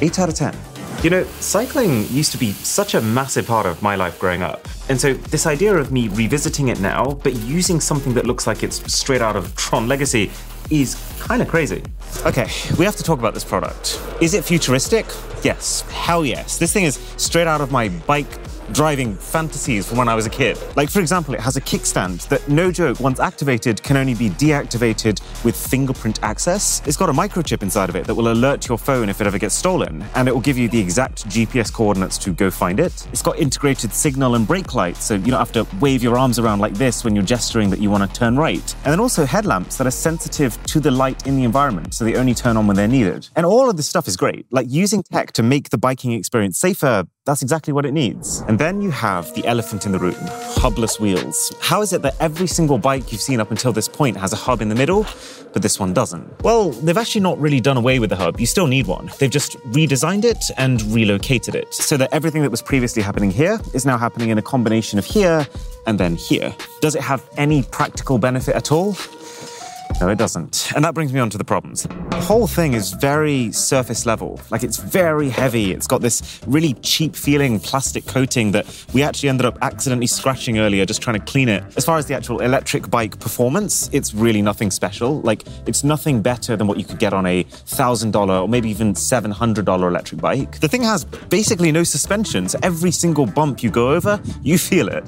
8 0.01 0.19
out 0.19 0.29
of 0.29 0.35
10. 0.35 0.57
You 1.03 1.09
know, 1.09 1.23
cycling 1.39 2.07
used 2.09 2.31
to 2.31 2.37
be 2.37 2.51
such 2.51 2.93
a 2.93 3.01
massive 3.01 3.47
part 3.47 3.65
of 3.65 3.81
my 3.81 3.95
life 3.95 4.19
growing 4.19 4.41
up. 4.41 4.67
And 4.89 4.99
so, 4.99 5.13
this 5.13 5.45
idea 5.45 5.75
of 5.75 5.91
me 5.91 6.07
revisiting 6.07 6.69
it 6.69 6.79
now, 6.79 7.11
but 7.23 7.35
using 7.35 7.79
something 7.79 8.15
that 8.15 8.25
looks 8.25 8.47
like 8.47 8.63
it's 8.63 8.91
straight 8.91 9.21
out 9.21 9.35
of 9.35 9.55
Tron 9.55 9.87
Legacy, 9.87 10.31
is 10.71 10.95
kind 11.19 11.41
of 11.41 11.47
crazy. 11.47 11.83
Okay, 12.25 12.47
we 12.77 12.85
have 12.85 12.95
to 12.95 13.03
talk 13.03 13.19
about 13.19 13.33
this 13.33 13.43
product. 13.43 14.01
Is 14.21 14.33
it 14.33 14.43
futuristic? 14.43 15.05
Yes. 15.43 15.81
Hell 15.91 16.25
yes. 16.25 16.57
This 16.57 16.73
thing 16.73 16.83
is 16.83 16.95
straight 17.17 17.47
out 17.47 17.61
of 17.61 17.71
my 17.71 17.89
bike 17.89 18.29
driving 18.73 19.15
fantasies 19.15 19.87
from 19.87 19.97
when 19.97 20.07
I 20.07 20.15
was 20.15 20.25
a 20.25 20.29
kid. 20.29 20.57
Like, 20.75 20.89
for 20.89 20.99
example, 20.99 21.33
it 21.33 21.39
has 21.39 21.57
a 21.57 21.61
kickstand 21.61 22.27
that, 22.29 22.47
no 22.47 22.71
joke, 22.71 22.99
once 22.99 23.19
activated, 23.19 23.81
can 23.83 23.97
only 23.97 24.13
be 24.13 24.29
deactivated 24.29 25.21
with 25.43 25.55
fingerprint 25.55 26.19
access. 26.23 26.81
It's 26.85 26.97
got 26.97 27.09
a 27.09 27.13
microchip 27.13 27.63
inside 27.63 27.89
of 27.89 27.95
it 27.95 28.05
that 28.07 28.15
will 28.15 28.31
alert 28.31 28.67
your 28.67 28.77
phone 28.77 29.09
if 29.09 29.21
it 29.21 29.27
ever 29.27 29.37
gets 29.37 29.55
stolen, 29.55 30.03
and 30.15 30.27
it 30.27 30.33
will 30.33 30.41
give 30.41 30.57
you 30.57 30.69
the 30.69 30.79
exact 30.79 31.27
GPS 31.29 31.71
coordinates 31.71 32.17
to 32.19 32.31
go 32.31 32.49
find 32.49 32.79
it. 32.79 33.07
It's 33.11 33.21
got 33.21 33.39
integrated 33.39 33.93
signal 33.93 34.35
and 34.35 34.47
brake 34.47 34.73
lights, 34.73 35.03
so 35.03 35.15
you 35.15 35.31
don't 35.31 35.39
have 35.39 35.51
to 35.53 35.67
wave 35.79 36.03
your 36.03 36.17
arms 36.17 36.39
around 36.39 36.59
like 36.59 36.73
this 36.73 37.03
when 37.03 37.15
you're 37.15 37.25
gesturing 37.25 37.69
that 37.69 37.79
you 37.79 37.89
want 37.89 38.09
to 38.09 38.19
turn 38.19 38.35
right. 38.35 38.75
And 38.83 38.91
then 38.91 38.99
also 38.99 39.25
headlamps 39.25 39.77
that 39.77 39.87
are 39.87 39.91
sensitive 39.91 40.61
to 40.65 40.79
the 40.79 40.91
light 40.91 41.25
in 41.27 41.35
the 41.35 41.43
environment, 41.43 41.93
so 41.93 42.05
they 42.05 42.15
only 42.15 42.33
turn 42.33 42.57
on 42.57 42.67
when 42.67 42.75
they're 42.75 42.87
needed. 42.87 43.27
And 43.35 43.45
all 43.45 43.69
of 43.69 43.77
this 43.77 43.87
stuff 43.87 44.07
is 44.07 44.17
great. 44.17 44.45
Like 44.51 44.67
using 44.69 45.03
tech 45.03 45.31
to 45.33 45.43
make 45.43 45.69
the 45.69 45.77
biking 45.77 46.11
experience 46.13 46.57
safer, 46.57 47.05
that's 47.29 47.43
exactly 47.43 47.71
what 47.71 47.85
it 47.85 47.93
needs. 47.93 48.39
And 48.47 48.57
then 48.57 48.81
you 48.81 48.89
have 48.89 49.31
the 49.35 49.45
elephant 49.45 49.85
in 49.85 49.91
the 49.91 49.99
room 49.99 50.15
hubless 50.59 50.99
wheels. 50.99 51.53
How 51.61 51.81
is 51.83 51.93
it 51.93 52.01
that 52.01 52.15
every 52.19 52.47
single 52.47 52.79
bike 52.79 53.11
you've 53.11 53.21
seen 53.21 53.39
up 53.39 53.51
until 53.51 53.71
this 53.71 53.87
point 53.87 54.17
has 54.17 54.33
a 54.33 54.35
hub 54.35 54.61
in 54.61 54.67
the 54.67 54.75
middle, 54.75 55.05
but 55.53 55.61
this 55.61 55.79
one 55.79 55.93
doesn't? 55.93 56.27
Well, 56.43 56.71
they've 56.71 56.97
actually 56.97 57.21
not 57.21 57.39
really 57.39 57.61
done 57.61 57.77
away 57.77 57.99
with 57.99 58.09
the 58.09 58.15
hub. 58.15 58.39
You 58.39 58.47
still 58.47 58.65
need 58.65 58.87
one. 58.87 59.11
They've 59.19 59.29
just 59.29 59.57
redesigned 59.71 60.25
it 60.25 60.43
and 60.57 60.81
relocated 60.91 61.53
it 61.53 61.71
so 61.71 61.97
that 61.97 62.11
everything 62.11 62.41
that 62.41 62.49
was 62.49 62.63
previously 62.63 63.03
happening 63.03 63.29
here 63.29 63.59
is 63.75 63.85
now 63.85 63.97
happening 63.97 64.29
in 64.29 64.39
a 64.39 64.41
combination 64.41 64.97
of 64.97 65.05
here 65.05 65.47
and 65.85 65.99
then 65.99 66.15
here. 66.15 66.53
Does 66.81 66.95
it 66.95 67.01
have 67.01 67.23
any 67.37 67.61
practical 67.61 68.17
benefit 68.17 68.55
at 68.55 68.71
all? 68.71 68.95
No, 69.99 70.07
it 70.07 70.17
doesn't. 70.17 70.71
And 70.75 70.85
that 70.85 70.93
brings 70.93 71.11
me 71.11 71.19
on 71.19 71.29
to 71.29 71.37
the 71.37 71.43
problems. 71.43 71.83
The 71.83 72.21
whole 72.21 72.47
thing 72.47 72.73
is 72.73 72.93
very 72.93 73.51
surface 73.51 74.05
level. 74.05 74.39
Like 74.49 74.63
it's 74.63 74.77
very 74.77 75.27
heavy. 75.27 75.73
It's 75.73 75.87
got 75.87 76.01
this 76.01 76.39
really 76.47 76.73
cheap 76.75 77.17
feeling 77.17 77.59
plastic 77.59 78.05
coating 78.05 78.51
that 78.53 78.65
we 78.93 79.03
actually 79.03 79.27
ended 79.27 79.45
up 79.45 79.57
accidentally 79.61 80.07
scratching 80.07 80.57
earlier 80.57 80.85
just 80.85 81.01
trying 81.01 81.19
to 81.19 81.25
clean 81.25 81.49
it. 81.49 81.63
As 81.75 81.83
far 81.83 81.97
as 81.97 82.05
the 82.05 82.13
actual 82.13 82.39
electric 82.39 82.89
bike 82.89 83.19
performance, 83.19 83.89
it's 83.91 84.13
really 84.13 84.41
nothing 84.41 84.71
special. 84.71 85.19
Like 85.19 85.43
it's 85.65 85.83
nothing 85.83 86.21
better 86.21 86.55
than 86.55 86.67
what 86.67 86.77
you 86.77 86.85
could 86.85 86.99
get 86.99 87.13
on 87.13 87.25
a 87.25 87.43
$1,000 87.43 88.41
or 88.41 88.47
maybe 88.47 88.69
even 88.69 88.93
$700 88.93 89.67
electric 89.67 90.21
bike. 90.21 90.61
The 90.61 90.69
thing 90.69 90.83
has 90.83 91.03
basically 91.03 91.73
no 91.73 91.83
suspension, 91.83 92.47
so 92.47 92.57
every 92.63 92.91
single 92.91 93.25
bump 93.25 93.61
you 93.61 93.69
go 93.69 93.91
over, 93.91 94.21
you 94.43 94.57
feel 94.57 94.87
it. 94.87 95.03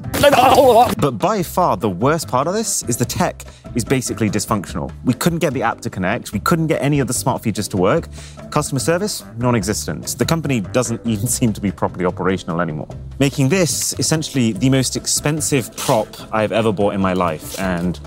but 1.00 1.12
by 1.17 1.44
far 1.44 1.78
the 1.78 1.89
worst 1.89 2.28
part 2.28 2.48
of 2.48 2.54
this 2.54 2.84
is 2.84 2.98
the 2.98 3.06
tech 3.06 3.46
is 3.74 3.86
basically 3.86 4.30
dysfunctional. 4.30 4.70
We 5.05 5.13
couldn't 5.13 5.39
get 5.39 5.53
the 5.53 5.63
app 5.63 5.81
to 5.81 5.89
connect. 5.89 6.34
We 6.34 6.39
couldn't 6.39 6.67
get 6.67 6.81
any 6.81 6.99
of 6.99 7.07
the 7.07 7.13
smart 7.13 7.43
features 7.43 7.67
to 7.69 7.77
work. 7.77 8.07
Customer 8.51 8.79
service, 8.79 9.23
non 9.38 9.55
existent. 9.55 10.15
The 10.17 10.25
company 10.25 10.62
doesn't 10.62 11.01
even 11.05 11.27
seem 11.27 11.53
to 11.53 11.62
be 11.62 11.71
properly 11.71 12.05
operational 12.05 12.62
anymore. 12.62 12.88
Making 13.19 13.49
this 13.49 13.93
essentially 13.99 14.53
the 14.53 14.69
most 14.69 14.95
expensive 14.95 15.75
prop 15.77 16.07
I've 16.34 16.51
ever 16.51 16.71
bought 16.71 16.93
in 16.93 17.01
my 17.01 17.13
life, 17.13 17.60
and 17.60 17.99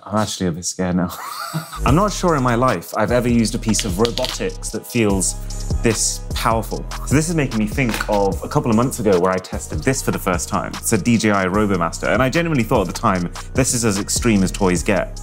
I'm 0.07 0.19
actually 0.19 0.47
a 0.47 0.53
bit 0.53 0.64
scared 0.64 0.95
now. 0.95 1.09
I'm 1.85 1.97
not 1.97 2.12
sure 2.12 2.37
in 2.37 2.42
my 2.45 2.55
life 2.55 2.97
I've 2.97 3.11
ever 3.11 3.29
used 3.29 3.57
a 3.57 3.59
piece 3.59 3.85
of 3.85 3.99
robotics 3.99 4.71
that 4.71 4.87
feels 4.87 5.35
this 5.83 6.21
powerful. 6.33 6.87
So 7.07 7.16
this 7.16 7.29
is 7.29 7.35
making 7.35 7.59
me 7.59 7.66
think 7.66 7.92
of 8.09 8.40
a 8.45 8.49
couple 8.49 8.71
of 8.71 8.77
months 8.77 9.01
ago 9.01 9.19
where 9.19 9.33
I 9.33 9.37
tested 9.38 9.81
this 9.81 10.03
for 10.03 10.12
the 10.12 10.19
first 10.19 10.49
time. 10.49 10.71
It's 10.75 10.92
a 10.92 10.99
DJI 10.99 11.49
RoboMaster, 11.51 12.14
and 12.14 12.23
I 12.23 12.31
genuinely 12.31 12.62
thought 12.62 12.83
at 12.83 12.95
the 12.95 13.01
time 13.01 13.33
this 13.53 13.75
is 13.75 13.85
as 13.85 13.99
extreme 13.99 14.45
as 14.45 14.53
toys 14.53 14.85
get. 14.85 15.21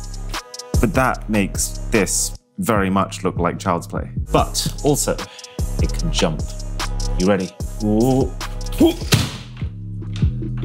But 0.82 0.94
that 0.96 1.30
makes 1.30 1.78
this 1.90 2.38
very 2.58 2.90
much 2.90 3.24
look 3.24 3.38
like 3.38 3.58
child's 3.58 3.88
play. 3.88 4.12
But 4.34 4.68
also, 4.84 5.16
it 5.82 5.94
can 5.94 6.12
jump. 6.12 6.42
You 7.20 7.28
ready? 7.28 7.50
Ooh. 7.86 8.30
Ooh. 8.82 8.94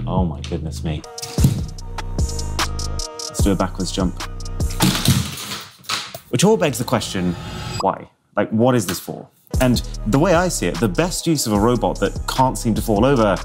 Oh 0.09 0.25
my 0.25 0.41
goodness 0.41 0.83
me. 0.83 1.03
Let's 3.39 3.45
do 3.45 3.53
a 3.53 3.55
backwards 3.55 3.93
jump. 3.93 4.20
Which 6.30 6.43
all 6.43 6.57
begs 6.57 6.78
the 6.78 6.84
question 6.84 7.34
why? 7.78 8.11
Like, 8.36 8.51
what 8.51 8.74
is 8.74 8.84
this 8.84 8.99
for? 8.99 9.28
And 9.61 9.76
the 10.09 10.18
way 10.18 10.34
I 10.34 10.49
see 10.49 10.66
it, 10.66 10.80
the 10.80 10.89
best 10.89 11.24
use 11.24 11.47
of 11.47 11.53
a 11.53 11.61
robot 11.61 12.01
that 12.01 12.20
can't 12.26 12.59
seem 12.59 12.74
to 12.74 12.82
fall 12.82 13.05
over 13.05 13.36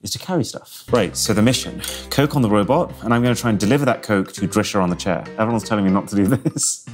is 0.00 0.10
to 0.10 0.20
carry 0.20 0.44
stuff. 0.44 0.84
Right, 0.92 1.16
so 1.16 1.34
the 1.34 1.42
mission 1.42 1.82
Coke 2.08 2.36
on 2.36 2.42
the 2.42 2.48
robot, 2.48 2.94
and 3.02 3.12
I'm 3.12 3.20
going 3.20 3.34
to 3.34 3.40
try 3.40 3.50
and 3.50 3.58
deliver 3.58 3.84
that 3.84 4.04
Coke 4.04 4.32
to 4.34 4.42
Drisha 4.42 4.80
on 4.80 4.90
the 4.90 4.96
chair. 4.96 5.24
Everyone's 5.38 5.64
telling 5.64 5.84
me 5.84 5.90
not 5.90 6.06
to 6.10 6.14
do 6.14 6.26
this. 6.26 6.86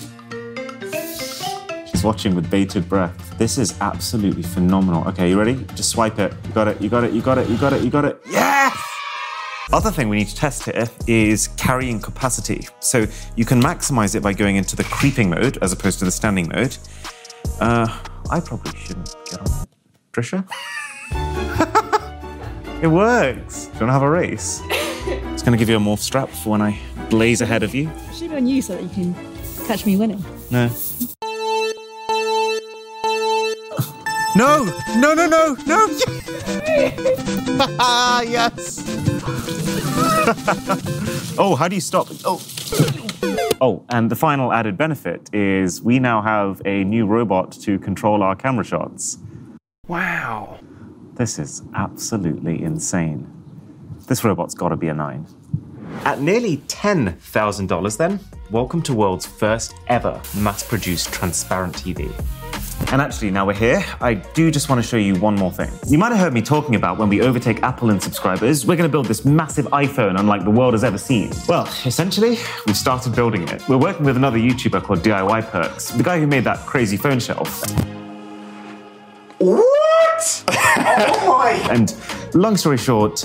She's 1.91 2.03
watching 2.03 2.35
with 2.35 2.51
bated 2.51 2.89
breath. 2.89 3.37
This 3.37 3.59
is 3.59 3.79
absolutely 3.83 4.43
phenomenal. 4.43 5.07
Okay, 5.09 5.29
you 5.29 5.39
ready? 5.39 5.67
Just 5.75 5.91
swipe 5.91 6.19
it. 6.19 6.33
You 6.47 6.53
got 6.55 6.67
it, 6.67 6.81
you 6.81 6.89
got 6.89 7.05
it, 7.05 7.13
you 7.13 7.21
got 7.21 7.37
it, 7.37 7.51
you 7.51 7.59
got 7.59 7.75
it, 7.75 7.83
you 7.83 7.91
got 7.91 8.07
it. 8.07 8.23
Yes! 8.27 8.98
Other 9.71 9.91
thing 9.91 10.09
we 10.09 10.17
need 10.17 10.29
to 10.29 10.35
test 10.35 10.65
here 10.65 10.89
is 11.07 11.49
carrying 11.49 12.01
capacity. 12.01 12.67
So 12.81 13.07
you 13.37 13.45
can 13.45 13.61
maximize 13.61 14.15
it 14.15 14.23
by 14.23 14.33
going 14.33 14.57
into 14.57 14.77
the 14.77 14.85
creeping 14.85 15.29
mode 15.29 15.59
as 15.61 15.73
opposed 15.73 15.99
to 15.99 16.07
the 16.07 16.11
standing 16.11 16.49
mode. 16.49 16.79
Uh, 17.61 17.87
I 18.31 18.41
probably 18.41 18.79
shouldn't 18.79 19.15
get 19.27 19.41
on 19.41 19.47
it. 19.47 19.69
Trisha? 20.13 20.49
it 22.83 22.87
works. 22.87 23.67
Do 23.67 23.73
you 23.73 23.81
want 23.81 23.89
to 23.89 23.93
have 23.93 24.03
a 24.03 24.11
race? 24.11 24.63
It's 25.09 25.43
going 25.43 25.53
to 25.53 25.59
give 25.59 25.71
you 25.71 25.77
a 25.77 25.81
morph 25.81 26.01
strap 26.01 26.29
for 26.29 26.51
when 26.51 26.61
I 26.61 26.79
blaze 27.09 27.41
ahead 27.41 27.63
of 27.63 27.75
you. 27.75 27.91
Should 28.13 28.29
be 28.31 28.37
on 28.37 28.47
you 28.47 28.61
so 28.61 28.75
that 28.75 28.83
you 28.83 28.91
can 28.91 29.15
catch 29.67 29.87
me 29.87 29.97
winning. 29.97 30.23
No. 30.51 30.69
No! 34.37 34.65
No, 34.97 35.15
no, 35.15 35.27
no, 35.27 35.57
no! 35.65 35.87
yes! 38.29 39.08
oh, 41.39 41.57
how 41.59 41.69
do 41.69 41.75
you 41.75 41.81
stop? 41.81 42.09
Oh. 42.25 42.41
Oh, 43.61 43.85
and 43.89 44.11
the 44.11 44.15
final 44.15 44.53
added 44.53 44.77
benefit 44.77 45.35
is 45.35 45.83
we 45.83 45.99
now 45.99 46.23
have 46.23 46.63
a 46.65 46.85
new 46.85 47.07
robot 47.07 47.53
to 47.63 47.79
control 47.81 48.23
our 48.23 48.37
camera 48.37 48.65
shots. 48.65 49.19
Wow. 49.89 50.61
This 51.15 51.39
is 51.39 51.63
absolutely 51.75 52.63
insane. 52.63 53.27
This 54.07 54.23
robot's 54.23 54.55
got 54.55 54.69
to 54.69 54.77
be 54.77 54.89
a 54.89 54.95
nine. 54.95 55.27
At 56.05 56.21
nearly 56.21 56.59
$10,000, 56.69 57.97
then, 57.97 58.21
welcome 58.51 58.83
to 58.83 58.95
world's 58.95 59.27
first 59.27 59.75
ever 59.89 60.21
mass 60.37 60.63
produced 60.63 61.13
transparent 61.13 61.75
TV. 61.75 62.13
And 62.91 63.03
actually, 63.03 63.31
now 63.31 63.45
we're 63.47 63.53
here, 63.53 63.85
I 64.01 64.15
do 64.15 64.51
just 64.51 64.71
want 64.71 64.83
to 64.83 64.89
show 64.89 64.97
you 64.97 65.15
one 65.17 65.35
more 65.35 65.53
thing. 65.53 65.71
You 65.89 65.99
might 65.99 66.09
have 66.09 66.19
heard 66.19 66.33
me 66.33 66.41
talking 66.41 66.75
about 66.75 66.97
when 66.97 67.11
we 67.11 67.21
overtake 67.21 67.63
Apple 67.63 67.91
in 67.91 68.01
subscribers, 68.01 68.65
we're 68.65 68.77
going 68.77 68.89
to 68.89 68.93
build 68.93 69.05
this 69.05 69.27
massive 69.27 69.67
iPhone 69.67 70.19
unlike 70.19 70.43
the 70.43 70.51
world 70.51 70.73
has 70.73 70.85
ever 70.85 70.97
seen. 70.97 71.31
Well, 71.47 71.67
essentially, 71.85 72.39
we've 72.67 72.77
started 72.79 73.15
building 73.15 73.47
it. 73.49 73.69
We're 73.69 73.77
working 73.77 74.07
with 74.07 74.17
another 74.17 74.39
YouTuber 74.39 74.83
called 74.83 75.01
DIY 75.01 75.51
Perks, 75.51 75.91
the 75.91 76.03
guy 76.03 76.19
who 76.19 76.27
made 76.27 76.45
that 76.45 76.61
crazy 76.61 76.97
phone 76.97 77.21
shelf. 77.21 77.61
What? 79.37 80.45
oh 80.49 81.25
my! 81.39 81.69
And 81.71 81.95
long 82.35 82.57
story 82.57 82.79
short, 82.79 83.23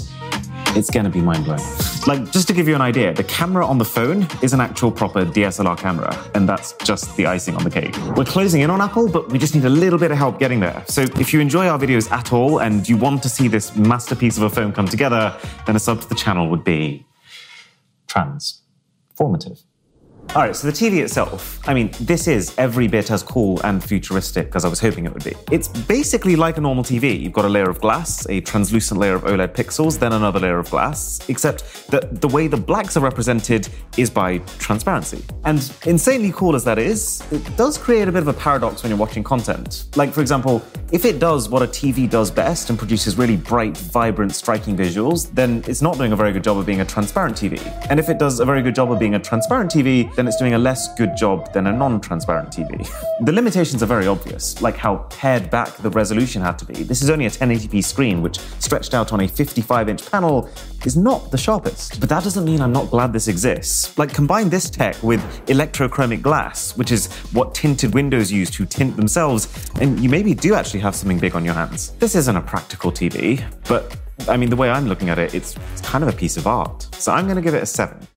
it's 0.76 0.90
going 0.90 1.04
to 1.04 1.10
be 1.10 1.22
mind 1.22 1.46
blowing. 1.46 1.62
Like, 2.08 2.32
just 2.32 2.48
to 2.48 2.54
give 2.54 2.68
you 2.68 2.76
an 2.76 2.82
idea, 2.82 3.14
the 3.14 3.24
camera 3.24 3.66
on 3.66 3.78
the 3.78 3.86
phone 3.86 4.28
is 4.42 4.54
an 4.54 4.60
actual 4.60 4.92
proper 4.92 5.26
DSLR 5.26 5.78
camera, 5.78 6.14
and 6.36 6.48
that's 6.50 6.74
just 6.84 7.16
the 7.16 7.28
icing 7.28 7.56
on 7.56 7.64
the 7.64 7.70
cake. 7.70 7.96
We're 8.16 8.26
closing 8.26 8.62
in 8.62 8.70
on 8.70 8.82
Apple, 8.82 9.10
but 9.10 9.30
we 9.30 9.38
just 9.38 9.56
need 9.56 9.66
a 9.66 9.70
little 9.70 10.00
bit 10.00 10.12
of 10.12 10.18
help 10.18 10.40
getting 10.40 10.60
there. 10.60 10.84
So, 10.88 11.02
if 11.02 11.34
you 11.34 11.40
enjoy 11.40 11.68
our 11.68 11.80
videos 11.80 12.12
at 12.12 12.34
all 12.34 12.60
and 12.60 12.88
you 12.88 12.98
want 12.98 13.24
to 13.24 13.30
see 13.30 13.48
this 13.48 13.76
masterpiece 13.76 14.38
of 14.38 14.44
a 14.44 14.50
phone 14.50 14.74
come 14.74 14.88
together, 14.88 15.38
then 15.66 15.76
a 15.76 15.80
sub 15.80 16.02
to 16.02 16.10
the 16.10 16.16
channel 16.16 16.50
would 16.50 16.64
be 16.64 17.06
transformative. 18.08 19.64
All 20.36 20.42
right, 20.42 20.56
so 20.56 20.66
the 20.66 20.74
TV 20.74 21.04
itself, 21.04 21.60
I 21.70 21.76
mean, 21.76 21.92
this 22.02 22.28
is 22.28 22.56
every 22.58 22.88
bit 22.88 23.12
as 23.12 23.22
cool 23.22 23.62
and 23.64 23.84
futuristic 23.84 24.56
as 24.56 24.66
I 24.66 24.68
was 24.68 24.80
hoping 24.80 25.06
it 25.06 25.14
would 25.14 25.24
be. 25.24 25.36
It's 25.52 25.68
basically 25.68 26.36
like 26.36 26.58
a 26.58 26.62
normal 26.62 26.84
TV. 26.84 27.22
You've 27.22 27.34
got 27.34 27.46
a 27.46 27.50
layer 27.50 27.70
of 27.70 27.80
glass, 27.80 28.28
a 28.28 28.42
translucent 28.42 29.00
layer 29.00 29.14
of 29.14 29.26
OLED 29.26 29.50
pixels, 29.50 30.00
then 30.00 30.12
another 30.12 30.40
layer 30.40 30.58
of 30.58 30.72
glass, 30.72 31.24
except 31.30 31.86
that 31.92 32.20
the 32.20 32.28
way 32.28 32.48
the 32.48 32.58
blacks 32.58 32.98
are 32.98 33.02
represented 33.02 33.70
is 33.96 34.10
by 34.10 34.40
transparency. 34.58 35.24
And 35.46 35.72
insanely 35.86 36.32
cool 36.32 36.56
as 36.56 36.64
that 36.64 36.80
is, 36.80 37.22
it 37.32 37.56
does 37.56 37.78
create 37.78 38.08
a 38.08 38.12
bit 38.12 38.24
of 38.24 38.28
a 38.28 38.34
paradox 38.34 38.82
when 38.82 38.90
you're 38.90 38.98
watching 38.98 39.24
content. 39.24 39.86
Like, 39.96 40.12
for 40.12 40.22
example, 40.22 40.64
if 40.92 41.06
it 41.06 41.20
does 41.20 41.48
what 41.48 41.62
a 41.62 41.68
TV 41.68 42.10
does 42.10 42.32
best 42.32 42.72
and 42.72 42.80
produces 42.80 43.20
really 43.20 43.38
bright, 43.38 43.78
vibrant, 43.78 44.34
striking 44.34 44.76
visuals, 44.76 45.32
then 45.36 45.64
it's 45.68 45.84
not 45.84 45.98
doing 45.98 46.12
a 46.12 46.16
very 46.16 46.32
good 46.32 46.44
job 46.44 46.58
of 46.58 46.66
being 46.66 46.82
a 46.82 46.86
transparent 46.86 47.38
TV. 47.38 47.62
And 47.92 48.00
if 48.00 48.10
it 48.10 48.18
does 48.18 48.40
a 48.40 48.46
very 48.46 48.64
good 48.64 48.74
job 48.74 48.92
of 48.92 48.98
being 48.98 49.14
a 49.14 49.20
transparent 49.20 49.70
TV, 49.70 50.12
then 50.24 50.30
it's 50.30 50.38
doing 50.38 50.54
a 50.54 50.58
less 50.58 50.94
good 50.96 51.18
job 51.18 51.52
than 51.52 51.68
a 51.68 51.72
non 51.72 52.00
transparent 52.00 52.50
TV. 52.50 52.90
the 53.26 53.32
limitations 53.32 53.84
are 53.84 53.88
very 53.88 54.08
obvious, 54.08 54.62
like 54.62 54.78
how 54.78 54.98
pared 55.10 55.50
back 55.50 55.76
the 55.78 55.90
resolution 55.90 56.42
had 56.42 56.58
to 56.60 56.66
be. 56.66 56.84
This 56.84 57.02
is 57.02 57.10
only 57.10 57.26
a 57.26 57.30
1080p 57.30 57.84
screen, 57.84 58.22
which 58.22 58.40
stretched 58.60 58.94
out 58.94 59.12
on 59.12 59.20
a 59.20 59.28
55 59.28 59.90
inch 59.90 60.10
panel 60.10 60.50
is 60.86 60.96
not 60.96 61.30
the 61.32 61.38
sharpest. 61.38 62.00
But 62.00 62.08
that 62.08 62.24
doesn't 62.24 62.46
mean 62.46 62.62
I'm 62.62 62.72
not 62.72 62.90
glad 62.90 63.12
this 63.12 63.28
exists. 63.28 63.98
Like, 63.98 64.14
combine 64.14 64.50
this 64.50 64.70
tech 64.70 65.02
with 65.04 65.22
electrochromic 65.48 66.22
glass, 66.22 66.78
which 66.78 66.92
is 66.92 67.12
what 67.34 67.54
tinted 67.54 67.94
windows 67.94 68.32
use 68.32 68.50
to 68.52 68.66
tint 68.66 68.96
themselves, 68.96 69.70
and 69.82 70.00
you 70.00 70.10
maybe 70.10 70.34
do 70.34 70.56
actually 70.56 70.80
have 70.82 70.96
something 70.96 71.20
big 71.20 71.36
on 71.36 71.44
your 71.44 71.54
hands. 71.54 71.92
This 72.00 72.16
isn't 72.16 72.36
a 72.36 72.42
practical 72.42 72.92
TV, 72.92 73.44
but 73.68 73.98
I 74.30 74.38
mean, 74.38 74.50
the 74.50 74.56
way 74.56 74.70
I'm 74.70 74.88
looking 74.88 75.10
at 75.10 75.20
it, 75.20 75.34
it's, 75.34 75.58
it's 75.74 75.82
kind 75.82 76.04
of 76.04 76.14
a 76.14 76.16
piece 76.16 76.38
of 76.38 76.48
art. 76.48 76.88
So 76.96 77.12
I'm 77.12 77.26
going 77.26 77.36
to 77.36 77.42
give 77.42 77.56
it 77.56 77.64
a 77.64 77.66
7. 77.66 78.08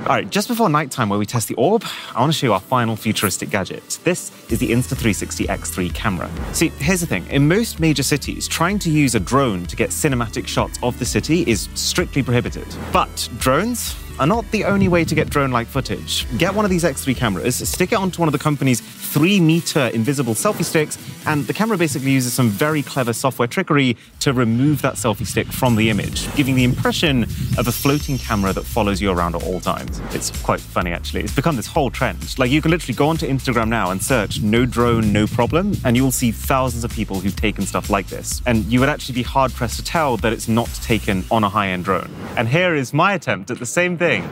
All 0.00 0.16
right, 0.16 0.28
just 0.28 0.48
before 0.48 0.70
nighttime, 0.70 1.10
where 1.10 1.18
we 1.18 1.26
test 1.26 1.46
the 1.48 1.54
orb, 1.56 1.84
I 2.16 2.20
want 2.20 2.32
to 2.32 2.38
show 2.38 2.46
you 2.46 2.52
our 2.54 2.60
final 2.60 2.96
futuristic 2.96 3.50
gadget. 3.50 3.98
This 4.02 4.32
is 4.50 4.58
the 4.58 4.70
Insta360 4.70 5.46
X3 5.46 5.94
camera. 5.94 6.30
See, 6.54 6.68
here's 6.78 7.00
the 7.00 7.06
thing 7.06 7.26
in 7.26 7.46
most 7.46 7.80
major 7.80 8.02
cities, 8.02 8.48
trying 8.48 8.78
to 8.80 8.90
use 8.90 9.14
a 9.14 9.20
drone 9.20 9.66
to 9.66 9.76
get 9.76 9.90
cinematic 9.90 10.48
shots 10.48 10.78
of 10.82 10.98
the 10.98 11.04
city 11.04 11.42
is 11.46 11.68
strictly 11.74 12.22
prohibited. 12.22 12.66
But 12.94 13.28
drones, 13.38 13.94
are 14.18 14.26
not 14.26 14.50
the 14.50 14.64
only 14.64 14.88
way 14.88 15.04
to 15.04 15.14
get 15.14 15.30
drone 15.30 15.50
like 15.50 15.66
footage. 15.66 16.26
Get 16.38 16.54
one 16.54 16.64
of 16.64 16.70
these 16.70 16.84
X3 16.84 17.16
cameras, 17.16 17.56
stick 17.68 17.92
it 17.92 17.96
onto 17.96 18.20
one 18.20 18.28
of 18.28 18.32
the 18.32 18.38
company's 18.38 18.80
three 18.80 19.40
meter 19.40 19.88
invisible 19.88 20.34
selfie 20.34 20.64
sticks, 20.64 20.98
and 21.26 21.46
the 21.46 21.52
camera 21.52 21.76
basically 21.76 22.10
uses 22.12 22.32
some 22.32 22.48
very 22.48 22.82
clever 22.82 23.12
software 23.12 23.48
trickery 23.48 23.96
to 24.20 24.32
remove 24.32 24.82
that 24.82 24.94
selfie 24.94 25.26
stick 25.26 25.46
from 25.48 25.76
the 25.76 25.90
image, 25.90 26.32
giving 26.36 26.54
the 26.54 26.64
impression 26.64 27.24
of 27.58 27.66
a 27.66 27.72
floating 27.72 28.18
camera 28.18 28.52
that 28.52 28.64
follows 28.64 29.00
you 29.00 29.10
around 29.10 29.34
at 29.34 29.42
all 29.42 29.60
times. 29.60 30.00
It's 30.12 30.30
quite 30.42 30.60
funny, 30.60 30.92
actually. 30.92 31.22
It's 31.22 31.34
become 31.34 31.56
this 31.56 31.66
whole 31.66 31.90
trend. 31.90 32.38
Like, 32.38 32.50
you 32.50 32.62
can 32.62 32.70
literally 32.70 32.94
go 32.94 33.08
onto 33.08 33.26
Instagram 33.26 33.68
now 33.68 33.90
and 33.90 34.02
search 34.02 34.40
no 34.40 34.64
drone, 34.64 35.12
no 35.12 35.26
problem, 35.26 35.74
and 35.84 35.96
you 35.96 36.04
will 36.04 36.12
see 36.12 36.30
thousands 36.30 36.84
of 36.84 36.92
people 36.92 37.18
who've 37.20 37.34
taken 37.34 37.66
stuff 37.66 37.90
like 37.90 38.06
this. 38.06 38.40
And 38.46 38.64
you 38.66 38.80
would 38.80 38.88
actually 38.88 39.16
be 39.16 39.22
hard 39.22 39.52
pressed 39.52 39.76
to 39.76 39.84
tell 39.84 40.16
that 40.18 40.32
it's 40.32 40.48
not 40.48 40.68
taken 40.82 41.24
on 41.30 41.42
a 41.42 41.48
high 41.48 41.68
end 41.68 41.84
drone. 41.84 42.10
And 42.36 42.48
here 42.48 42.74
is 42.74 42.94
my 42.94 43.14
attempt 43.14 43.50
at 43.50 43.58
the 43.58 43.66
same 43.66 43.96
thing. 44.00 44.26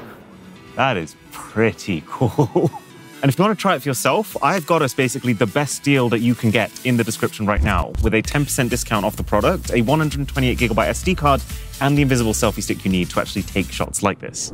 That 0.76 0.96
is 0.96 1.14
pretty 1.30 2.02
cool. 2.06 2.70
And 3.20 3.28
if 3.28 3.36
you 3.36 3.44
want 3.44 3.58
to 3.58 3.60
try 3.60 3.74
it 3.74 3.82
for 3.82 3.88
yourself, 3.88 4.36
I've 4.44 4.64
got 4.64 4.80
us 4.80 4.94
basically 4.94 5.32
the 5.32 5.48
best 5.48 5.82
deal 5.82 6.08
that 6.10 6.20
you 6.20 6.36
can 6.36 6.52
get 6.52 6.70
in 6.86 6.96
the 6.96 7.02
description 7.02 7.46
right 7.46 7.60
now 7.60 7.90
with 8.04 8.14
a 8.14 8.22
10% 8.22 8.70
discount 8.70 9.04
off 9.04 9.16
the 9.16 9.24
product, 9.24 9.72
a 9.72 9.82
128 9.82 10.56
gigabyte 10.56 10.90
SD 10.90 11.16
card, 11.16 11.42
and 11.80 11.98
the 11.98 12.02
invisible 12.02 12.32
selfie 12.32 12.62
stick 12.62 12.84
you 12.84 12.92
need 12.92 13.10
to 13.10 13.18
actually 13.20 13.42
take 13.42 13.72
shots 13.72 14.04
like 14.04 14.20
this. 14.20 14.52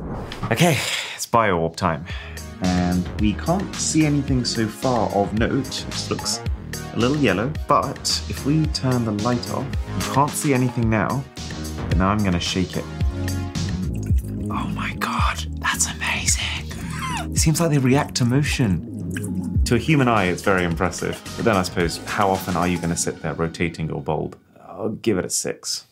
Okay, 0.50 0.78
it's 1.14 1.26
bio 1.26 1.58
orb 1.58 1.76
time. 1.76 2.06
And 2.62 3.06
we 3.20 3.34
can't 3.34 3.74
see 3.76 4.06
anything 4.06 4.46
so 4.46 4.66
far 4.66 5.10
of 5.10 5.38
note. 5.38 5.84
It 5.86 6.06
looks 6.08 6.40
a 6.94 6.98
little 6.98 7.18
yellow, 7.18 7.52
but 7.68 8.08
if 8.30 8.46
we 8.46 8.64
turn 8.68 9.04
the 9.04 9.12
light 9.24 9.50
off, 9.50 9.66
you 9.98 10.12
can't 10.14 10.30
see 10.30 10.54
anything 10.54 10.88
now. 10.88 11.22
But 11.90 11.98
now 11.98 12.08
I'm 12.08 12.20
going 12.20 12.32
to 12.32 12.40
shake 12.40 12.78
it. 12.78 12.84
Oh 14.51 14.68
my 14.74 14.95
god, 14.99 15.47
that's 15.59 15.86
amazing. 15.90 16.72
It 17.32 17.38
seems 17.38 17.61
like 17.61 17.70
they 17.70 17.78
react 17.78 18.14
to 18.16 18.24
motion. 18.24 19.62
To 19.64 19.74
a 19.76 19.78
human 19.78 20.09
eye, 20.09 20.24
it's 20.24 20.42
very 20.42 20.64
impressive. 20.64 21.20
But 21.36 21.45
then 21.47 21.57
I 21.57 21.62
suppose, 21.62 21.97
how 22.05 22.30
often 22.30 22.57
are 22.57 22.68
you 22.68 22.76
going 22.76 22.90
to 22.90 22.97
sit 22.97 23.22
there 23.22 23.34
rotating 23.34 23.88
your 23.88 24.03
bulb? 24.03 24.38
I'll 24.68 24.90
give 24.90 25.18
it 25.18 25.24
a 25.24 25.30
six. 25.30 25.86